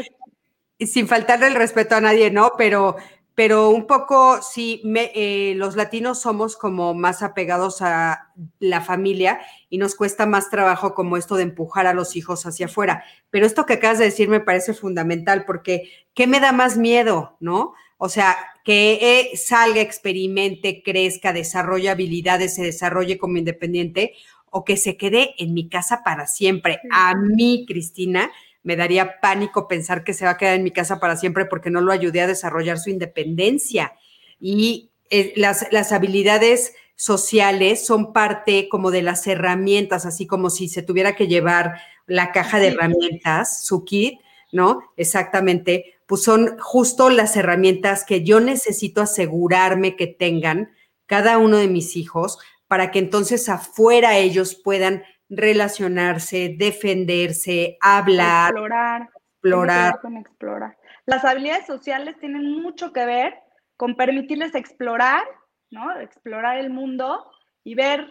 sin 0.78 1.08
faltarle 1.08 1.48
el 1.48 1.54
respeto 1.56 1.96
a 1.96 2.00
nadie, 2.00 2.30
¿no? 2.30 2.52
Pero, 2.56 2.96
pero 3.34 3.70
un 3.70 3.86
poco, 3.86 4.40
sí, 4.42 4.82
eh, 4.84 5.54
los 5.56 5.74
latinos 5.74 6.20
somos 6.20 6.56
como 6.56 6.92
más 6.92 7.22
apegados 7.22 7.80
a 7.80 8.30
la 8.58 8.80
familia 8.82 9.40
y 9.70 9.78
nos 9.78 9.94
cuesta 9.94 10.26
más 10.26 10.50
trabajo 10.50 10.94
como 10.94 11.16
esto 11.16 11.36
de 11.36 11.44
empujar 11.44 11.86
a 11.86 11.94
los 11.94 12.14
hijos 12.14 12.44
hacia 12.44 12.66
afuera. 12.66 13.04
Pero 13.30 13.46
esto 13.46 13.64
que 13.64 13.74
acabas 13.74 13.98
de 13.98 14.04
decir 14.06 14.28
me 14.28 14.40
parece 14.40 14.74
fundamental 14.74 15.44
porque 15.46 15.90
¿qué 16.14 16.26
me 16.26 16.40
da 16.40 16.52
más 16.52 16.76
miedo, 16.76 17.36
no? 17.40 17.72
O 17.96 18.08
sea, 18.08 18.36
que 18.64 19.30
salga, 19.36 19.80
experimente, 19.80 20.82
crezca, 20.82 21.32
desarrolle 21.32 21.88
habilidades, 21.88 22.54
se 22.54 22.62
desarrolle 22.62 23.16
como 23.16 23.38
independiente 23.38 24.14
o 24.50 24.64
que 24.64 24.76
se 24.76 24.96
quede 24.96 25.34
en 25.38 25.54
mi 25.54 25.68
casa 25.68 26.02
para 26.04 26.26
siempre. 26.26 26.80
A 26.90 27.14
mí, 27.14 27.64
Cristina, 27.66 28.30
me 28.62 28.76
daría 28.76 29.20
pánico 29.20 29.68
pensar 29.68 30.04
que 30.04 30.14
se 30.14 30.24
va 30.24 30.32
a 30.32 30.36
quedar 30.36 30.54
en 30.54 30.64
mi 30.64 30.70
casa 30.70 31.00
para 31.00 31.16
siempre 31.16 31.46
porque 31.46 31.70
no 31.70 31.80
lo 31.80 31.92
ayudé 31.92 32.20
a 32.20 32.26
desarrollar 32.26 32.78
su 32.78 32.90
independencia. 32.90 33.94
Y 34.38 34.90
eh, 35.10 35.32
las, 35.36 35.66
las 35.72 35.92
habilidades 35.92 36.74
sociales 36.96 37.84
son 37.84 38.12
parte 38.12 38.68
como 38.68 38.90
de 38.90 39.02
las 39.02 39.26
herramientas, 39.26 40.06
así 40.06 40.26
como 40.26 40.50
si 40.50 40.68
se 40.68 40.82
tuviera 40.82 41.16
que 41.16 41.26
llevar 41.26 41.80
la 42.06 42.32
caja 42.32 42.60
de 42.60 42.68
herramientas, 42.68 43.64
su 43.64 43.84
kit, 43.84 44.20
¿no? 44.52 44.92
Exactamente, 44.96 45.96
pues 46.06 46.22
son 46.22 46.58
justo 46.58 47.10
las 47.10 47.36
herramientas 47.36 48.04
que 48.04 48.22
yo 48.22 48.40
necesito 48.40 49.00
asegurarme 49.00 49.96
que 49.96 50.06
tengan 50.06 50.70
cada 51.06 51.38
uno 51.38 51.56
de 51.56 51.68
mis 51.68 51.96
hijos 51.96 52.38
para 52.68 52.90
que 52.90 52.98
entonces 52.98 53.48
afuera 53.48 54.16
ellos 54.18 54.54
puedan 54.54 55.02
relacionarse, 55.32 56.54
defenderse, 56.58 57.78
hablar, 57.80 58.50
explorar, 58.50 59.10
explorar. 59.32 60.00
Con 60.00 60.16
explorar. 60.18 60.76
Las 61.06 61.24
habilidades 61.24 61.66
sociales 61.66 62.16
tienen 62.20 62.50
mucho 62.60 62.92
que 62.92 63.04
ver 63.06 63.34
con 63.76 63.96
permitirles 63.96 64.54
explorar, 64.54 65.22
¿no? 65.70 65.98
Explorar 65.98 66.58
el 66.58 66.70
mundo 66.70 67.30
y 67.64 67.74
ver 67.74 68.10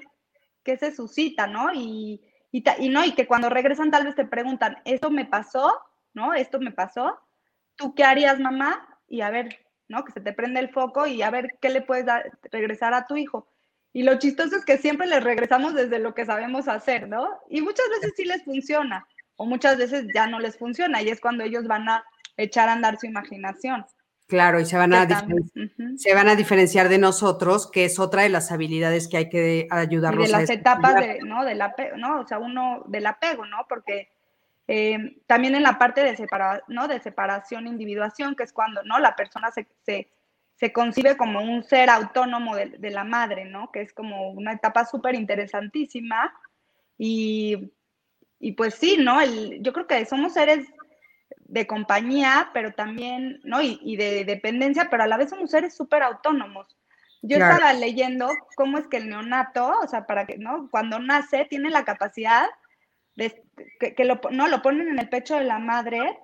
qué 0.63 0.77
se 0.77 0.93
suscita, 0.93 1.45
¿no? 1.45 1.71
Y, 1.73 2.21
y, 2.51 2.63
y, 2.79 2.89
no, 2.89 3.05
y 3.05 3.13
que 3.13 3.27
cuando 3.27 3.49
regresan 3.49 3.91
tal 3.91 4.05
vez 4.05 4.15
te 4.15 4.25
preguntan, 4.25 4.77
¿esto 4.83 5.11
me 5.11 5.25
pasó? 5.25 5.71
¿No? 6.13 6.33
¿Esto 6.33 6.59
me 6.59 6.71
pasó? 6.71 7.19
¿Tú 7.75 7.93
qué 7.93 8.03
harías, 8.03 8.39
mamá? 8.39 8.85
Y 9.07 9.21
a 9.21 9.29
ver, 9.29 9.65
¿no? 9.87 10.03
Que 10.03 10.11
se 10.11 10.21
te 10.21 10.33
prende 10.33 10.59
el 10.59 10.71
foco 10.71 11.05
y 11.05 11.21
a 11.21 11.29
ver 11.29 11.49
qué 11.61 11.69
le 11.69 11.81
puedes 11.81 12.05
dar, 12.05 12.31
regresar 12.51 12.93
a 12.93 13.05
tu 13.05 13.15
hijo. 13.15 13.47
Y 13.93 14.03
lo 14.03 14.17
chistoso 14.19 14.55
es 14.55 14.65
que 14.65 14.77
siempre 14.77 15.07
les 15.07 15.23
regresamos 15.23 15.73
desde 15.73 15.99
lo 15.99 16.13
que 16.13 16.25
sabemos 16.25 16.67
hacer, 16.67 17.09
¿no? 17.09 17.27
Y 17.49 17.61
muchas 17.61 17.85
veces 17.89 18.13
sí 18.15 18.25
les 18.25 18.43
funciona, 18.43 19.05
o 19.35 19.45
muchas 19.45 19.77
veces 19.77 20.05
ya 20.13 20.27
no 20.27 20.39
les 20.39 20.57
funciona, 20.57 21.01
y 21.01 21.09
es 21.09 21.19
cuando 21.19 21.43
ellos 21.43 21.67
van 21.67 21.89
a 21.89 22.03
echar 22.37 22.69
a 22.69 22.73
andar 22.73 22.97
su 22.99 23.05
imaginación. 23.05 23.85
Claro, 24.27 24.61
y 24.61 24.65
se 24.65 24.77
van, 24.77 24.93
a 24.93 25.05
se 25.97 26.13
van 26.15 26.29
a 26.29 26.35
diferenciar 26.37 26.87
de 26.87 26.97
nosotros, 26.97 27.69
que 27.69 27.83
es 27.83 27.99
otra 27.99 28.21
de 28.21 28.29
las 28.29 28.49
habilidades 28.53 29.09
que 29.09 29.17
hay 29.17 29.29
que 29.29 29.67
ayudarlos 29.69 30.29
y 30.29 30.31
de 30.31 30.37
las 30.37 30.49
etapas 30.49 30.95
de, 30.95 31.19
¿no? 31.25 31.43
del 31.43 31.61
apego, 31.61 31.97
¿no? 31.97 32.21
O 32.21 32.25
sea, 32.25 32.39
uno 32.39 32.85
del 32.87 33.07
apego, 33.07 33.45
¿no? 33.45 33.65
Porque 33.67 34.07
eh, 34.69 35.21
también 35.27 35.55
en 35.55 35.63
la 35.63 35.77
parte 35.77 36.01
de, 36.01 36.15
separa, 36.15 36.63
¿no? 36.69 36.87
de 36.87 37.01
separación, 37.01 37.67
individuación, 37.67 38.37
que 38.37 38.43
es 38.43 38.53
cuando, 38.53 38.81
¿no? 38.83 38.99
La 38.99 39.17
persona 39.17 39.51
se, 39.51 39.67
se 39.81 40.09
se 40.61 40.71
concibe 40.71 41.17
como 41.17 41.41
un 41.41 41.63
ser 41.63 41.89
autónomo 41.89 42.55
de, 42.55 42.91
la 42.91 43.03
madre, 43.03 43.45
¿no? 43.45 43.71
Que 43.71 43.81
es 43.81 43.93
como 43.93 44.29
una 44.29 44.53
etapa 44.53 44.85
súper 44.85 45.15
interesantísima. 45.15 46.31
Y, 46.99 47.73
pues 48.55 48.75
sí, 48.75 48.97
¿no? 48.99 49.25
yo 49.59 49.73
creo 49.73 49.87
que 49.87 50.05
somos 50.05 50.33
seres 50.33 50.67
de 51.39 51.65
compañía, 51.65 52.51
pero 52.53 52.73
también, 52.73 53.39
¿no? 53.43 53.59
Y, 53.59 53.95
de 53.95 54.23
dependencia, 54.23 54.87
pero 54.91 55.01
a 55.01 55.07
la 55.07 55.17
vez 55.17 55.31
somos 55.31 55.49
seres 55.49 55.75
súper 55.75 56.03
autónomos. 56.03 56.77
Yo 57.23 57.37
estaba 57.37 57.73
leyendo 57.73 58.29
cómo 58.55 58.77
es 58.77 58.85
que 58.85 58.97
el 58.97 59.09
neonato, 59.09 59.79
o 59.83 59.87
sea, 59.87 60.05
para 60.05 60.27
que, 60.27 60.37
¿no? 60.37 60.69
Cuando 60.69 60.99
nace, 60.99 61.45
tiene 61.45 61.71
la 61.71 61.85
capacidad 61.85 62.45
de 63.15 63.43
que, 63.79 64.05
lo, 64.05 64.21
no, 64.29 64.47
lo 64.47 64.61
ponen 64.61 64.89
en 64.89 64.99
el 64.99 65.09
pecho 65.09 65.37
de 65.37 65.43
la 65.43 65.57
madre 65.57 66.19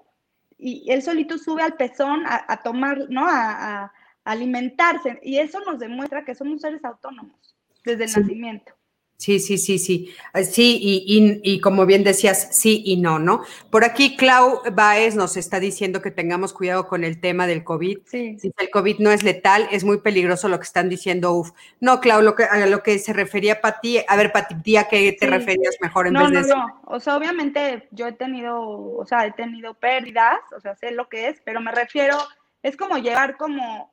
y 0.60 0.92
él 0.92 1.02
solito 1.02 1.40
sube 1.40 1.64
al 1.64 1.74
pezón 1.74 2.24
a, 2.28 2.62
tomar, 2.62 3.10
¿no? 3.10 3.26
a, 3.28 3.92
alimentarse. 4.28 5.20
Y 5.24 5.38
eso 5.38 5.60
nos 5.62 5.80
demuestra 5.80 6.26
que 6.26 6.36
somos 6.36 6.62
seres 6.62 6.84
autónomos 6.84 7.56
desde 7.86 8.06
el 8.06 8.12
nacimiento. 8.12 8.74
Sí, 9.18 9.40
sí, 9.40 9.58
sí, 9.58 9.80
sí. 9.80 10.14
Eh, 10.36 10.44
sí, 10.44 10.78
y, 10.80 11.42
y, 11.42 11.60
como 11.60 11.88
bien 11.88 12.04
decías, 12.04 12.56
sí 12.56 12.84
y 12.86 12.98
no, 12.98 13.18
¿no? 13.18 13.42
Por 13.72 13.84
aquí 13.84 14.16
Clau 14.16 14.62
Baez 14.72 15.16
nos 15.16 15.38
está 15.38 15.60
diciendo 15.60 16.04
que 16.04 16.12
tengamos 16.12 16.54
cuidado 16.54 16.88
con 16.88 17.04
el 17.04 17.20
tema 17.20 17.48
del 17.48 17.64
COVID. 17.64 17.98
Sí. 18.06 18.38
Si 18.38 18.52
el 18.56 18.70
COVID 18.70 19.00
no 19.00 19.10
es 19.10 19.24
letal, 19.24 19.68
es 19.72 19.84
muy 19.84 20.02
peligroso 20.02 20.50
lo 20.50 20.60
que 20.60 20.66
están 20.66 20.88
diciendo, 20.88 21.34
uf. 21.34 21.50
No, 21.80 22.00
Clau, 22.00 22.22
lo 22.22 22.36
que, 22.36 22.44
a 22.44 22.68
lo 22.68 22.84
que 22.84 23.00
se 23.00 23.12
refería 23.12 23.60
Pati, 23.60 24.02
a 24.08 24.16
ver, 24.16 24.32
Pati, 24.32 24.78
¿a 24.78 24.88
qué 24.88 25.12
te 25.20 25.26
referías 25.26 25.78
mejor 25.82 26.06
en 26.06 26.14
vez 26.14 26.30
de 26.30 26.40
eso? 26.42 26.56
No, 26.56 26.68
no, 26.68 26.82
o 26.86 27.00
sea, 27.00 27.18
obviamente 27.18 27.88
yo 27.90 28.06
he 28.06 28.14
tenido, 28.14 28.62
o 28.62 29.06
sea, 29.08 29.26
he 29.26 29.32
tenido 29.32 29.74
pérdidas, 29.74 30.38
o 30.56 30.60
sea, 30.60 30.76
sé 30.76 30.92
lo 30.92 31.10
que 31.10 31.30
es, 31.30 31.42
pero 31.44 31.60
me 31.60 31.72
refiero, 31.72 32.18
es 32.62 32.78
como 32.78 33.00
llevar 33.00 33.36
como 33.36 33.90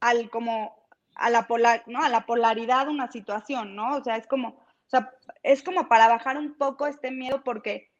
al 0.00 0.30
como 0.30 0.76
a 1.14 1.30
la 1.30 1.46
polar, 1.46 1.82
¿no? 1.86 2.02
A 2.02 2.08
la 2.08 2.26
polaridad 2.26 2.86
de 2.86 2.92
una 2.92 3.10
situación, 3.10 3.76
¿no? 3.76 3.96
O 3.96 4.04
sea, 4.04 4.16
es 4.16 4.26
como, 4.26 4.48
o 4.48 4.88
sea, 4.88 5.12
es 5.42 5.62
como 5.62 5.88
para 5.88 6.08
bajar 6.08 6.38
un 6.38 6.54
poco 6.54 6.86
este 6.86 7.10
miedo 7.10 7.42
porque 7.44 7.90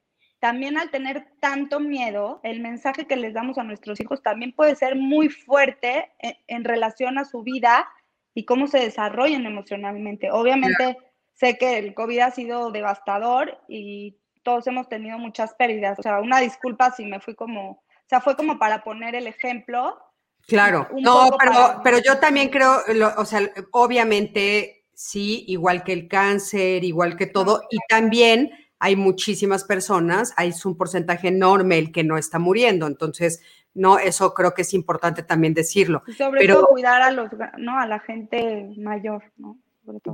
también 0.41 0.79
al 0.79 0.91
tener 0.91 1.29
tanto 1.39 1.81
miedo, 1.81 2.41
el 2.43 2.61
mensaje 2.61 3.07
que 3.07 3.17
les 3.17 3.35
damos 3.35 3.59
a 3.59 3.63
nuestros 3.63 4.01
hijos 4.01 4.23
también 4.23 4.53
puede 4.53 4.75
ser 4.75 4.97
muy 4.97 5.29
fuerte 5.29 6.11
en, 6.19 6.65
relación 6.65 7.19
a 7.19 7.27
su 7.27 7.43
vida 7.43 7.87
y 8.35 8.47
cómo 8.47 8.67
se 8.67 8.79
desarrollan 8.79 9.45
emocionalmente. 9.45 10.31
Obviamente 10.31 10.97
sé 11.35 11.59
que 11.59 11.79
el 11.79 11.93
COVID 11.95 12.21
ha 12.21 12.31
sido 12.31 12.71
devastador 12.71 13.61
y 13.69 14.17
todos 14.43 14.67
hemos 14.67 14.89
tenido 14.89 15.19
muchas 15.19 15.55
pérdidas. 15.55 15.99
O 15.99 16.03
sea, 16.03 16.21
una 16.21 16.41
disculpa 16.41 16.91
si 16.91 17.05
me 17.05 17.21
fui 17.21 17.35
como, 17.35 17.73
o 17.73 18.09
sea, 18.09 18.23
fue 18.23 18.35
como 18.35 18.59
para 18.59 18.83
poner 18.83 19.15
el 19.15 19.27
ejemplo, 19.27 19.99
Claro, 20.47 20.89
no, 20.99 21.31
pero, 21.39 21.81
pero 21.85 21.99
yo 21.99 22.19
también 22.19 22.49
creo, 22.49 22.79
o 23.17 23.25
sea, 23.25 23.51
obviamente 23.71 24.85
sí, 24.95 25.45
igual 25.49 25.83
que 25.83 25.95
el 25.95 26.09
cáncer, 26.09 26.85
igual 26.85 27.17
que 27.17 27.27
todo, 27.27 27.63
y 27.71 27.79
también 27.89 28.51
hay 28.79 28.97
muchísimas 28.97 29.65
personas, 29.65 30.35
hay 30.37 30.53
un 30.65 30.77
porcentaje 30.77 31.29
enorme 31.29 31.79
el 31.79 31.93
que 31.93 32.05
no 32.05 32.19
está 32.19 32.39
muriendo, 32.39 32.87
entonces, 32.87 33.41
no, 33.73 33.99
eso 33.99 34.35
creo 34.35 34.53
que 34.53 34.63
es 34.63 34.75
importante 34.75 35.23
también 35.23 35.55
decirlo. 35.55 36.03
sobre 36.19 36.47
todo 36.47 36.67
cuidar 36.67 37.01
a 37.03 37.11
los, 37.11 37.31
no, 37.59 37.79
a 37.79 37.87
la 37.87 38.01
gente 38.01 38.71
mayor, 38.77 39.23
¿no? 39.37 39.59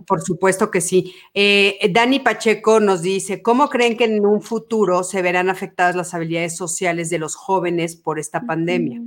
Por 0.06 0.22
supuesto 0.22 0.70
que 0.70 0.80
sí. 0.80 1.14
Eh, 1.34 1.78
Dani 1.90 2.20
Pacheco 2.20 2.80
nos 2.80 3.02
dice, 3.02 3.42
¿cómo 3.42 3.68
creen 3.68 3.96
que 3.96 4.04
en 4.04 4.24
un 4.24 4.40
futuro 4.40 5.02
se 5.02 5.20
verán 5.20 5.50
afectadas 5.50 5.96
las 5.96 6.14
habilidades 6.14 6.56
sociales 6.56 7.10
de 7.10 7.18
los 7.18 7.34
jóvenes 7.34 7.96
por 7.96 8.18
esta 8.18 8.42
pandemia? 8.42 9.02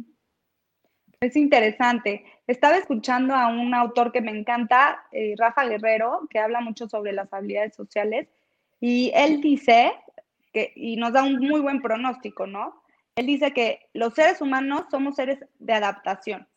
Es 1.22 1.36
interesante. 1.36 2.24
Estaba 2.48 2.78
escuchando 2.78 3.36
a 3.36 3.48
un 3.48 3.74
autor 3.74 4.14
que 4.14 4.22
me 4.22 4.32
encanta, 4.32 5.04
eh, 5.12 5.36
Rafa 5.38 5.66
Guerrero, 5.66 6.28
que 6.30 6.40
habla 6.40 6.62
mucho 6.62 6.88
sobre 6.88 7.12
las 7.12 7.32
habilidades 7.34 7.76
sociales, 7.76 8.30
y 8.80 9.12
él 9.14 9.42
dice, 9.42 9.92
que, 10.54 10.72
y 10.78 10.96
nos 10.96 11.12
da 11.12 11.24
un 11.24 11.40
muy 11.40 11.60
buen 11.60 11.82
pronóstico, 11.82 12.48
¿no? 12.48 12.82
Él 13.16 13.26
dice 13.26 13.52
que 13.52 13.90
los 13.94 14.14
seres 14.14 14.40
humanos 14.40 14.86
somos 14.90 15.18
seres 15.18 15.40
de 15.60 15.74
adaptación. 15.74 16.48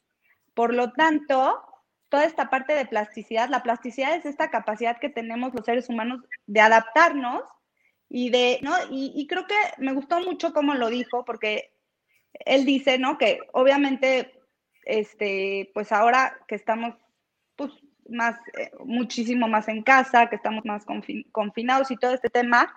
Por 0.55 0.73
lo 0.75 0.93
tanto, 0.93 1.61
toda 2.09 2.25
esta 2.25 2.49
parte 2.49 2.75
de 2.75 2.87
plasticidad, 2.87 3.49
la 3.49 3.65
plasticidad 3.65 4.15
es 4.15 4.27
esta 4.27 4.49
capacidad 4.51 5.01
que 5.01 5.09
tenemos 5.09 5.53
los 5.55 5.65
seres 5.65 5.89
humanos 5.89 6.21
de 6.47 6.61
adaptarnos 6.61 7.43
y 8.09 8.31
de, 8.31 8.61
¿no? 8.63 8.77
Y, 8.91 9.13
y 9.17 9.27
creo 9.27 9.45
que 9.49 9.57
me 9.79 9.93
gustó 9.93 10.21
mucho 10.21 10.53
cómo 10.53 10.75
lo 10.75 10.89
dijo, 10.89 11.25
porque 11.25 11.73
él 12.33 12.65
dice, 12.65 12.99
¿no? 12.99 13.19
Que 13.19 13.41
obviamente 13.53 14.42
este, 14.85 15.71
pues 15.75 15.93
ahora 15.93 16.39
que 16.49 16.55
estamos 16.55 16.95
pues, 17.57 17.73
más, 18.09 18.37
eh, 18.59 18.71
muchísimo 18.85 19.49
más 19.49 19.69
en 19.69 19.83
casa, 19.83 20.29
que 20.29 20.37
estamos 20.37 20.65
más 20.65 20.85
confinados 21.33 21.91
y 21.91 21.97
todo 21.97 22.15
este 22.15 22.31
tema, 22.31 22.75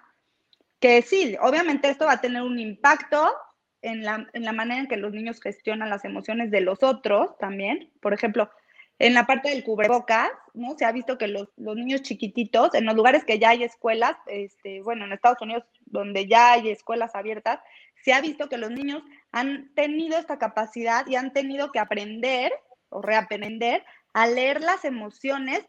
que 0.79 1.01
sí, 1.01 1.35
obviamente 1.41 1.89
esto 1.89 2.05
va 2.05 2.13
a 2.13 2.21
tener 2.21 2.41
un 2.41 2.59
impacto 2.59 3.33
en 3.81 4.03
la, 4.03 4.27
en 4.33 4.43
la 4.43 4.51
manera 4.51 4.81
en 4.81 4.87
que 4.87 4.97
los 4.97 5.13
niños 5.13 5.39
gestionan 5.39 5.89
las 5.89 6.05
emociones 6.05 6.51
de 6.51 6.61
los 6.61 6.83
otros 6.83 7.37
también. 7.37 7.91
Por 8.01 8.13
ejemplo, 8.13 8.49
en 8.97 9.13
la 9.13 9.25
parte 9.25 9.49
del 9.49 9.63
cubrebocas, 9.63 10.31
¿no? 10.53 10.75
Se 10.77 10.85
ha 10.85 10.91
visto 10.91 11.17
que 11.17 11.27
los, 11.27 11.49
los, 11.57 11.75
niños 11.75 12.01
chiquititos, 12.01 12.73
en 12.73 12.85
los 12.85 12.95
lugares 12.95 13.25
que 13.25 13.39
ya 13.39 13.49
hay 13.49 13.63
escuelas, 13.63 14.15
este, 14.27 14.81
bueno, 14.81 15.05
en 15.05 15.11
Estados 15.11 15.41
Unidos, 15.41 15.63
donde 15.85 16.27
ya 16.27 16.53
hay 16.53 16.69
escuelas 16.69 17.13
abiertas, 17.13 17.59
se 18.03 18.13
ha 18.13 18.21
visto 18.21 18.47
que 18.49 18.57
los 18.57 18.71
niños 18.71 19.03
han 19.35 19.73
tenido 19.75 20.17
esta 20.17 20.39
capacidad 20.39 21.05
y 21.07 21.17
han 21.17 21.33
tenido 21.33 21.69
que 21.73 21.79
aprender 21.79 22.53
o 22.87 23.01
reaprender 23.01 23.83
a 24.13 24.27
leer 24.27 24.61
las 24.61 24.85
emociones 24.85 25.59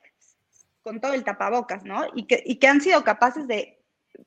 con 0.83 1.01
todo 1.01 1.15
el 1.15 1.25
tapabocas, 1.25 1.83
¿no? 1.85 2.07
Y 2.15 2.27
que, 2.27 2.69
han 2.69 2.81
sido 2.81 3.03
capaces 3.03 3.49
de, 3.49 3.83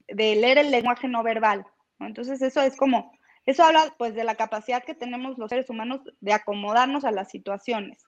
leer 0.10 0.58
el 0.58 0.72
lenguaje 0.72 1.08
no 1.08 1.24
verbal, 1.24 1.66
¿no? 2.00 2.08
Entonces 2.08 2.42
eso 2.42 2.62
es 2.62 2.76
como 2.76 3.14
eso 3.46 3.64
habla 3.64 3.96
pues 3.98 4.14
de 4.14 4.26
la 4.26 4.36
capacidad 4.36 4.84
que 4.84 4.94
tenemos 4.94 5.38
los 5.38 5.50
seres 5.50 5.70
humanos 5.70 6.02
de 6.20 6.34
acomodarnos 6.34 7.06
a 7.06 7.12
las 7.12 7.30
situaciones. 7.30 8.04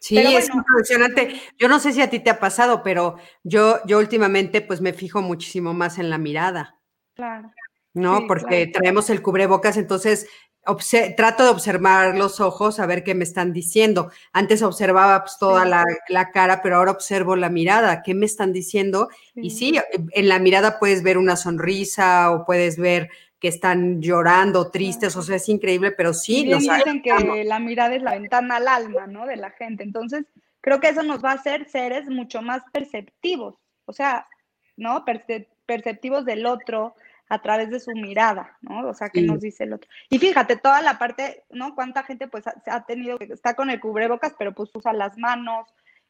Sí, 0.00 0.18
es 0.18 0.50
impresionante. 0.52 1.40
Yo 1.58 1.68
no 1.68 1.78
sé 1.78 1.92
si 1.92 2.02
a 2.02 2.10
ti 2.10 2.18
te 2.18 2.30
ha 2.30 2.40
pasado, 2.40 2.82
pero 2.82 3.16
yo, 3.44 3.78
yo 3.86 3.98
últimamente 3.98 4.62
pues 4.62 4.80
me 4.80 4.92
fijo 4.92 5.22
muchísimo 5.22 5.74
más 5.74 5.98
en 5.98 6.10
la 6.10 6.18
mirada. 6.18 6.80
Claro. 7.14 7.52
¿No? 7.94 8.26
Porque 8.26 8.66
traemos 8.66 9.08
el 9.08 9.22
cubrebocas, 9.22 9.76
entonces 9.76 10.28
trato 11.16 11.44
de 11.44 11.50
observar 11.50 12.16
los 12.16 12.40
ojos 12.40 12.80
a 12.80 12.86
ver 12.86 13.04
qué 13.04 13.14
me 13.14 13.24
están 13.24 13.52
diciendo. 13.52 14.10
Antes 14.32 14.62
observaba 14.62 15.20
pues, 15.22 15.38
toda 15.38 15.64
la, 15.64 16.30
cara, 16.32 16.62
pero 16.62 16.76
ahora 16.76 16.90
observo 16.90 17.36
la 17.36 17.48
mirada, 17.48 18.02
qué 18.02 18.14
me 18.14 18.26
están 18.26 18.52
diciendo. 18.52 19.08
Y 19.34 19.50
sí, 19.50 19.78
en 20.12 20.28
la 20.28 20.38
mirada 20.38 20.78
puedes 20.78 21.02
ver 21.02 21.18
una 21.18 21.36
sonrisa 21.36 22.32
o 22.32 22.44
puedes 22.44 22.76
ver 22.78 23.08
que 23.38 23.48
están 23.48 24.00
llorando, 24.00 24.70
tristes, 24.70 25.14
o 25.16 25.22
sea, 25.22 25.36
es 25.36 25.48
increíble, 25.48 25.92
pero 25.92 26.14
sí. 26.14 26.44
Bien 26.44 26.58
dicen 26.58 27.02
que 27.02 27.44
la 27.44 27.58
mirada 27.58 27.94
es 27.94 28.02
la 28.02 28.12
ventana 28.12 28.56
al 28.56 28.68
alma, 28.68 29.06
¿no? 29.06 29.26
De 29.26 29.36
la 29.36 29.50
gente. 29.50 29.82
Entonces, 29.82 30.24
creo 30.60 30.80
que 30.80 30.88
eso 30.88 31.02
nos 31.02 31.24
va 31.24 31.32
a 31.32 31.34
hacer 31.34 31.68
seres 31.68 32.08
mucho 32.08 32.42
más 32.42 32.62
perceptivos, 32.72 33.56
o 33.84 33.92
sea, 33.92 34.26
¿no? 34.76 35.04
perceptivos 35.66 36.24
del 36.24 36.46
otro, 36.46 36.94
a 37.28 37.42
través 37.42 37.70
de 37.70 37.80
su 37.80 37.90
mirada, 37.92 38.56
¿no? 38.60 38.88
O 38.88 38.94
sea, 38.94 39.08
que 39.08 39.22
nos 39.22 39.40
dice 39.40 39.64
el 39.64 39.72
otro. 39.72 39.90
Y 40.08 40.18
fíjate, 40.18 40.56
toda 40.56 40.80
la 40.80 40.98
parte, 40.98 41.44
¿no? 41.50 41.74
Cuánta 41.74 42.04
gente 42.04 42.28
pues 42.28 42.46
ha, 42.46 42.54
ha 42.66 42.86
tenido, 42.86 43.18
está 43.20 43.54
con 43.54 43.70
el 43.70 43.80
cubrebocas, 43.80 44.34
pero 44.38 44.54
pues 44.54 44.70
usa 44.74 44.92
las 44.92 45.18
manos. 45.18 45.66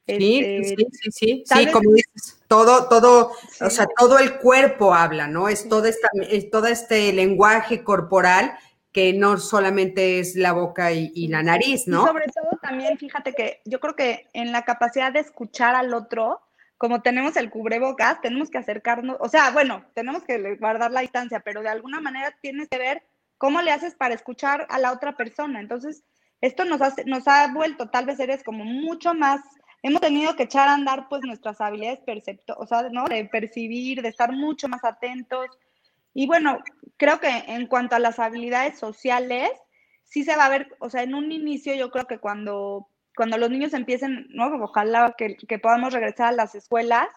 Sí, 0.06 0.38
este, 0.38 0.64
sí, 0.64 0.76
sí, 0.92 1.10
sí, 1.10 1.44
sí, 1.44 1.70
como 1.72 1.90
dices, 1.90 2.40
todo, 2.46 2.88
todo, 2.88 3.32
o 3.60 3.70
sea, 3.70 3.86
todo 3.98 4.20
el 4.20 4.38
cuerpo 4.38 4.94
habla, 4.94 5.26
¿no? 5.26 5.48
Es 5.48 5.68
todo, 5.68 5.86
esta, 5.86 6.08
es 6.30 6.48
todo 6.50 6.68
este 6.68 7.12
lenguaje 7.12 7.82
corporal 7.82 8.56
que 8.92 9.12
no 9.12 9.36
solamente 9.36 10.20
es 10.20 10.36
la 10.36 10.52
boca 10.52 10.92
y, 10.92 11.10
y 11.14 11.26
la 11.28 11.42
nariz, 11.42 11.88
¿no? 11.88 12.04
Y 12.04 12.06
sobre 12.06 12.26
todo 12.26 12.58
también, 12.62 12.96
fíjate 12.98 13.32
que 13.32 13.60
yo 13.64 13.80
creo 13.80 13.96
que 13.96 14.28
en 14.32 14.52
la 14.52 14.64
capacidad 14.64 15.12
de 15.12 15.20
escuchar 15.20 15.74
al 15.74 15.92
otro, 15.92 16.40
como 16.78 17.00
tenemos 17.02 17.36
el 17.36 17.50
cubrebocas, 17.50 18.20
tenemos 18.20 18.50
que 18.50 18.58
acercarnos, 18.58 19.16
o 19.20 19.28
sea, 19.28 19.50
bueno, 19.50 19.84
tenemos 19.94 20.24
que 20.24 20.56
guardar 20.56 20.90
la 20.90 21.00
distancia, 21.00 21.40
pero 21.40 21.62
de 21.62 21.70
alguna 21.70 22.00
manera 22.00 22.36
tienes 22.40 22.68
que 22.68 22.78
ver 22.78 23.02
cómo 23.38 23.62
le 23.62 23.70
haces 23.70 23.94
para 23.94 24.14
escuchar 24.14 24.66
a 24.68 24.78
la 24.78 24.92
otra 24.92 25.16
persona. 25.16 25.60
Entonces, 25.60 26.04
esto 26.40 26.64
nos, 26.64 26.80
hace, 26.82 27.04
nos 27.04 27.26
ha 27.28 27.52
vuelto 27.52 27.88
tal 27.88 28.06
vez 28.06 28.20
eres 28.20 28.42
como 28.42 28.64
mucho 28.64 29.14
más, 29.14 29.40
hemos 29.82 30.00
tenido 30.00 30.36
que 30.36 30.44
echar 30.44 30.68
a 30.68 30.74
andar 30.74 31.08
pues 31.08 31.22
nuestras 31.22 31.60
habilidades 31.60 32.00
percepto, 32.00 32.54
o 32.58 32.66
sea, 32.66 32.88
¿no? 32.90 33.04
De 33.04 33.24
percibir, 33.24 34.02
de 34.02 34.08
estar 34.08 34.32
mucho 34.32 34.68
más 34.68 34.84
atentos. 34.84 35.46
Y 36.12 36.26
bueno, 36.26 36.58
creo 36.96 37.20
que 37.20 37.28
en 37.28 37.66
cuanto 37.66 37.96
a 37.96 38.00
las 38.00 38.18
habilidades 38.18 38.78
sociales, 38.78 39.50
sí 40.04 40.24
se 40.24 40.36
va 40.36 40.46
a 40.46 40.50
ver, 40.50 40.76
o 40.78 40.90
sea, 40.90 41.02
en 41.02 41.14
un 41.14 41.32
inicio 41.32 41.74
yo 41.74 41.90
creo 41.90 42.06
que 42.06 42.18
cuando 42.18 42.88
cuando 43.16 43.38
los 43.38 43.50
niños 43.50 43.72
empiecen, 43.72 44.26
¿no? 44.30 44.46
Ojalá 44.62 45.14
que, 45.16 45.36
que, 45.36 45.58
podamos 45.58 45.92
regresar 45.92 46.28
a 46.28 46.32
las 46.32 46.54
escuelas, 46.54 47.08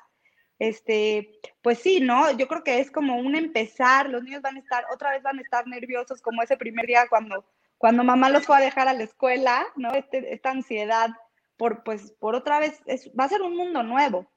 este, 0.57 1.29
pues 1.61 1.79
sí, 1.79 1.99
¿no? 1.99 2.31
Yo 2.31 2.47
creo 2.47 2.63
que 2.63 2.79
es 2.79 2.89
como 2.89 3.17
un 3.17 3.35
empezar, 3.35 4.09
los 4.09 4.23
niños 4.23 4.41
van 4.41 4.55
a 4.55 4.59
estar, 4.59 4.85
otra 4.93 5.11
vez 5.11 5.21
van 5.21 5.37
a 5.37 5.41
estar 5.41 5.67
nerviosos 5.67 6.21
como 6.21 6.41
ese 6.41 6.57
primer 6.57 6.85
día 6.87 7.05
cuando, 7.09 7.45
cuando 7.77 8.03
mamá 8.03 8.29
los 8.29 8.45
fue 8.45 8.57
a 8.57 8.61
dejar 8.61 8.87
a 8.87 8.93
la 8.93 9.03
escuela, 9.03 9.65
¿no? 9.75 9.91
Este, 9.93 10.33
esta 10.33 10.51
ansiedad 10.51 11.09
por, 11.57 11.83
pues, 11.83 12.13
por 12.13 12.33
otra 12.33 12.59
vez, 12.59 12.81
es, 12.85 13.11
va 13.19 13.25
a 13.25 13.29
ser 13.29 13.41
un 13.41 13.55
mundo 13.55 13.83
nuevo, 13.83 14.31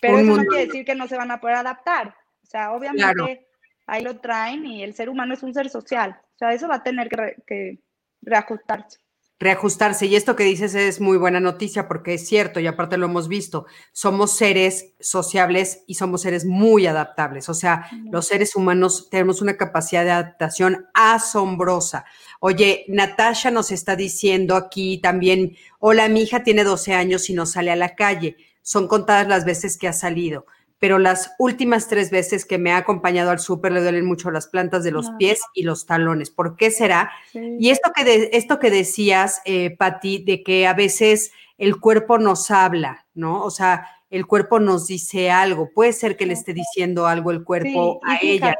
pero 0.00 0.18
eso 0.18 0.36
no 0.36 0.44
quiere 0.44 0.66
decir 0.66 0.84
que 0.84 0.94
no 0.94 1.08
se 1.08 1.16
van 1.16 1.32
a 1.32 1.40
poder 1.40 1.56
adaptar, 1.56 2.14
o 2.44 2.46
sea, 2.46 2.72
obviamente 2.72 3.48
ahí 3.86 4.04
lo 4.04 4.20
traen 4.20 4.64
y 4.64 4.84
el 4.84 4.94
ser 4.94 5.08
humano 5.08 5.34
es 5.34 5.42
un 5.42 5.52
ser 5.52 5.68
social, 5.68 6.20
o 6.34 6.38
sea, 6.38 6.52
eso 6.52 6.68
va 6.68 6.76
a 6.76 6.82
tener 6.84 7.08
que, 7.08 7.42
que 7.44 7.78
reajustarse 8.22 9.00
reajustarse. 9.38 10.06
Y 10.06 10.16
esto 10.16 10.36
que 10.36 10.44
dices 10.44 10.74
es 10.74 11.00
muy 11.00 11.16
buena 11.16 11.40
noticia 11.40 11.88
porque 11.88 12.14
es 12.14 12.26
cierto 12.26 12.60
y 12.60 12.66
aparte 12.66 12.96
lo 12.96 13.06
hemos 13.06 13.28
visto. 13.28 13.66
Somos 13.92 14.36
seres 14.36 14.92
sociables 15.00 15.84
y 15.86 15.94
somos 15.94 16.22
seres 16.22 16.44
muy 16.44 16.86
adaptables. 16.86 17.48
O 17.48 17.54
sea, 17.54 17.88
los 18.10 18.26
seres 18.26 18.56
humanos 18.56 19.08
tenemos 19.10 19.40
una 19.40 19.56
capacidad 19.56 20.04
de 20.04 20.10
adaptación 20.10 20.86
asombrosa. 20.94 22.04
Oye, 22.40 22.84
Natasha 22.88 23.50
nos 23.50 23.70
está 23.70 23.96
diciendo 23.96 24.56
aquí 24.56 24.98
también, 24.98 25.56
hola, 25.78 26.08
mi 26.08 26.22
hija 26.22 26.42
tiene 26.42 26.64
12 26.64 26.94
años 26.94 27.30
y 27.30 27.34
no 27.34 27.46
sale 27.46 27.70
a 27.70 27.76
la 27.76 27.94
calle. 27.94 28.36
Son 28.62 28.88
contadas 28.88 29.28
las 29.28 29.44
veces 29.44 29.78
que 29.78 29.88
ha 29.88 29.92
salido 29.92 30.46
pero 30.78 30.98
las 30.98 31.34
últimas 31.38 31.88
tres 31.88 32.10
veces 32.10 32.44
que 32.44 32.58
me 32.58 32.72
ha 32.72 32.78
acompañado 32.78 33.30
al 33.30 33.40
súper 33.40 33.72
le 33.72 33.80
duelen 33.80 34.06
mucho 34.06 34.30
las 34.30 34.46
plantas 34.46 34.84
de 34.84 34.92
los 34.92 35.10
pies 35.18 35.40
y 35.54 35.64
los 35.64 35.86
talones. 35.86 36.30
¿Por 36.30 36.56
qué 36.56 36.70
será? 36.70 37.10
Y 37.32 37.70
esto 37.70 37.90
que, 37.94 38.30
esto 38.32 38.58
que 38.58 38.70
decías, 38.70 39.42
eh, 39.44 39.76
Patti, 39.76 40.22
de 40.24 40.42
que 40.42 40.66
a 40.66 40.74
veces 40.74 41.32
el 41.56 41.80
cuerpo 41.80 42.18
nos 42.18 42.50
habla, 42.50 43.06
¿no? 43.14 43.42
O 43.42 43.50
sea, 43.50 43.88
el 44.10 44.26
cuerpo 44.26 44.60
nos 44.60 44.86
dice 44.86 45.30
algo. 45.30 45.70
Puede 45.74 45.92
ser 45.92 46.16
que 46.16 46.26
le 46.26 46.34
esté 46.34 46.54
diciendo 46.54 47.06
algo 47.06 47.32
el 47.32 47.42
cuerpo 47.42 48.00
a 48.06 48.18
ella. 48.22 48.54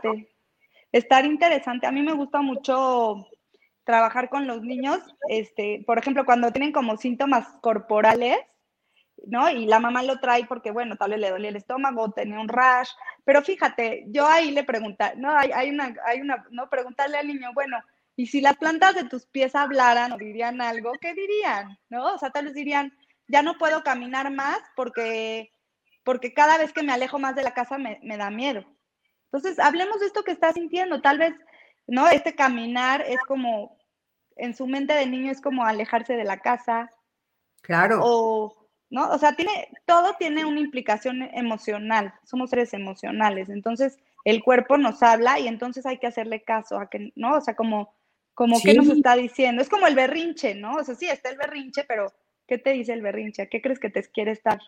Estar 0.91 1.25
interesante. 1.25 1.87
A 1.87 1.93
mí 1.93 2.03
me 2.03 2.15
gusta 2.15 2.43
mucho 2.43 3.29
trabajar 3.85 4.29
con 4.29 4.47
los 4.47 4.61
niños, 4.61 4.99
este, 5.31 5.83
por 5.87 5.97
ejemplo, 5.97 6.27
cuando 6.27 6.53
tienen 6.53 6.73
como 6.73 6.99
síntomas 6.99 7.49
corporales, 7.63 8.37
¿no? 9.27 9.51
Y 9.51 9.67
la 9.67 9.79
mamá 9.79 10.03
lo 10.03 10.19
trae 10.21 10.45
porque, 10.47 10.71
bueno, 10.71 10.97
tal 10.97 11.11
vez 11.11 11.21
le 11.21 11.31
dolía 11.31 11.51
el 11.51 11.57
estómago, 11.57 12.11
tenía 12.13 12.41
un 12.41 12.49
rash, 12.49 12.91
pero 13.25 13.43
fíjate, 13.43 14.05
yo 14.09 14.27
ahí 14.27 14.51
le 14.51 14.65
pregunté, 14.65 15.13
no, 15.17 15.37
hay, 15.37 15.51
hay, 15.53 15.71
una, 15.71 15.95
hay 16.07 16.21
una, 16.21 16.47
no, 16.51 16.69
preguntarle 16.69 17.19
al 17.19 17.27
niño, 17.27 17.51
bueno, 17.55 17.79
y 18.17 18.27
si 18.27 18.41
las 18.41 18.57
plantas 18.57 18.95
de 18.95 19.05
tus 19.05 19.27
pies 19.27 19.55
hablaran 19.55 20.13
o 20.13 20.17
dirían 20.17 20.61
algo, 20.61 20.93
¿qué 21.01 21.15
dirían? 21.15 21.79
¿No? 21.89 22.15
O 22.15 22.19
sea, 22.19 22.31
tal 22.31 22.47
vez 22.47 22.55
dirían, 22.55 22.93
ya 23.29 23.43
no 23.43 23.59
puedo 23.59 23.83
caminar 23.83 24.31
más 24.33 24.59
porque, 24.75 25.53
porque 26.05 26.35
cada 26.35 26.59
vez 26.59 26.73
que 26.73 26.83
me 26.83 26.93
alejo 26.93 27.19
más 27.19 27.37
de 27.37 27.45
la 27.45 27.55
casa 27.55 27.79
me, 27.79 28.01
me 28.03 28.17
da 28.17 28.31
miedo. 28.31 28.65
Entonces, 29.31 29.59
hablemos 29.59 30.01
de 30.01 30.07
esto 30.07 30.25
que 30.25 30.33
está 30.33 30.53
sintiendo, 30.53 31.01
tal 31.01 31.19
vez, 31.19 31.35
¿no? 31.87 32.09
Este 32.09 32.35
caminar 32.35 33.03
es 33.07 33.21
como, 33.27 33.79
en 34.37 34.55
su 34.55 34.67
mente 34.67 34.95
de 34.95 35.07
niño 35.07 35.31
es 35.31 35.41
como 35.41 35.65
alejarse 35.65 36.15
de 36.15 36.25
la 36.25 36.39
casa. 36.39 36.91
Claro. 37.61 38.01
O, 38.03 38.68
¿no? 38.91 39.11
O 39.11 39.19
sea, 39.19 39.35
tiene, 39.35 39.69
todo 39.87 40.15
tiene 40.19 40.45
una 40.45 40.61
implicación 40.61 41.23
emocional, 41.33 42.15
somos 42.25 42.51
seres 42.51 42.73
emocionales, 42.75 43.49
entonces 43.49 43.99
el 44.25 44.43
cuerpo 44.43 44.79
nos 44.79 45.03
habla 45.03 45.39
y 45.39 45.49
entonces 45.49 45.87
hay 45.87 45.99
que 45.99 46.07
hacerle 46.07 46.43
caso 46.43 46.79
a 46.79 46.89
que, 46.89 47.13
¿no? 47.17 47.37
O 47.37 47.41
sea, 47.41 47.55
como, 47.55 47.95
como 48.35 48.61
qué 48.61 48.75
nos 48.75 48.89
está 48.89 49.17
diciendo, 49.17 49.63
es 49.63 49.69
como 49.69 49.87
el 49.87 49.95
berrinche, 49.95 50.55
¿no? 50.55 50.77
O 50.77 50.85
sea, 50.85 50.95
sí, 50.95 51.07
está 51.07 51.31
el 51.31 51.37
berrinche, 51.37 51.85
pero 51.85 52.13
¿qué 52.47 52.59
te 52.59 52.73
dice 52.73 52.93
el 52.93 53.03
berrinche? 53.03 53.49
qué 53.49 53.61
crees 53.61 53.79
que 53.79 53.91
te 53.91 54.03
quiere 54.05 54.33
estar? 54.33 54.61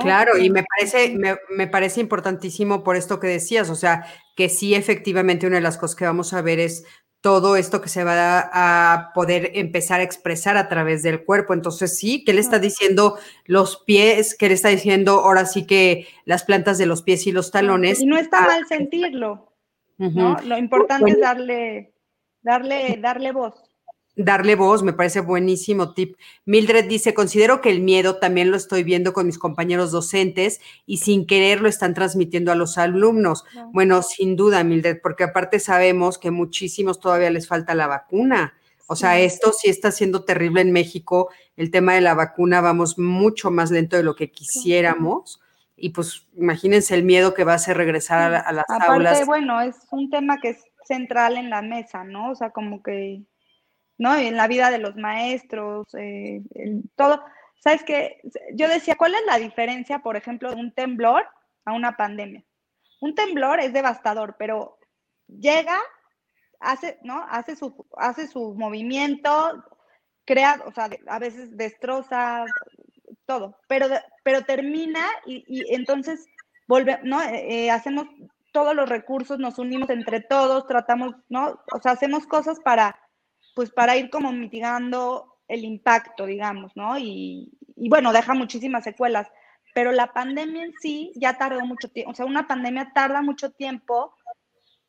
Claro, 0.00 0.36
y 0.36 0.50
me 0.50 0.64
parece, 0.64 1.16
me, 1.16 1.36
me, 1.48 1.66
parece 1.66 2.02
importantísimo 2.02 2.84
por 2.84 2.96
esto 2.96 3.18
que 3.18 3.26
decías, 3.26 3.70
o 3.70 3.74
sea, 3.74 4.04
que 4.36 4.50
sí, 4.50 4.74
efectivamente, 4.74 5.46
una 5.46 5.56
de 5.56 5.62
las 5.62 5.78
cosas 5.78 5.96
que 5.96 6.04
vamos 6.04 6.34
a 6.34 6.42
ver 6.42 6.60
es 6.60 6.84
todo 7.28 7.56
esto 7.56 7.82
que 7.82 7.90
se 7.90 8.04
va 8.04 8.48
a 8.54 9.12
poder 9.12 9.50
empezar 9.52 10.00
a 10.00 10.02
expresar 10.02 10.56
a 10.56 10.66
través 10.70 11.02
del 11.02 11.26
cuerpo. 11.26 11.52
Entonces, 11.52 11.98
sí, 11.98 12.24
¿qué 12.24 12.32
le 12.32 12.40
está 12.40 12.58
diciendo 12.58 13.18
los 13.44 13.76
pies? 13.84 14.34
¿Qué 14.34 14.48
le 14.48 14.54
está 14.54 14.70
diciendo 14.70 15.20
ahora 15.20 15.44
sí 15.44 15.66
que 15.66 16.06
las 16.24 16.42
plantas 16.42 16.78
de 16.78 16.86
los 16.86 17.02
pies 17.02 17.26
y 17.26 17.32
los 17.32 17.50
talones? 17.50 18.00
Y 18.00 18.06
no 18.06 18.16
está 18.16 18.46
mal 18.46 18.66
sentirlo, 18.66 19.52
¿no? 19.98 20.38
Lo 20.42 20.56
importante 20.56 21.10
es 21.10 21.20
darle, 21.20 21.92
darle, 22.40 22.98
darle 22.98 23.32
voz 23.32 23.67
darle 24.18 24.56
voz, 24.56 24.82
me 24.82 24.92
parece 24.92 25.20
buenísimo 25.20 25.94
tip. 25.94 26.16
Mildred 26.44 26.88
dice, 26.88 27.14
considero 27.14 27.60
que 27.60 27.70
el 27.70 27.80
miedo 27.80 28.16
también 28.16 28.50
lo 28.50 28.56
estoy 28.56 28.82
viendo 28.82 29.12
con 29.12 29.26
mis 29.26 29.38
compañeros 29.38 29.92
docentes 29.92 30.60
y 30.86 30.98
sin 30.98 31.24
querer 31.24 31.60
lo 31.60 31.68
están 31.68 31.94
transmitiendo 31.94 32.50
a 32.50 32.56
los 32.56 32.78
alumnos. 32.78 33.44
Bueno, 33.72 34.02
sin 34.02 34.34
duda, 34.34 34.64
Mildred, 34.64 34.98
porque 35.02 35.24
aparte 35.24 35.60
sabemos 35.60 36.18
que 36.18 36.32
muchísimos 36.32 36.98
todavía 36.98 37.30
les 37.30 37.46
falta 37.46 37.74
la 37.76 37.86
vacuna. 37.86 38.54
O 38.88 38.96
sea, 38.96 39.20
esto 39.20 39.52
sí 39.52 39.70
está 39.70 39.92
siendo 39.92 40.24
terrible 40.24 40.62
en 40.62 40.72
México. 40.72 41.30
El 41.56 41.70
tema 41.70 41.94
de 41.94 42.00
la 42.00 42.14
vacuna, 42.14 42.60
vamos 42.60 42.98
mucho 42.98 43.50
más 43.50 43.70
lento 43.70 43.96
de 43.96 44.02
lo 44.02 44.16
que 44.16 44.32
quisiéramos. 44.32 45.40
Y 45.76 45.90
pues 45.90 46.26
imagínense 46.36 46.94
el 46.96 47.04
miedo 47.04 47.34
que 47.34 47.44
va 47.44 47.52
a 47.52 47.56
hacer 47.56 47.76
regresar 47.76 48.34
a, 48.34 48.52
las 48.52 48.64
Aparte, 48.68 49.24
Bueno, 49.26 49.60
es 49.60 49.76
un 49.92 50.10
tema 50.10 50.38
que 50.40 50.50
es 50.50 50.64
central 50.84 51.36
en 51.36 51.50
la 51.50 51.62
mesa, 51.62 52.02
¿no? 52.02 52.30
O 52.30 52.34
sea, 52.34 52.50
como 52.50 52.82
que 52.82 53.22
¿no? 53.98 54.14
En 54.16 54.36
la 54.36 54.46
vida 54.46 54.70
de 54.70 54.78
los 54.78 54.96
maestros, 54.96 55.88
eh, 55.94 56.42
todo. 56.96 57.22
¿Sabes 57.60 57.82
qué? 57.82 58.20
Yo 58.54 58.68
decía, 58.68 58.96
¿cuál 58.96 59.14
es 59.14 59.22
la 59.26 59.38
diferencia, 59.38 59.98
por 59.98 60.16
ejemplo, 60.16 60.50
de 60.50 60.56
un 60.56 60.72
temblor 60.72 61.26
a 61.64 61.72
una 61.72 61.96
pandemia? 61.96 62.44
Un 63.00 63.14
temblor 63.14 63.60
es 63.60 63.72
devastador, 63.72 64.36
pero 64.38 64.78
llega, 65.26 65.78
hace, 66.60 66.98
¿no? 67.02 67.24
Hace 67.28 67.56
su, 67.56 67.86
hace 67.96 68.28
su 68.28 68.54
movimiento, 68.54 69.64
crea, 70.24 70.62
o 70.66 70.72
sea, 70.72 70.88
a 71.08 71.18
veces 71.18 71.56
destroza 71.56 72.44
todo, 73.26 73.58
pero, 73.68 73.88
pero 74.22 74.42
termina 74.42 75.04
y, 75.26 75.74
entonces 75.74 76.26
vuelve, 76.66 76.98
¿no? 77.02 77.20
Eh, 77.22 77.66
eh, 77.66 77.70
hacemos, 77.70 78.06
todos 78.52 78.74
los 78.74 78.88
recursos, 78.88 79.38
nos 79.38 79.58
unimos 79.58 79.90
entre 79.90 80.20
todos, 80.20 80.66
tratamos, 80.66 81.14
¿no? 81.28 81.60
O 81.72 81.80
sea, 81.82 81.92
hacemos 81.92 82.26
cosas 82.26 82.58
para, 82.60 82.98
pues 83.58 83.72
para 83.72 83.96
ir 83.96 84.08
como 84.08 84.30
mitigando 84.30 85.34
el 85.48 85.64
impacto, 85.64 86.26
digamos, 86.26 86.76
¿no? 86.76 86.96
Y, 86.96 87.50
y 87.74 87.88
bueno, 87.88 88.12
deja 88.12 88.32
muchísimas 88.32 88.84
secuelas, 88.84 89.26
pero 89.74 89.90
la 89.90 90.12
pandemia 90.12 90.62
en 90.62 90.74
sí 90.80 91.10
ya 91.16 91.38
tardó 91.38 91.66
mucho 91.66 91.88
tiempo, 91.88 92.12
o 92.12 92.14
sea, 92.14 92.24
una 92.24 92.46
pandemia 92.46 92.92
tarda 92.94 93.20
mucho 93.20 93.50
tiempo 93.50 94.14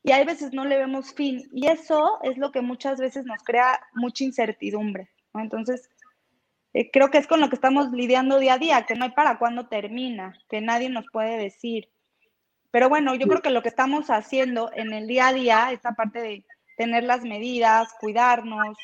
y 0.03 0.11
hay 0.11 0.23
veces 0.23 0.53
no 0.53 0.65
le 0.65 0.77
vemos 0.77 1.15
fin 1.15 1.49
y 1.51 1.65
eso 1.65 2.19
es 2.21 2.37
lo 2.37 2.51
que 2.51 2.61
muchas 2.61 2.99
veces 2.99 3.25
nos 3.25 3.41
crea 3.41 3.81
mucha 3.95 4.23
incertidumbre, 4.23 5.09
¿no? 5.33 5.41
Entonces, 5.41 5.89
eh, 6.75 6.91
creo 6.91 7.09
que 7.09 7.17
es 7.17 7.25
con 7.25 7.41
lo 7.41 7.49
que 7.49 7.55
estamos 7.55 7.91
lidiando 7.91 8.37
día 8.37 8.53
a 8.53 8.59
día, 8.59 8.85
que 8.85 8.93
no 8.93 9.05
hay 9.05 9.11
para 9.13 9.39
cuándo 9.39 9.65
termina, 9.65 10.37
que 10.47 10.61
nadie 10.61 10.91
nos 10.91 11.05
puede 11.11 11.39
decir. 11.39 11.89
Pero 12.69 12.87
bueno, 12.87 13.15
yo 13.15 13.25
creo 13.25 13.41
que 13.41 13.49
lo 13.49 13.63
que 13.63 13.69
estamos 13.69 14.11
haciendo 14.11 14.69
en 14.75 14.93
el 14.93 15.07
día 15.07 15.29
a 15.29 15.33
día, 15.33 15.71
esta 15.71 15.93
parte 15.93 16.21
de 16.21 16.45
tener 16.79 17.03
las 17.03 17.23
medidas, 17.23 17.93
cuidarnos, 17.99 18.77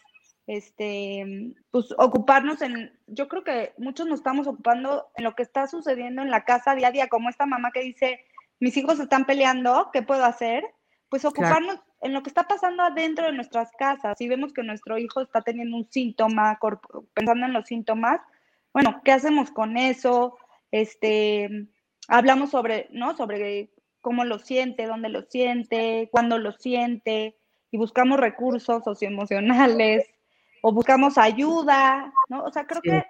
este, 0.47 1.55
pues 1.71 1.93
ocuparnos 1.97 2.61
en, 2.61 2.91
yo 3.07 3.29
creo 3.29 3.45
que 3.45 3.73
muchos 3.77 4.05
nos 4.05 4.19
estamos 4.19 4.47
ocupando 4.47 5.07
en 5.15 5.23
lo 5.23 5.33
que 5.33 5.43
está 5.43 5.65
sucediendo 5.65 6.21
en 6.21 6.29
la 6.29 6.43
casa 6.43 6.75
día 6.75 6.89
a 6.89 6.91
día, 6.91 7.07
como 7.07 7.29
esta 7.29 7.45
mamá 7.45 7.71
que 7.71 7.83
dice, 7.83 8.19
mis 8.59 8.75
hijos 8.75 8.99
están 8.99 9.23
peleando, 9.23 9.91
¿qué 9.93 10.01
puedo 10.01 10.25
hacer? 10.25 10.65
Pues 11.07 11.23
ocuparnos 11.23 11.79
en 12.01 12.11
lo 12.11 12.21
que 12.21 12.29
está 12.29 12.43
pasando 12.43 12.83
adentro 12.83 13.27
de 13.27 13.31
nuestras 13.31 13.71
casas. 13.79 14.17
Si 14.17 14.27
vemos 14.27 14.51
que 14.51 14.61
nuestro 14.61 14.97
hijo 14.97 15.21
está 15.21 15.41
teniendo 15.41 15.77
un 15.77 15.89
síntoma, 15.89 16.59
pensando 17.13 17.45
en 17.45 17.53
los 17.53 17.65
síntomas, 17.65 18.19
bueno, 18.73 18.99
¿qué 19.05 19.13
hacemos 19.13 19.51
con 19.51 19.77
eso? 19.77 20.37
Este, 20.69 21.69
hablamos 22.09 22.49
sobre, 22.49 22.89
¿no? 22.91 23.15
Sobre 23.15 23.71
cómo 24.01 24.25
lo 24.25 24.39
siente, 24.39 24.85
dónde 24.85 25.07
lo 25.07 25.21
siente, 25.21 26.09
cuándo 26.11 26.39
lo 26.39 26.51
siente, 26.51 27.37
y 27.75 27.77
buscamos 27.77 28.17
recursos 28.17 28.85
socioemocionales, 28.85 30.07
o 30.61 30.71
buscamos 30.71 31.17
ayuda, 31.17 32.13
¿no? 32.29 32.45
O 32.45 32.51
sea, 32.51 32.65
creo 32.65 32.81
que 32.81 33.03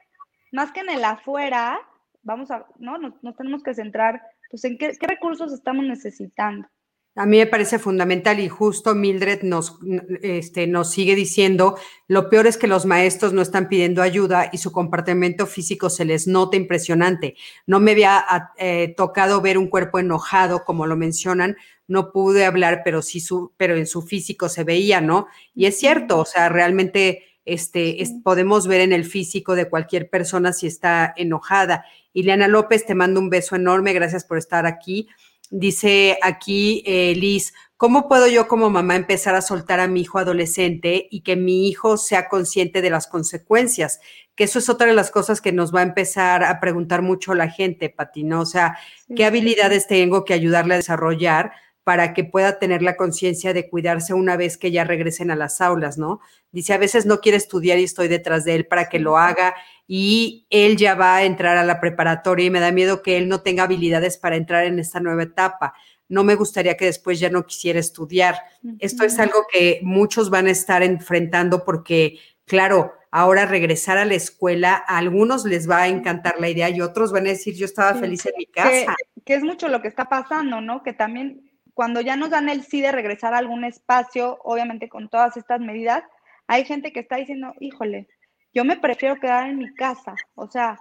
más 0.52 0.72
que 0.72 0.80
en 0.80 0.90
el 0.90 1.06
afuera, 1.06 1.80
vamos 2.24 2.50
a, 2.50 2.66
¿no? 2.80 2.98
Nos, 2.98 3.36
tenemos 3.38 3.62
que 3.62 3.76
centrar, 3.76 4.24
pues, 4.50 4.66
en 4.66 4.80
qué, 4.80 4.98
recursos 5.02 5.54
estamos 5.54 5.86
necesitando. 5.86 6.68
A 7.16 7.28
mí 7.28 7.38
me 7.38 7.46
parece 7.46 7.78
fundamental 7.78 8.40
y 8.40 8.50
justo 8.50 8.96
Mildred 8.96 9.44
nos, 9.44 9.78
este, 10.24 10.66
nos 10.66 10.92
sigue 10.92 11.14
diciendo, 11.14 11.78
lo 12.08 12.28
peor 12.28 12.48
es 12.48 12.58
que 12.58 12.68
los 12.68 12.88
maestros 12.88 13.34
no 13.34 13.44
están 13.44 13.70
pidiendo 13.70 14.02
ayuda 14.02 14.50
y 14.52 14.58
su 14.58 14.72
comportamiento 14.72 15.46
físico 15.46 15.92
se 15.92 16.06
les 16.06 16.28
nota 16.28 16.58
impresionante. 16.58 17.36
No 17.68 17.80
me 17.80 17.92
había 17.92 18.26
eh, 18.58 18.96
tocado 18.98 19.42
ver 19.42 19.60
un 19.60 19.68
cuerpo 19.68 20.00
enojado, 20.00 20.66
como 20.66 20.88
lo 20.88 20.98
mencionan, 20.98 21.56
no 21.88 22.12
pude 22.12 22.46
hablar, 22.46 22.82
pero 22.84 23.02
sí 23.02 23.20
su, 23.20 23.54
pero 23.58 23.76
en 23.76 23.88
su 23.88 24.02
físico 24.02 24.50
se 24.50 24.64
veía, 24.64 25.02
¿no? 25.02 25.28
Y 25.54 25.66
es 25.66 25.78
cierto, 25.80 26.20
o 26.20 26.26
sea, 26.26 26.50
realmente 26.50 27.24
este, 27.46 28.04
podemos 28.24 28.68
ver 28.68 28.82
en 28.82 28.92
el 28.92 29.06
físico 29.06 29.56
de 29.56 29.70
cualquier 29.70 30.10
persona 30.10 30.52
si 30.52 30.68
está 30.68 31.14
enojada. 31.16 31.86
Ileana 32.14 32.48
López, 32.48 32.86
te 32.86 32.96
mando 32.96 33.20
un 33.20 33.30
beso 33.30 33.56
enorme, 33.56 33.94
gracias 33.94 34.26
por 34.26 34.38
estar 34.38 34.66
aquí. 34.66 35.08
Dice 35.52 36.18
aquí 36.24 36.82
eh, 36.88 37.14
Liz, 37.16 37.54
¿cómo 37.78 38.08
puedo 38.08 38.28
yo 38.28 38.48
como 38.48 38.72
mamá 38.72 38.96
empezar 38.96 39.36
a 39.36 39.44
soltar 39.44 39.80
a 39.80 39.88
mi 39.88 40.02
hijo 40.02 40.18
adolescente 40.18 41.08
y 41.12 41.22
que 41.22 41.36
mi 41.36 41.68
hijo 41.70 41.98
sea 41.98 42.30
consciente 42.30 42.82
de 42.82 42.90
las 42.90 43.06
consecuencias? 43.06 44.00
Que 44.36 44.46
eso 44.46 44.58
es 44.58 44.70
otra 44.70 44.88
de 44.88 44.94
las 44.94 45.12
cosas 45.12 45.42
que 45.42 45.52
nos 45.52 45.74
va 45.74 45.82
a 45.82 45.84
empezar 45.84 46.44
a 46.44 46.60
preguntar 46.60 47.04
mucho 47.04 47.36
la 47.36 47.48
gente, 47.48 47.90
Pati, 47.90 48.24
¿no? 48.24 48.42
O 48.42 48.46
sea, 48.48 48.80
¿qué 49.16 49.24
habilidades 49.24 49.88
tengo 49.88 50.26
que 50.26 50.34
ayudarle 50.34 50.74
a 50.74 50.78
desarrollar 50.78 51.52
para 51.86 52.16
que 52.16 52.24
pueda 52.24 52.58
tener 52.58 52.82
la 52.82 52.98
conciencia 52.98 53.54
de 53.54 53.70
cuidarse 53.70 54.16
una 54.16 54.38
vez 54.38 54.58
que 54.58 54.72
ya 54.72 54.84
regresen 54.84 55.30
a 55.30 55.36
las 55.36 55.62
aulas, 55.62 56.00
¿no? 56.00 56.20
Dice, 56.52 56.74
a 56.74 56.80
veces 56.80 57.06
no 57.06 57.22
quiere 57.22 57.38
estudiar 57.38 57.78
y 57.78 57.84
estoy 57.84 58.08
detrás 58.08 58.44
de 58.44 58.56
él 58.56 58.66
para 58.66 58.90
que 58.90 58.98
lo 58.98 59.20
haga 59.20 59.54
y 59.88 60.48
él 60.50 60.78
ya 60.78 60.96
va 60.96 61.18
a 61.18 61.24
entrar 61.26 61.58
a 61.58 61.64
la 61.64 61.80
preparatoria 61.80 62.48
y 62.48 62.50
me 62.50 62.60
da 62.60 62.72
miedo 62.72 63.04
que 63.04 63.18
él 63.18 63.30
no 63.30 63.42
tenga 63.42 63.64
habilidades 63.64 64.18
para 64.18 64.36
entrar 64.36 64.66
en 64.66 64.80
esta 64.80 65.00
nueva 65.00 65.22
etapa. 65.22 65.76
No 66.10 66.24
me 66.24 66.34
gustaría 66.34 66.76
que 66.76 66.86
después 66.86 67.20
ya 67.20 67.30
no 67.30 67.46
quisiera 67.46 67.80
estudiar. 67.80 68.36
Esto 68.80 69.04
es 69.04 69.20
algo 69.20 69.46
que 69.54 69.80
muchos 69.84 70.32
van 70.32 70.48
a 70.48 70.52
estar 70.52 70.82
enfrentando 70.82 71.64
porque, 71.64 72.18
claro, 72.46 72.94
ahora 73.12 73.46
regresar 73.46 74.00
a 74.00 74.06
la 74.06 74.16
escuela, 74.16 74.84
a 74.88 74.98
algunos 74.98 75.46
les 75.46 75.70
va 75.70 75.84
a 75.84 75.88
encantar 75.88 76.40
la 76.40 76.50
idea 76.50 76.68
y 76.70 76.82
otros 76.82 77.12
van 77.12 77.28
a 77.28 77.30
decir, 77.30 77.54
yo 77.54 77.66
estaba 77.66 77.94
feliz 77.94 78.26
en 78.26 78.34
mi 78.40 78.48
casa. 78.48 78.96
que 79.24 79.36
es 79.36 79.44
mucho 79.44 79.68
lo 79.68 79.84
que 79.84 79.88
está 79.88 80.10
pasando, 80.10 80.62
¿no? 80.62 80.82
Que 80.82 80.94
también 80.94 81.45
cuando 81.76 82.00
ya 82.00 82.16
nos 82.16 82.30
dan 82.30 82.48
el 82.50 82.64
sí 82.64 82.82
de 82.82 82.94
regresar 82.94 83.34
a 83.34 83.38
algún 83.38 83.66
espacio, 83.66 84.40
obviamente 84.44 84.88
con 84.90 85.10
todas 85.10 85.36
estas 85.36 85.60
medidas, 85.60 86.04
hay 86.48 86.64
gente 86.64 86.94
que 86.94 87.02
está 87.02 87.18
diciendo, 87.18 87.54
híjole, 87.60 88.08
yo 88.54 88.64
me 88.64 88.78
prefiero 88.78 89.20
quedar 89.20 89.50
en 89.50 89.58
mi 89.58 89.74
casa. 89.76 90.16
O 90.36 90.50
sea, 90.50 90.80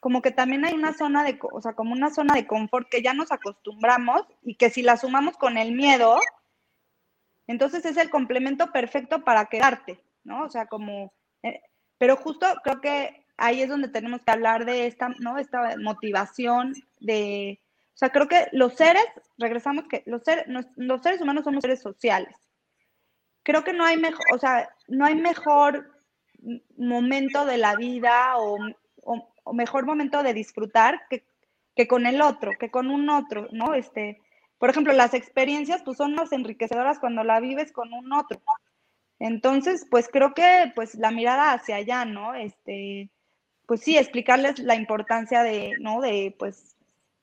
como 0.00 0.20
que 0.20 0.32
también 0.32 0.64
hay 0.64 0.74
una 0.74 0.94
zona 0.94 1.22
de, 1.22 1.38
o 1.40 1.60
sea, 1.62 1.74
como 1.74 1.92
una 1.92 2.10
zona 2.10 2.34
de 2.34 2.48
confort 2.48 2.88
que 2.90 3.02
ya 3.02 3.14
nos 3.14 3.30
acostumbramos 3.30 4.22
y 4.42 4.56
que 4.56 4.68
si 4.68 4.82
la 4.82 4.96
sumamos 4.96 5.36
con 5.36 5.56
el 5.56 5.72
miedo, 5.72 6.18
entonces 7.46 7.84
es 7.84 7.96
el 7.96 8.10
complemento 8.10 8.72
perfecto 8.72 9.22
para 9.22 9.46
quedarte, 9.46 10.02
¿no? 10.24 10.44
O 10.44 10.50
sea, 10.50 10.66
como, 10.66 11.12
eh, 11.44 11.60
pero 11.98 12.16
justo 12.16 12.46
creo 12.64 12.80
que 12.80 13.26
ahí 13.36 13.62
es 13.62 13.68
donde 13.68 13.88
tenemos 13.88 14.22
que 14.22 14.32
hablar 14.32 14.64
de 14.64 14.88
esta, 14.88 15.10
¿no? 15.20 15.38
Esta 15.38 15.76
motivación 15.78 16.74
de, 16.98 17.60
o 17.94 17.96
sea, 17.96 18.10
creo 18.10 18.26
que 18.26 18.48
los 18.52 18.74
seres, 18.74 19.04
regresamos 19.38 19.84
que 19.88 20.02
los 20.06 20.22
seres, 20.22 20.44
los 20.76 21.02
seres 21.02 21.20
humanos 21.20 21.44
somos 21.44 21.62
seres 21.62 21.80
sociales. 21.80 22.34
Creo 23.42 23.64
que 23.64 23.72
no 23.72 23.84
hay 23.84 23.96
mejor, 23.96 24.24
o 24.34 24.38
sea, 24.38 24.68
no 24.88 25.04
hay 25.04 25.14
mejor 25.14 25.92
momento 26.76 27.44
de 27.44 27.58
la 27.58 27.76
vida 27.76 28.36
o, 28.38 28.58
mejor 29.52 29.84
momento 29.84 30.22
de 30.22 30.34
disfrutar 30.34 31.02
que, 31.10 31.24
que, 31.74 31.86
con 31.86 32.06
el 32.06 32.22
otro, 32.22 32.52
que 32.58 32.70
con 32.70 32.90
un 32.90 33.10
otro, 33.10 33.48
¿no? 33.52 33.74
Este, 33.74 34.20
por 34.58 34.70
ejemplo, 34.70 34.92
las 34.92 35.14
experiencias 35.14 35.82
pues 35.82 35.96
son 35.96 36.14
más 36.14 36.32
enriquecedoras 36.32 36.98
cuando 36.98 37.24
la 37.24 37.40
vives 37.40 37.72
con 37.72 37.92
un 37.92 38.12
otro. 38.12 38.40
Entonces, 39.18 39.86
pues 39.90 40.08
creo 40.08 40.34
que 40.34 40.72
pues 40.74 40.94
la 40.94 41.10
mirada 41.10 41.52
hacia 41.52 41.76
allá, 41.76 42.04
¿no? 42.04 42.34
Este, 42.34 43.10
pues 43.66 43.80
sí, 43.80 43.98
explicarles 43.98 44.58
la 44.60 44.76
importancia 44.76 45.42
de, 45.42 45.72
¿no? 45.80 46.00
De 46.00 46.34
pues 46.38 46.71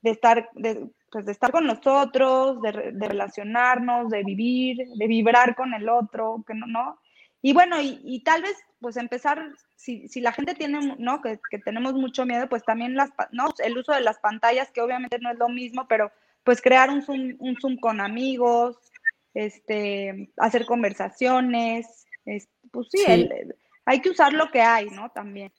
de 0.02 0.12
estar, 0.12 0.50
de, 0.54 0.90
pues 1.12 1.26
de 1.26 1.32
estar 1.32 1.52
con 1.52 1.66
nosotros, 1.66 2.62
de, 2.62 2.72
relacionarnos, 2.72 4.10
de 4.10 4.24
vivir, 4.24 4.78
de 4.96 5.08
vibrar 5.08 5.56
con 5.56 5.74
el 5.74 5.90
otro, 5.90 6.44
que 6.48 6.54
no, 6.54 6.68
¿no? 6.68 7.00
Y 7.42 7.54
bueno, 7.54 7.78
y, 7.82 8.22
tal 8.24 8.42
vez, 8.42 8.58
pues 8.82 8.98
empezar, 8.98 9.42
si, 9.76 10.10
si, 10.10 10.20
la 10.20 10.34
gente 10.34 10.56
tiene, 10.56 10.96
¿no? 10.98 11.22
Que, 11.22 11.40
que, 11.50 11.60
tenemos 11.60 11.94
mucho 11.94 12.26
miedo, 12.26 12.50
pues 12.50 12.64
también 12.64 12.96
las, 12.96 13.12
¿no? 13.32 13.54
El 13.64 13.78
uso 13.78 13.94
de 13.94 14.02
las 14.02 14.20
pantallas, 14.20 14.72
que 14.72 14.82
obviamente 14.82 15.20
no 15.20 15.32
es 15.32 15.38
lo 15.38 15.48
mismo, 15.48 15.88
pero 15.88 16.12
pues 16.44 16.62
crear 16.62 16.90
un 16.90 17.02
Zoom, 17.02 17.36
un 17.40 17.56
Zoom 17.62 17.78
con 17.78 18.02
amigos, 18.02 18.78
este, 19.34 20.32
hacer 20.38 20.66
conversaciones, 20.66 22.06
pues 22.72 22.88
sí, 22.92 23.30
hay 23.86 24.02
que 24.02 24.10
usar 24.10 24.34
lo 24.34 24.50
que 24.52 24.62
hay, 24.62 24.90
¿no? 24.90 25.10
También. 25.12 25.52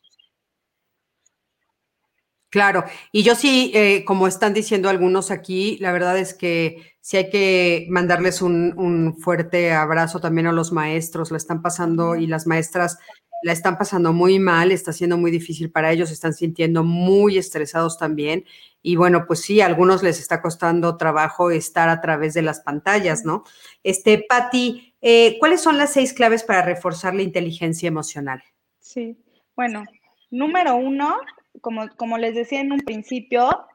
Claro, 2.51 2.85
y 3.13 3.23
yo 3.23 3.37
sí, 3.37 3.71
eh, 3.75 4.05
como 4.05 4.27
están 4.27 4.53
diciendo 4.53 4.89
algunos 4.89 5.31
aquí, 5.31 5.79
la 5.79 5.93
verdad 5.93 6.19
es 6.19 6.35
que 6.35 6.97
sí 7.01 7.17
hay 7.17 7.31
que 7.31 7.87
mandarles 7.91 8.43
un, 8.43 9.17
fuerte 9.21 9.73
abrazo 9.73 10.19
también 10.21 10.49
a 10.49 10.53
los 10.53 10.73
maestros, 10.73 11.31
la 11.31 11.37
están 11.37 11.63
pasando 11.63 12.17
y 12.17 12.27
las 12.27 12.49
maestras 12.49 12.99
la 13.43 13.53
están 13.53 13.79
pasando 13.79 14.13
muy 14.13 14.41
mal, 14.41 14.73
está 14.73 14.93
siendo 14.93 15.17
muy 15.17 15.31
difícil 15.31 15.71
para 15.71 15.93
ellos, 15.93 16.11
están 16.11 16.35
sintiendo 16.35 16.83
muy 16.83 17.39
estresados 17.39 17.97
también. 17.97 18.45
Y 18.83 18.97
bueno, 18.97 19.27
pues 19.27 19.43
sí, 19.43 19.61
a 19.61 19.67
algunos 19.67 20.03
les 20.03 20.19
está 20.19 20.43
costando 20.43 20.97
trabajo 20.97 21.51
estar 21.53 21.89
a 21.89 22.01
través 22.01 22.35
de 22.35 22.43
las 22.43 22.61
pantallas, 22.61 23.25
¿no? 23.25 23.45
Este, 23.85 24.27
Patti, 24.29 24.95
eh, 25.01 25.37
¿cuáles 25.39 25.63
son 25.63 25.79
las 25.79 25.93
seis 25.93 26.13
claves 26.13 26.43
para 26.43 26.63
reforzar 26.63 27.15
la 27.15 27.23
inteligencia 27.23 27.87
emocional? 27.87 28.43
Sí, 28.81 29.17
bueno, 29.55 29.85
número 30.31 30.77
uno, 30.77 31.17
como, 31.61 31.89
como 31.97 32.19
les 32.19 32.35
decía 32.35 32.61
en 32.61 32.73
un 32.73 32.81
principio, 32.81 33.67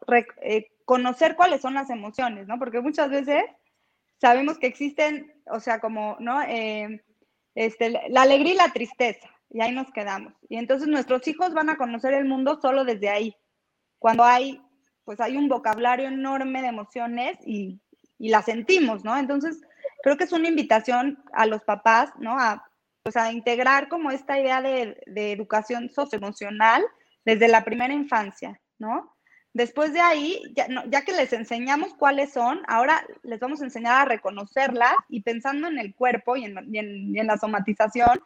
eh, 0.41 0.67
conocer 0.85 1.35
cuáles 1.35 1.61
son 1.61 1.73
las 1.73 1.89
emociones, 1.89 2.47
¿no? 2.47 2.59
Porque 2.59 2.81
muchas 2.81 3.09
veces 3.09 3.43
sabemos 4.19 4.57
que 4.57 4.67
existen, 4.67 5.33
o 5.47 5.59
sea, 5.59 5.79
como, 5.79 6.17
¿no? 6.19 6.41
Eh, 6.43 7.03
este, 7.55 7.89
la 8.09 8.21
alegría 8.21 8.53
y 8.53 8.57
la 8.57 8.73
tristeza, 8.73 9.29
y 9.49 9.61
ahí 9.61 9.71
nos 9.71 9.91
quedamos. 9.91 10.33
Y 10.49 10.57
entonces 10.57 10.87
nuestros 10.87 11.27
hijos 11.27 11.53
van 11.53 11.69
a 11.69 11.77
conocer 11.77 12.13
el 12.13 12.25
mundo 12.25 12.59
solo 12.61 12.83
desde 12.83 13.09
ahí, 13.09 13.35
cuando 13.99 14.23
hay, 14.23 14.61
pues 15.03 15.19
hay 15.19 15.37
un 15.37 15.47
vocabulario 15.47 16.07
enorme 16.07 16.61
de 16.61 16.67
emociones 16.67 17.37
y, 17.45 17.79
y 18.19 18.29
las 18.29 18.45
sentimos, 18.45 19.03
¿no? 19.03 19.17
Entonces, 19.17 19.61
creo 20.03 20.17
que 20.17 20.25
es 20.25 20.31
una 20.31 20.47
invitación 20.47 21.23
a 21.33 21.45
los 21.45 21.63
papás, 21.63 22.11
¿no? 22.19 22.39
A, 22.39 22.69
pues 23.03 23.17
a 23.17 23.31
integrar 23.31 23.87
como 23.87 24.11
esta 24.11 24.39
idea 24.39 24.61
de, 24.61 25.01
de 25.05 25.31
educación 25.31 25.89
socioemocional, 25.89 26.83
desde 27.25 27.47
la 27.47 27.65
primera 27.65 27.93
infancia, 27.93 28.59
¿no? 28.77 29.15
después 29.55 29.93
de 29.93 30.01
ahí, 30.01 30.41
ya, 30.53 31.01
que 31.03 31.13
les 31.13 31.31
enseñamos 31.31 31.93
cuáles 31.93 32.33
son, 32.33 32.61
ahora 32.67 33.07
les 33.23 33.39
vamos 33.39 33.61
a 33.61 33.63
enseñar 33.63 34.01
a 34.01 34.05
reconocerlas 34.05 34.93
y 35.07 35.21
pensando 35.21 35.69
en 35.69 35.79
el 35.79 35.95
cuerpo 35.95 36.35
y 36.35 36.43
en, 36.43 37.25
la 37.25 37.37
somatización, 37.37 38.21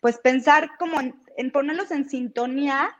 pues 0.00 0.18
pensar 0.18 0.70
como 0.78 1.00
en, 1.00 1.50
ponerlos 1.50 1.90
en 1.90 2.08
sintonía 2.08 2.96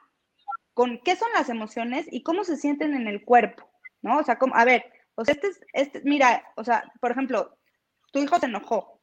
con 0.75 0.99
qué 1.05 1.15
son 1.15 1.29
las 1.33 1.51
emociones 1.51 2.07
y 2.11 2.25
cómo 2.25 2.43
se 2.43 2.57
sienten 2.57 2.95
en 2.95 3.07
el 3.07 3.25
cuerpo, 3.25 3.71
¿no? 4.03 4.19
O 4.19 4.25
sea, 4.25 4.39
como, 4.39 4.57
a 4.57 4.65
ver, 4.65 4.85
o 5.15 5.25
sea, 5.25 5.35
este 5.35 5.47
es, 5.47 5.61
este, 5.73 6.01
mira, 6.05 6.43
o 6.57 6.65
sea, 6.65 6.91
por 7.01 7.13
ejemplo, 7.13 7.57
tu 8.13 8.19
hijo 8.19 8.41
se 8.41 8.47
enojó. 8.47 9.01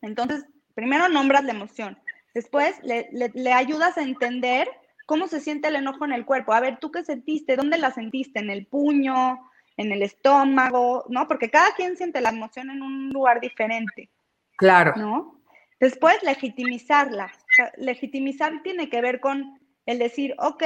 Entonces, 0.00 0.46
primero 0.76 1.08
nombras 1.08 1.42
la 1.42 1.54
emoción. 1.54 1.98
Después 2.34 2.76
le, 2.84 3.52
ayudas 3.52 3.98
a 3.98 4.02
entender 4.02 4.68
cómo 5.06 5.28
se 5.28 5.40
siente 5.40 5.68
el 5.68 5.76
enojo 5.76 6.04
en 6.04 6.12
el 6.12 6.26
cuerpo. 6.26 6.52
A 6.52 6.60
ver, 6.60 6.78
¿tú 6.78 6.90
qué 6.90 7.04
sentiste? 7.04 7.56
¿Dónde 7.56 7.78
la 7.78 7.92
sentiste? 7.92 8.40
¿En 8.40 8.50
el 8.50 8.66
puño? 8.66 9.50
¿En 9.76 9.92
el 9.92 10.02
estómago? 10.02 11.04
¿No? 11.08 11.26
Porque 11.28 11.50
cada 11.50 11.72
quien 11.74 11.96
siente 11.96 12.20
la 12.20 12.30
emoción 12.30 12.70
en 12.70 12.82
un 12.82 13.10
lugar 13.10 13.40
diferente. 13.40 14.10
Claro. 14.56 14.92
¿No? 14.96 15.40
Después, 15.80 16.22
legitimizarla. 16.22 17.32
legitimizar 17.76 18.62
tiene 18.62 18.90
que 18.90 19.00
ver 19.00 19.20
con 19.20 19.58
el 19.86 19.98
decir, 19.98 20.34
ok, 20.38 20.62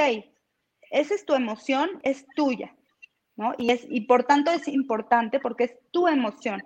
esa 0.89 1.13
es 1.13 1.25
tu 1.25 1.35
emoción, 1.35 1.89
es 2.03 2.25
tuya. 2.35 2.75
¿no? 3.35 3.53
Y, 3.57 3.71
es, 3.71 3.85
y 3.89 4.01
por 4.01 4.23
tanto 4.23 4.51
es 4.51 4.67
importante 4.67 5.39
porque 5.39 5.65
es 5.65 5.77
tu 5.91 6.07
emoción. 6.07 6.61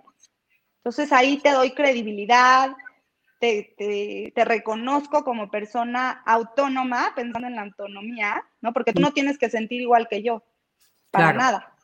Entonces 0.77 1.11
ahí 1.11 1.37
te 1.37 1.51
doy 1.51 1.71
credibilidad, 1.71 2.75
te, 3.39 4.33
reconozco 4.35 5.23
como 5.23 5.49
persona 5.49 6.23
autónoma, 6.25 7.13
pensando 7.15 7.47
en 7.47 7.55
la 7.55 7.63
autonomía, 7.63 8.43
¿no? 8.61 8.73
Porque 8.73 8.93
tú 8.93 9.01
no 9.01 9.11
tienes 9.11 9.37
que 9.37 9.49
sentir 9.49 9.81
igual 9.81 10.07
que 10.07 10.23
yo, 10.23 10.43
para 11.11 11.33
nada. 11.33 11.75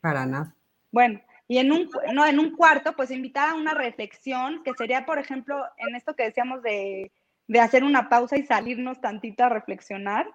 Para 0.00 0.26
nada. 0.26 0.54
Bueno, 0.90 1.20
y 1.48 1.58
en 1.58 1.72
un, 1.72 1.90
no, 2.12 2.26
en 2.26 2.38
un 2.38 2.56
cuarto, 2.56 2.94
pues 2.94 3.10
invitar 3.10 3.50
a 3.50 3.54
una 3.54 3.74
reflexión, 3.74 4.62
que 4.64 4.72
sería, 4.74 5.06
por 5.06 5.18
ejemplo, 5.18 5.64
en 5.76 5.94
esto 5.94 6.14
que 6.14 6.24
decíamos 6.24 6.62
de, 6.62 7.12
de 7.46 7.60
hacer 7.60 7.84
una 7.84 8.08
pausa 8.08 8.36
y 8.36 8.46
salirnos 8.46 9.00
tantito 9.00 9.44
a 9.44 9.48
reflexionar, 9.48 10.26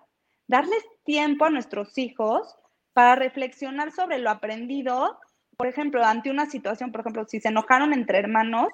darles 0.47 0.83
tiempo 1.03 1.45
a 1.45 1.49
nuestros 1.49 1.97
hijos 1.97 2.55
para 2.93 3.15
reflexionar 3.15 3.91
sobre 3.91 4.19
lo 4.19 4.29
aprendido 4.29 5.19
por 5.59 5.67
ejemplo, 5.67 6.05
ante 6.05 6.31
una 6.31 6.45
situación, 6.45 6.93
por 6.93 7.01
ejemplo, 7.01 7.25
si 7.27 7.41
se 7.41 7.49
enojaron 7.49 7.91
entre 7.91 8.17
hermanos, 8.17 8.69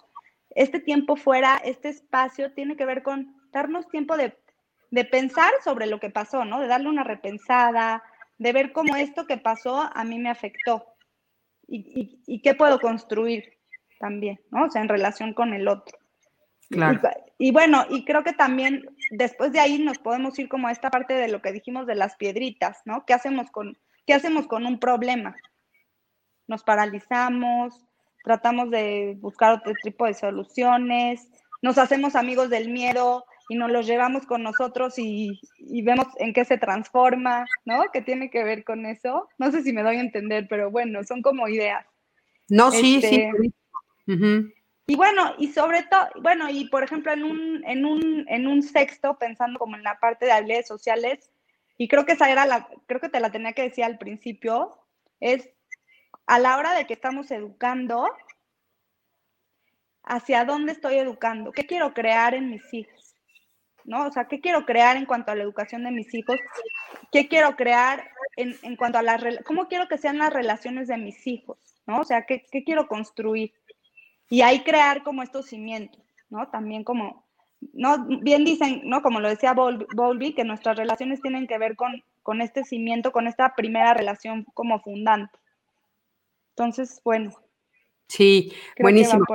este 0.55 0.79
tiempo 0.79 1.15
fuera, 1.15 1.57
este 1.63 1.89
espacio 1.89 2.53
tiene 2.53 2.75
que 2.75 2.85
ver 2.85 3.03
con 3.03 3.35
darnos 3.51 3.87
tiempo 3.89 4.17
de, 4.17 4.35
pensar 5.11 5.51
sobre 5.63 5.87
lo 5.87 5.99
que 5.99 6.09
pasó, 6.09 6.45
¿no? 6.45 6.59
De 6.59 6.67
darle 6.67 6.89
una 6.89 7.03
repensada, 7.03 8.01
de 8.37 8.53
ver 8.53 8.71
cómo 8.71 8.95
esto 8.95 9.27
que 9.27 9.37
pasó 9.37 9.89
a 9.93 10.03
mí 10.03 10.17
me 10.19 10.29
afectó 10.29 10.85
y, 11.67 12.41
qué 12.41 12.55
puedo 12.55 12.79
construir 12.79 13.57
también, 13.99 14.39
¿no? 14.51 14.65
O 14.65 14.69
sea, 14.69 14.81
en 14.81 14.89
relación 14.89 15.33
con 15.33 15.53
el 15.53 15.67
otro. 15.67 15.97
Claro. 16.69 17.01
Y, 17.37 17.49
y, 17.49 17.51
bueno, 17.51 17.85
y 17.89 18.05
creo 18.05 18.23
que 18.23 18.33
también 18.33 18.85
después 19.11 19.51
de 19.51 19.59
ahí 19.59 19.79
nos 19.79 19.99
podemos 19.99 20.39
ir 20.39 20.47
como 20.47 20.67
a 20.67 20.71
esta 20.71 20.89
parte 20.89 21.13
de 21.13 21.27
lo 21.27 21.41
que 21.41 21.51
dijimos 21.51 21.85
de 21.85 21.95
las 21.95 22.15
piedritas, 22.15 22.81
¿no? 22.85 23.05
¿Qué 23.05 23.13
hacemos 23.13 23.51
con, 23.51 23.77
qué 24.07 24.13
hacemos 24.13 24.47
con 24.47 24.65
un 24.65 24.79
problema? 24.79 25.35
nos 26.47 26.63
paralizamos, 26.63 27.85
tratamos 28.25 28.69
de 28.71 29.15
buscar 29.21 29.53
otro 29.53 29.73
tipo 29.83 30.05
de 30.05 30.13
soluciones, 30.13 31.29
nos 31.61 31.77
hacemos 31.77 32.15
amigos 32.15 32.49
del 32.49 32.69
miedo 32.69 33.23
y 33.47 33.55
nos 33.55 33.71
los 33.71 33.85
llevamos 33.85 34.25
con 34.25 34.43
nosotros 34.43 34.95
y, 34.97 35.39
vemos 35.83 36.07
en 36.17 36.33
qué 36.33 36.43
se 36.43 36.57
transforma, 36.57 37.45
¿no? 37.63 37.83
¿Qué 37.93 38.01
tiene 38.01 38.29
que 38.29 38.43
ver 38.43 38.63
con 38.63 38.85
eso? 38.85 39.29
No 39.37 39.51
sé 39.51 39.61
si 39.61 39.71
me 39.71 39.83
doy 39.83 39.97
a 39.97 40.01
entender, 40.01 40.47
pero 40.49 40.71
bueno, 40.71 41.03
son 41.03 41.21
como 41.21 41.47
ideas. 41.47 41.85
No, 42.49 42.71
sí, 42.71 42.99
sí. 43.01 43.29
Este, 44.07 44.53
y 44.87 44.95
bueno, 44.95 45.33
y 45.37 45.47
sobre 45.47 45.83
todo, 45.83 46.07
bueno, 46.21 46.49
y 46.49 46.67
por 46.69 46.83
ejemplo, 46.83 47.11
en 47.11 47.23
un, 47.23 47.63
en 47.65 47.85
un, 47.85 48.25
en 48.27 48.47
un 48.47 48.61
sexto, 48.61 49.17
pensando 49.17 49.59
como 49.59 49.75
en 49.75 49.83
la 49.83 49.99
parte 49.99 50.25
de 50.25 50.31
habilidades 50.31 50.67
sociales, 50.67 51.31
y 51.77 51.87
creo 51.87 52.05
que 52.05 52.13
esa 52.13 52.31
era 52.31 52.45
la, 52.45 52.67
creo 52.87 53.01
que 53.01 53.09
te 53.09 53.19
la 53.19 53.31
tenía 53.31 53.53
que 53.53 53.63
decir 53.63 53.83
al 53.83 53.97
principio, 53.97 54.77
es 55.19 55.49
a 56.27 56.39
la 56.39 56.57
hora 56.57 56.73
de 56.73 56.85
que 56.85 56.93
estamos 56.93 57.29
educando, 57.31 58.07
hacia 60.03 60.45
dónde 60.45 60.71
estoy 60.71 60.95
educando, 60.95 61.51
qué 61.51 61.65
quiero 61.65 61.93
crear 61.93 62.35
en 62.35 62.49
mis 62.49 62.73
hijos, 62.73 63.15
¿no? 63.83 64.05
O 64.05 64.11
sea, 64.11 64.27
qué 64.27 64.39
quiero 64.39 64.65
crear 64.65 64.97
en 64.97 65.05
cuanto 65.05 65.31
a 65.31 65.35
la 65.35 65.43
educación 65.43 65.83
de 65.83 65.91
mis 65.91 66.13
hijos, 66.13 66.37
qué 67.11 67.27
quiero 67.27 67.55
crear 67.55 68.07
en, 68.35 68.75
cuanto 68.75 68.99
a 68.99 69.01
las, 69.01 69.23
cómo 69.45 69.67
quiero 69.67 69.87
que 69.87 69.97
sean 69.97 70.17
las 70.19 70.31
relaciones 70.31 70.87
de 70.87 70.97
mis 70.97 71.25
hijos, 71.25 71.57
¿no? 71.87 72.01
O 72.01 72.03
sea, 72.03 72.25
qué, 72.25 72.45
quiero 72.65 72.87
construir. 72.87 73.53
Y 74.29 74.41
ahí 74.41 74.63
crear 74.63 75.03
como 75.03 75.23
estos 75.23 75.47
cimientos, 75.47 76.03
¿no? 76.29 76.49
También 76.49 76.83
como, 76.83 77.27
¿no? 77.73 78.05
Bien 78.21 78.43
dicen, 78.43 78.81
¿no? 78.85 79.01
Como 79.01 79.19
lo 79.19 79.29
decía 79.29 79.53
Bowlby, 79.53 80.33
que 80.33 80.43
nuestras 80.43 80.77
relaciones 80.77 81.21
tienen 81.21 81.47
que 81.47 81.57
ver 81.57 81.75
con, 81.75 82.03
con 82.21 82.41
este 82.41 82.63
cimiento, 82.63 83.11
con 83.11 83.27
esta 83.27 83.55
primera 83.55 83.93
relación 83.93 84.45
como 84.53 84.79
fundante. 84.81 85.37
Entonces, 86.57 87.01
bueno. 87.03 87.31
Sí, 88.07 88.53
buenísimo. 88.79 89.25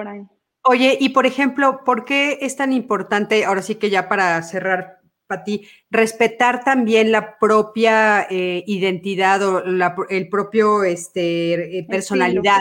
Oye, 0.63 0.97
y 1.01 1.11
por 1.11 1.27
ejemplo, 1.27 1.85
¿por 1.85 2.05
qué 2.05 2.39
es 2.41 2.57
tan 2.57 2.73
importante, 2.73 3.45
ahora 3.45 3.63
sí 3.63 3.75
que 3.77 3.91
ya 3.91 4.09
para 4.09 4.43
cerrar, 4.43 5.01
Pati, 5.27 5.67
respetar 5.91 6.65
también 6.65 7.13
la 7.13 7.39
propia 7.39 8.27
eh, 8.29 8.65
identidad 8.67 9.43
o 9.43 9.63
el 10.09 10.29
propio 10.29 10.83
este, 10.83 11.79
eh, 11.79 11.87
personalidad, 11.89 12.61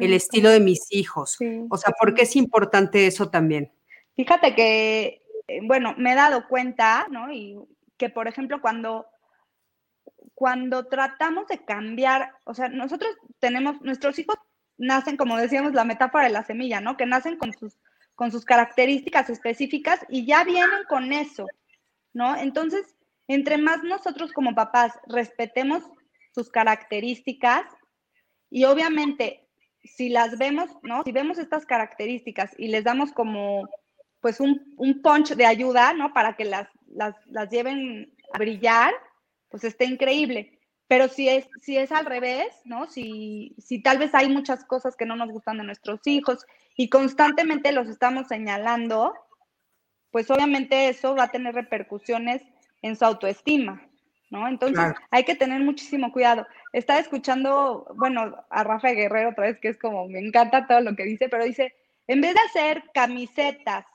el 0.00 0.12
estilo 0.12 0.50
de 0.50 0.60
mis 0.60 0.86
hijos? 0.90 1.38
O 1.68 1.76
sea, 1.76 1.92
¿por 1.98 2.14
qué 2.14 2.22
es 2.22 2.36
importante 2.36 3.06
eso 3.06 3.30
también? 3.30 3.70
Fíjate 4.16 4.54
que, 4.54 5.22
eh, 5.46 5.60
bueno, 5.62 5.94
me 5.98 6.12
he 6.12 6.16
dado 6.16 6.48
cuenta, 6.48 7.06
¿no? 7.10 7.32
Y 7.32 7.56
que, 7.96 8.10
por 8.10 8.28
ejemplo, 8.28 8.60
cuando 8.60 9.06
cuando 10.40 10.86
tratamos 10.86 11.48
de 11.48 11.62
cambiar, 11.66 12.32
o 12.44 12.54
sea, 12.54 12.70
nosotros 12.70 13.14
tenemos, 13.40 13.78
nuestros 13.82 14.18
hijos 14.18 14.38
nacen, 14.78 15.18
como 15.18 15.36
decíamos, 15.36 15.74
la 15.74 15.84
metáfora 15.84 16.24
de 16.24 16.30
la 16.30 16.44
semilla, 16.44 16.80
¿no? 16.80 16.96
Que 16.96 17.04
nacen 17.04 17.36
con 17.36 17.52
sus, 17.52 17.76
con 18.14 18.32
sus 18.32 18.46
características 18.46 19.28
específicas 19.28 20.00
y 20.08 20.24
ya 20.24 20.42
vienen 20.44 20.84
con 20.88 21.12
eso, 21.12 21.46
¿no? 22.14 22.36
Entonces, 22.36 22.96
entre 23.28 23.58
más 23.58 23.82
nosotros 23.82 24.32
como 24.32 24.54
papás 24.54 24.94
respetemos 25.08 25.84
sus 26.34 26.48
características 26.48 27.66
y 28.48 28.64
obviamente 28.64 29.46
si 29.84 30.08
las 30.08 30.38
vemos, 30.38 30.70
¿no? 30.82 31.02
Si 31.04 31.12
vemos 31.12 31.36
estas 31.36 31.66
características 31.66 32.52
y 32.56 32.68
les 32.68 32.84
damos 32.84 33.12
como, 33.12 33.68
pues, 34.22 34.40
un, 34.40 34.72
un 34.78 35.02
punch 35.02 35.34
de 35.34 35.44
ayuda, 35.44 35.92
¿no? 35.92 36.14
Para 36.14 36.34
que 36.34 36.46
las, 36.46 36.66
las, 36.86 37.14
las 37.26 37.50
lleven 37.50 38.16
a 38.32 38.38
brillar, 38.38 38.94
pues 39.50 39.64
está 39.64 39.84
increíble. 39.84 40.58
Pero 40.88 41.06
si 41.08 41.28
es, 41.28 41.48
si 41.60 41.76
es 41.76 41.92
al 41.92 42.06
revés, 42.06 42.48
¿no? 42.64 42.86
Si, 42.86 43.54
si 43.58 43.80
tal 43.80 43.98
vez 43.98 44.14
hay 44.14 44.28
muchas 44.28 44.64
cosas 44.64 44.96
que 44.96 45.06
no 45.06 45.14
nos 45.14 45.30
gustan 45.30 45.58
de 45.58 45.64
nuestros 45.64 46.00
hijos 46.06 46.44
y 46.76 46.88
constantemente 46.88 47.70
los 47.70 47.88
estamos 47.88 48.26
señalando, 48.26 49.14
pues 50.10 50.30
obviamente 50.30 50.88
eso 50.88 51.14
va 51.14 51.24
a 51.24 51.30
tener 51.30 51.54
repercusiones 51.54 52.42
en 52.82 52.96
su 52.96 53.04
autoestima, 53.04 53.86
¿no? 54.30 54.48
Entonces 54.48 54.94
hay 55.10 55.24
que 55.24 55.36
tener 55.36 55.60
muchísimo 55.60 56.12
cuidado. 56.12 56.46
Estaba 56.72 56.98
escuchando, 56.98 57.86
bueno, 57.96 58.44
a 58.50 58.64
Rafa 58.64 58.88
Guerrero 58.90 59.30
otra 59.30 59.44
vez, 59.44 59.60
que 59.60 59.68
es 59.68 59.78
como, 59.78 60.08
me 60.08 60.18
encanta 60.18 60.66
todo 60.66 60.80
lo 60.80 60.96
que 60.96 61.04
dice, 61.04 61.28
pero 61.28 61.44
dice, 61.44 61.74
en 62.08 62.20
vez 62.20 62.34
de 62.34 62.40
hacer 62.40 62.82
camisetas 62.92 63.86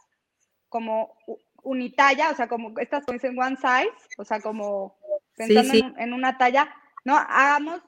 como 0.69 1.17
unitalla, 1.63 2.29
o 2.29 2.35
sea, 2.35 2.47
como 2.47 2.77
estas 2.79 3.05
que 3.05 3.13
dicen 3.13 3.37
one 3.37 3.57
size, 3.57 3.91
o 4.17 4.23
sea, 4.23 4.39
como 4.39 4.95
pensando 5.35 5.93
En, 5.97 6.13
una 6.13 6.37
talla, 6.37 6.69
¿no? 7.03 7.15
Hagamos 7.15 7.81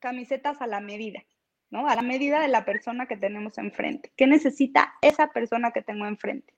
camisetas 0.00 0.60
a 0.60 0.66
la 0.66 0.80
medida, 0.80 1.22
¿no? 1.70 1.86
A 1.88 1.94
la 1.94 2.02
medida 2.02 2.40
de 2.40 2.48
la 2.48 2.64
persona 2.64 3.06
que 3.06 3.16
tenemos 3.16 3.58
enfrente. 3.58 4.12
¿Qué 4.16 4.26
necesita 4.26 4.94
esa 5.02 5.28
persona 5.28 5.72
que 5.72 5.82
tengo 5.82 6.06
enfrente? 6.06 6.54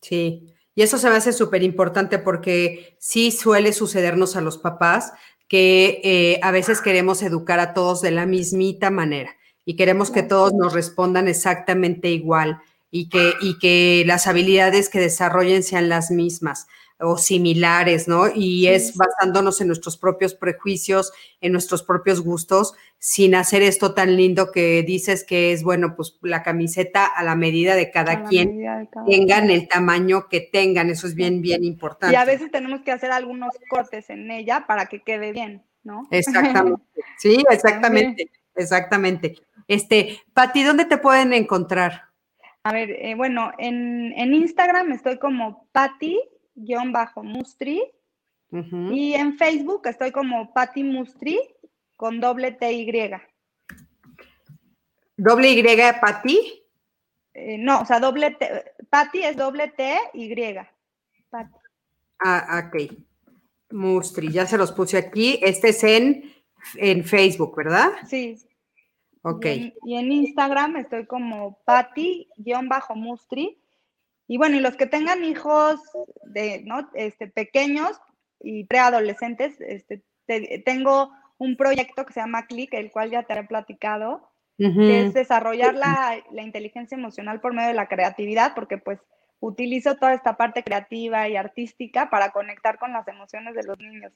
Sí, 0.00 0.54
y 0.74 0.82
eso 0.82 0.98
se 0.98 1.10
me 1.10 1.16
hace 1.16 1.32
súper 1.32 1.62
importante 1.62 2.18
porque 2.18 2.96
sí 2.98 3.30
suele 3.30 3.72
sucedernos 3.72 4.36
a 4.36 4.40
los 4.40 4.58
papás 4.58 5.12
que 5.48 6.00
eh, 6.04 6.40
a 6.42 6.52
veces 6.52 6.80
queremos 6.80 7.22
educar 7.22 7.58
a 7.58 7.74
todos 7.74 8.00
de 8.00 8.12
la 8.12 8.24
mismita 8.24 8.90
manera 8.90 9.36
y 9.64 9.76
queremos 9.76 10.10
que 10.10 10.22
todos 10.22 10.54
nos 10.54 10.72
respondan 10.72 11.28
exactamente 11.28 12.08
igual 12.08 12.60
y 12.90 13.08
que, 13.08 13.34
y 13.40 13.58
que 13.58 14.04
las 14.06 14.26
habilidades 14.26 14.88
que 14.88 15.00
desarrollen 15.00 15.62
sean 15.62 15.88
las 15.88 16.10
mismas 16.10 16.66
o 17.00 17.16
similares, 17.16 18.08
¿no? 18.08 18.24
Y 18.34 18.68
es 18.68 18.96
basándonos 18.96 19.60
en 19.60 19.66
nuestros 19.66 19.96
propios 19.96 20.34
prejuicios, 20.34 21.12
en 21.40 21.52
nuestros 21.52 21.82
propios 21.82 22.20
gustos, 22.20 22.74
sin 22.98 23.34
hacer 23.34 23.62
esto 23.62 23.94
tan 23.94 24.16
lindo 24.16 24.52
que 24.52 24.82
dices 24.82 25.24
que 25.24 25.52
es, 25.52 25.62
bueno, 25.62 25.96
pues 25.96 26.18
la 26.22 26.42
camiseta 26.42 27.06
a 27.06 27.24
la 27.24 27.34
medida 27.34 27.74
de 27.74 27.90
cada 27.90 28.24
quien, 28.24 28.60
tengan 29.06 29.50
el 29.50 29.68
tamaño 29.68 30.28
que 30.28 30.40
tengan, 30.40 30.90
eso 30.90 31.06
es 31.06 31.14
bien, 31.14 31.40
bien 31.40 31.64
importante. 31.64 32.14
Y 32.14 32.16
a 32.16 32.24
veces 32.24 32.50
tenemos 32.50 32.82
que 32.82 32.92
hacer 32.92 33.10
algunos 33.10 33.54
cortes 33.68 34.10
en 34.10 34.30
ella 34.30 34.64
para 34.66 34.86
que 34.86 35.00
quede 35.00 35.32
bien, 35.32 35.62
¿no? 35.82 36.06
Exactamente. 36.10 36.82
Sí, 37.18 37.42
exactamente, 37.50 38.30
exactamente. 38.54 39.36
Este, 39.68 40.20
Pati, 40.32 40.62
¿dónde 40.62 40.86
te 40.86 40.96
pueden 40.96 41.34
encontrar? 41.34 42.10
A 42.62 42.72
ver, 42.72 42.90
eh, 42.90 43.14
bueno, 43.14 43.52
en, 43.58 44.34
Instagram 44.34 44.92
estoy 44.92 45.18
como 45.18 45.66
Pati-Mustri 46.66 47.82
y 48.52 49.14
en 49.14 49.38
Facebook 49.38 49.86
estoy 49.86 50.10
como 50.10 50.52
Pati 50.52 50.82
Mustri 50.82 51.38
con 51.96 52.20
doble 52.20 52.52
T 52.52 52.72
Y. 52.72 53.10
¿Doble 55.16 55.50
Y 55.50 55.62
Pati? 56.00 56.64
Eh, 57.32 57.58
no, 57.58 57.82
o 57.82 57.84
sea, 57.84 58.00
doble 58.00 58.32
T, 58.32 58.72
Pati 58.88 59.22
es 59.22 59.36
doble 59.36 59.68
T 59.68 59.96
Y. 60.14 60.54
Pati. 61.30 61.54
Ah, 62.18 62.64
ok. 62.66 62.74
Mustri, 63.70 64.32
ya 64.32 64.46
se 64.46 64.58
los 64.58 64.72
puse 64.72 64.98
aquí. 64.98 65.38
Este 65.42 65.68
es 65.68 65.84
en, 65.84 66.24
en 66.74 67.04
Facebook, 67.04 67.54
¿verdad? 67.56 67.92
Sí. 68.06 68.36
Ok. 69.22 69.46
Y 69.84 69.94
en, 69.94 70.10
Instagram 70.10 70.78
estoy 70.78 71.06
como 71.06 71.60
Patti-Mustri. 71.64 73.59
Y 74.30 74.38
bueno, 74.38 74.56
y 74.56 74.60
los 74.60 74.76
que 74.76 74.86
tengan 74.86 75.24
hijos 75.24 75.80
de, 76.22 76.62
¿no? 76.64 76.88
este, 76.94 77.26
pequeños 77.26 78.00
y 78.38 78.62
preadolescentes, 78.62 79.60
este, 79.60 80.04
tengo 80.64 81.10
un 81.36 81.56
proyecto 81.56 82.06
que 82.06 82.12
se 82.12 82.20
llama 82.20 82.46
Click, 82.46 82.72
el 82.74 82.92
cual 82.92 83.10
ya 83.10 83.24
te 83.24 83.36
he 83.36 83.42
platicado, 83.42 84.30
que 84.56 85.00
es 85.00 85.14
desarrollar 85.14 85.74
la, 85.74 86.22
la, 86.30 86.42
inteligencia 86.42 86.96
emocional 86.96 87.40
por 87.40 87.54
medio 87.54 87.70
de 87.70 87.74
la 87.74 87.88
creatividad, 87.88 88.54
porque 88.54 88.78
pues 88.78 89.00
utilizo 89.40 89.96
toda 89.96 90.14
esta 90.14 90.36
parte 90.36 90.62
creativa 90.62 91.28
y 91.28 91.34
artística 91.34 92.08
para 92.08 92.30
conectar 92.30 92.78
con 92.78 92.92
las 92.92 93.08
emociones 93.08 93.56
de 93.56 93.64
los 93.64 93.78
niños. 93.80 94.12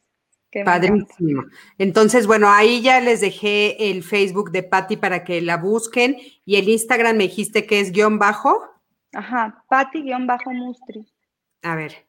Padrísimo. 0.64 1.42
Entonces, 1.78 2.28
bueno, 2.28 2.48
ahí 2.50 2.82
ya 2.82 3.00
les 3.00 3.20
dejé 3.20 3.90
el 3.90 4.04
Facebook 4.04 4.52
de 4.52 4.62
Patti 4.62 4.96
para 4.96 5.24
que 5.24 5.40
la 5.40 5.56
busquen 5.56 6.18
y 6.44 6.54
el 6.54 6.68
Instagram 6.68 7.16
me 7.16 7.24
dijiste 7.24 7.66
que 7.66 7.80
es 7.80 7.90
guion 7.90 8.20
bajo. 8.20 8.73
Ajá, 9.14 9.64
Patti 9.68 10.02
guion 10.02 10.26
bajo 10.26 10.50
Mustri. 10.52 11.06
A 11.62 11.76
ver, 11.76 12.06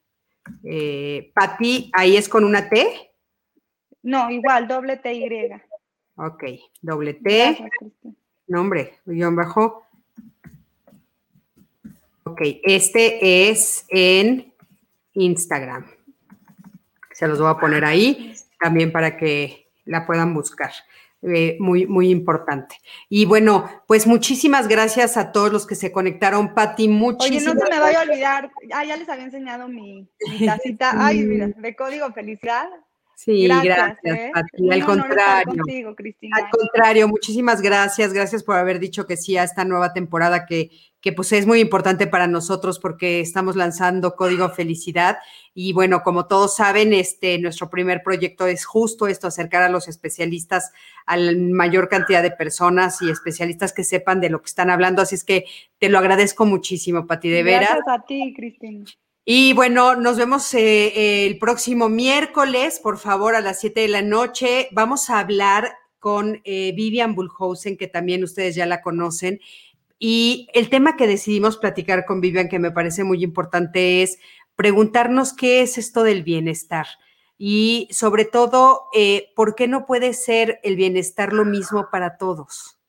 eh, 0.64 1.32
Patti, 1.34 1.90
ahí 1.94 2.18
es 2.18 2.28
con 2.28 2.44
una 2.44 2.68
T. 2.70 3.12
No, 4.04 4.30
igual, 4.30 4.68
doble 4.68 4.98
T 4.98 5.14
Y. 5.14 5.52
Ok, 6.18 6.44
doble 6.82 7.14
T. 7.16 7.70
Nombre, 8.48 9.00
guion 9.06 9.36
bajo. 9.36 9.86
Ok, 12.24 12.42
este 12.64 13.50
es 13.50 13.86
en 13.90 14.54
Instagram. 15.14 15.86
Se 17.12 17.28
los 17.28 17.40
voy 17.40 17.50
a 17.50 17.58
poner 17.58 17.86
ahí 17.86 18.36
también 18.60 18.92
para 18.92 19.16
que 19.16 19.72
la 19.86 20.06
puedan 20.06 20.34
buscar. 20.34 20.72
Eh, 21.28 21.58
muy, 21.60 21.88
muy 21.88 22.10
importante. 22.10 22.76
Y 23.10 23.26
bueno, 23.26 23.68
pues 23.88 24.06
muchísimas 24.06 24.68
gracias 24.68 25.18
a 25.18 25.32
todos 25.32 25.52
los 25.52 25.66
que 25.66 25.74
se 25.74 25.92
conectaron. 25.92 26.54
Pati, 26.54 26.88
muchísimas 26.88 27.48
Oye, 27.48 27.56
no 27.56 27.66
se 27.66 27.72
me 27.72 27.80
vaya 27.80 28.00
a 28.00 28.04
olvidar. 28.04 28.52
Ah, 28.72 28.86
ya 28.86 28.96
les 28.96 29.10
había 29.10 29.26
enseñado 29.26 29.68
mi, 29.68 30.08
mi 30.30 30.46
tacita. 30.46 30.94
Ay, 31.04 31.24
mira, 31.24 31.48
de 31.48 31.76
código 31.76 32.12
felicidad. 32.14 32.70
Sí, 33.16 33.48
gracias, 33.48 33.98
¿eh? 34.04 34.32
Al 34.34 34.86
contrario. 34.86 35.96
al 36.32 36.50
contrario, 36.52 37.08
muchísimas 37.08 37.62
gracias. 37.62 38.14
Gracias 38.14 38.44
por 38.44 38.58
haber 38.58 38.78
dicho 38.80 39.08
que 39.08 39.16
sí 39.16 39.38
a 39.38 39.44
esta 39.44 39.64
nueva 39.64 39.94
temporada 39.94 40.46
que, 40.46 40.70
que 41.06 41.14
pues 41.14 41.32
es 41.34 41.46
muy 41.46 41.60
importante 41.60 42.08
para 42.08 42.26
nosotros 42.26 42.80
porque 42.80 43.20
estamos 43.20 43.56
lanzando 43.56 44.16
Código 44.16 44.50
Felicidad. 44.50 45.20
Y 45.54 45.72
bueno, 45.72 46.02
como 46.02 46.26
todos 46.26 46.56
saben, 46.56 46.94
este, 46.94 47.38
nuestro 47.38 47.70
primer 47.70 48.02
proyecto 48.02 48.48
es 48.48 48.66
justo 48.66 49.06
esto, 49.06 49.28
acercar 49.28 49.62
a 49.62 49.70
los 49.70 49.88
especialistas 49.88 50.72
a 51.06 51.16
la 51.16 51.32
mayor 51.38 51.90
cantidad 51.90 52.24
de 52.24 52.32
personas 52.32 53.04
y 53.04 53.12
especialistas 53.12 53.72
que 53.72 53.84
sepan 53.84 54.20
de 54.20 54.32
lo 54.32 54.42
que 54.42 54.48
están 54.48 54.72
hablando. 54.72 55.04
Así 55.04 55.14
es 55.14 55.24
que 55.24 55.46
te 55.78 55.90
lo 55.90 56.00
agradezco 56.00 56.48
muchísimo, 56.48 57.06
Pati, 57.06 57.30
de 57.30 57.44
veras. 57.44 57.70
Gracias 57.70 57.88
a 57.88 58.04
ti, 58.08 58.34
Cristina. 58.36 58.86
Y 59.24 59.54
bueno, 59.54 59.96
nos 59.96 60.18
vemos 60.18 60.52
eh, 60.56 61.28
el 61.28 61.38
próximo 61.38 61.88
miércoles, 61.88 62.80
por 62.80 62.98
favor, 62.98 63.36
a 63.36 63.42
las 63.42 63.60
7 63.60 63.80
de 63.80 63.90
la 63.90 64.02
noche. 64.02 64.70
Vamos 64.72 65.12
a 65.12 65.20
hablar 65.20 65.72
con 66.00 66.42
eh, 66.44 66.72
Vivian 66.76 67.14
Bullhausen, 67.14 67.78
que 67.78 67.88
también 67.88 68.24
ustedes 68.24 68.56
ya 68.56 68.66
la 68.68 68.84
conocen. 68.84 69.40
Y 69.98 70.48
el 70.54 70.70
tema 70.70 70.98
que 70.98 71.08
decidimos 71.08 71.58
platicar 71.58 72.06
con 72.06 72.22
Vivian, 72.22 72.50
que 72.50 72.60
me 72.60 72.72
parece 72.72 73.04
muy 73.04 73.24
importante, 73.24 74.04
es 74.04 74.18
preguntarnos 74.56 75.34
qué 75.34 75.62
es 75.62 75.78
esto 75.78 76.04
del 76.04 76.24
bienestar. 76.24 76.88
Y 77.38 77.88
sobre 77.92 78.26
todo, 78.26 78.84
eh, 78.94 79.32
¿por 79.36 79.56
qué 79.56 79.68
no 79.68 79.86
puede 79.86 80.14
ser 80.14 80.60
el 80.64 80.76
bienestar 80.76 81.34
lo 81.34 81.46
mismo 81.46 81.90
para 81.92 82.18
todos? 82.18 82.80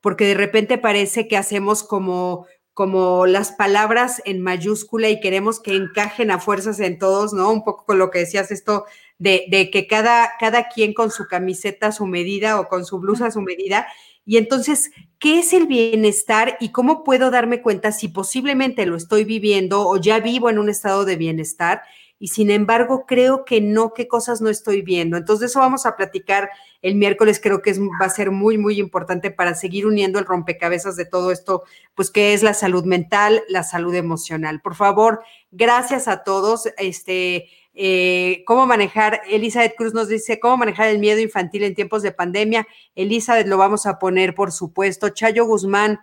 Porque 0.00 0.24
de 0.26 0.34
repente 0.34 0.78
parece 0.78 1.28
que 1.28 1.36
hacemos 1.36 1.82
como 1.82 2.46
como 2.80 3.26
las 3.26 3.52
palabras 3.52 4.22
en 4.24 4.40
mayúscula 4.40 5.10
y 5.10 5.20
queremos 5.20 5.60
que 5.60 5.76
encajen 5.76 6.30
a 6.30 6.38
fuerzas 6.38 6.80
en 6.80 6.98
todos, 6.98 7.34
¿no? 7.34 7.52
Un 7.52 7.62
poco 7.62 7.84
con 7.84 7.98
lo 7.98 8.10
que 8.10 8.20
decías 8.20 8.50
esto 8.50 8.86
de, 9.18 9.68
que 9.70 9.86
cada, 9.86 10.30
cada 10.40 10.68
quien 10.68 10.94
con 10.94 11.10
su 11.10 11.26
camiseta 11.26 11.88
a 11.88 11.92
su 11.92 12.06
medida 12.06 12.58
o 12.58 12.68
con 12.68 12.86
su 12.86 12.98
blusa 12.98 13.26
a 13.26 13.30
su 13.30 13.42
medida. 13.42 13.86
Y 14.24 14.38
entonces, 14.38 14.92
¿qué 15.20 15.38
es 15.38 15.52
el 15.52 15.68
bienestar 15.68 16.56
y 16.58 16.72
cómo 16.72 17.04
puedo 17.04 17.30
darme 17.30 17.62
cuenta 17.62 17.92
si 17.92 18.08
posiblemente 18.08 18.86
lo 18.86 18.96
estoy 18.96 19.24
viviendo 19.24 19.86
o 19.86 19.96
ya 19.96 20.18
vivo 20.18 20.50
en 20.50 20.58
un 20.58 20.68
estado 20.68 21.04
de 21.04 21.14
bienestar? 21.14 21.82
y 22.22 22.28
sin 22.28 22.50
embargo 22.50 23.06
creo 23.06 23.46
que 23.46 23.62
no, 23.62 23.94
qué 23.94 24.06
cosas 24.06 24.42
no 24.42 24.50
estoy 24.50 24.82
viendo. 24.82 25.16
Entonces, 25.16 25.50
eso 25.50 25.58
vamos 25.58 25.86
a 25.86 25.96
platicar 25.96 26.50
el 26.82 26.94
miércoles, 26.94 27.40
creo 27.42 27.62
que 27.62 27.70
es, 27.70 27.80
va 27.80 28.04
a 28.04 28.10
ser 28.10 28.30
muy, 28.30 28.58
muy 28.58 28.78
importante 28.78 29.30
para 29.30 29.54
seguir 29.54 29.86
uniendo 29.86 30.18
el 30.18 30.26
rompecabezas 30.26 30.96
de 30.96 31.06
todo 31.06 31.32
esto, 31.32 31.64
pues 31.94 32.10
que 32.10 32.34
es 32.34 32.42
la 32.42 32.52
salud 32.52 32.84
mental, 32.84 33.42
la 33.48 33.62
salud 33.62 33.94
emocional. 33.94 34.60
Por 34.60 34.74
favor, 34.74 35.22
gracias 35.50 36.08
a 36.08 36.22
todos. 36.22 36.68
Este, 36.76 37.48
eh, 37.82 38.42
cómo 38.44 38.66
manejar, 38.66 39.22
Elizabeth 39.26 39.74
Cruz 39.74 39.94
nos 39.94 40.08
dice, 40.08 40.38
cómo 40.38 40.58
manejar 40.58 40.88
el 40.88 40.98
miedo 40.98 41.18
infantil 41.18 41.62
en 41.62 41.74
tiempos 41.74 42.02
de 42.02 42.12
pandemia. 42.12 42.68
Elizabeth 42.94 43.46
lo 43.46 43.56
vamos 43.56 43.86
a 43.86 43.98
poner, 43.98 44.34
por 44.34 44.52
supuesto. 44.52 45.08
Chayo 45.08 45.46
Guzmán, 45.46 45.98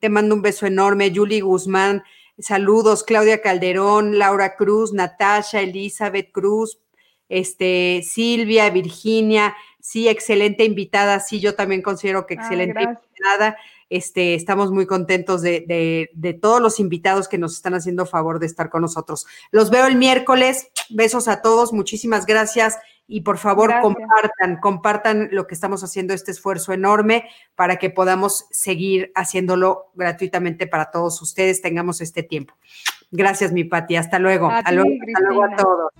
te 0.00 0.08
mando 0.08 0.34
un 0.34 0.42
beso 0.42 0.66
enorme. 0.66 1.12
Julie 1.14 1.40
Guzmán, 1.40 2.02
Saludos, 2.36 3.04
Claudia 3.04 3.42
Calderón, 3.42 4.18
Laura 4.18 4.56
Cruz, 4.56 4.92
Natasha, 4.92 5.60
Elizabeth 5.60 6.32
Cruz, 6.32 6.80
este, 7.28 8.02
Silvia, 8.04 8.68
Virginia, 8.70 9.54
sí, 9.80 10.08
excelente 10.08 10.64
invitada, 10.64 11.20
sí, 11.20 11.38
yo 11.38 11.54
también 11.54 11.80
considero 11.80 12.26
que 12.26 12.34
excelente 12.34 12.82
invitada. 12.82 13.56
Este, 13.90 14.34
estamos 14.34 14.70
muy 14.70 14.86
contentos 14.86 15.42
de, 15.42 16.08
de, 16.14 16.32
todos 16.32 16.62
los 16.62 16.80
invitados 16.80 17.28
que 17.28 17.38
nos 17.38 17.54
están 17.54 17.74
haciendo 17.74 18.06
favor 18.06 18.38
de 18.38 18.46
estar 18.46 18.70
con 18.70 18.82
nosotros. 18.82 19.26
Los 19.50 19.70
veo 19.70 19.86
el 19.86 19.96
miércoles. 19.96 20.68
Besos 20.88 21.28
a 21.28 21.42
todos. 21.42 21.72
Muchísimas 21.72 22.24
gracias 22.24 22.78
y 23.10 23.22
por 23.22 23.38
favor 23.38 23.72
compartan, 23.82 24.60
compartan 24.60 25.28
lo 25.32 25.48
que 25.48 25.54
estamos 25.54 25.82
haciendo, 25.82 26.14
este 26.14 26.30
esfuerzo 26.30 26.72
enorme 26.72 27.28
para 27.56 27.76
que 27.76 27.90
podamos 27.90 28.46
seguir 28.52 29.10
haciéndolo 29.16 29.90
gratuitamente 29.94 30.68
para 30.68 30.92
todos 30.92 31.20
ustedes, 31.20 31.60
tengamos 31.60 32.00
este 32.00 32.22
tiempo. 32.22 32.54
Gracias, 33.10 33.52
mi 33.52 33.64
Pati. 33.64 33.96
Hasta 33.96 34.20
luego. 34.20 34.48
hasta 34.48 34.70
luego 34.70 35.42
a 35.42 35.56
todos. 35.56 35.90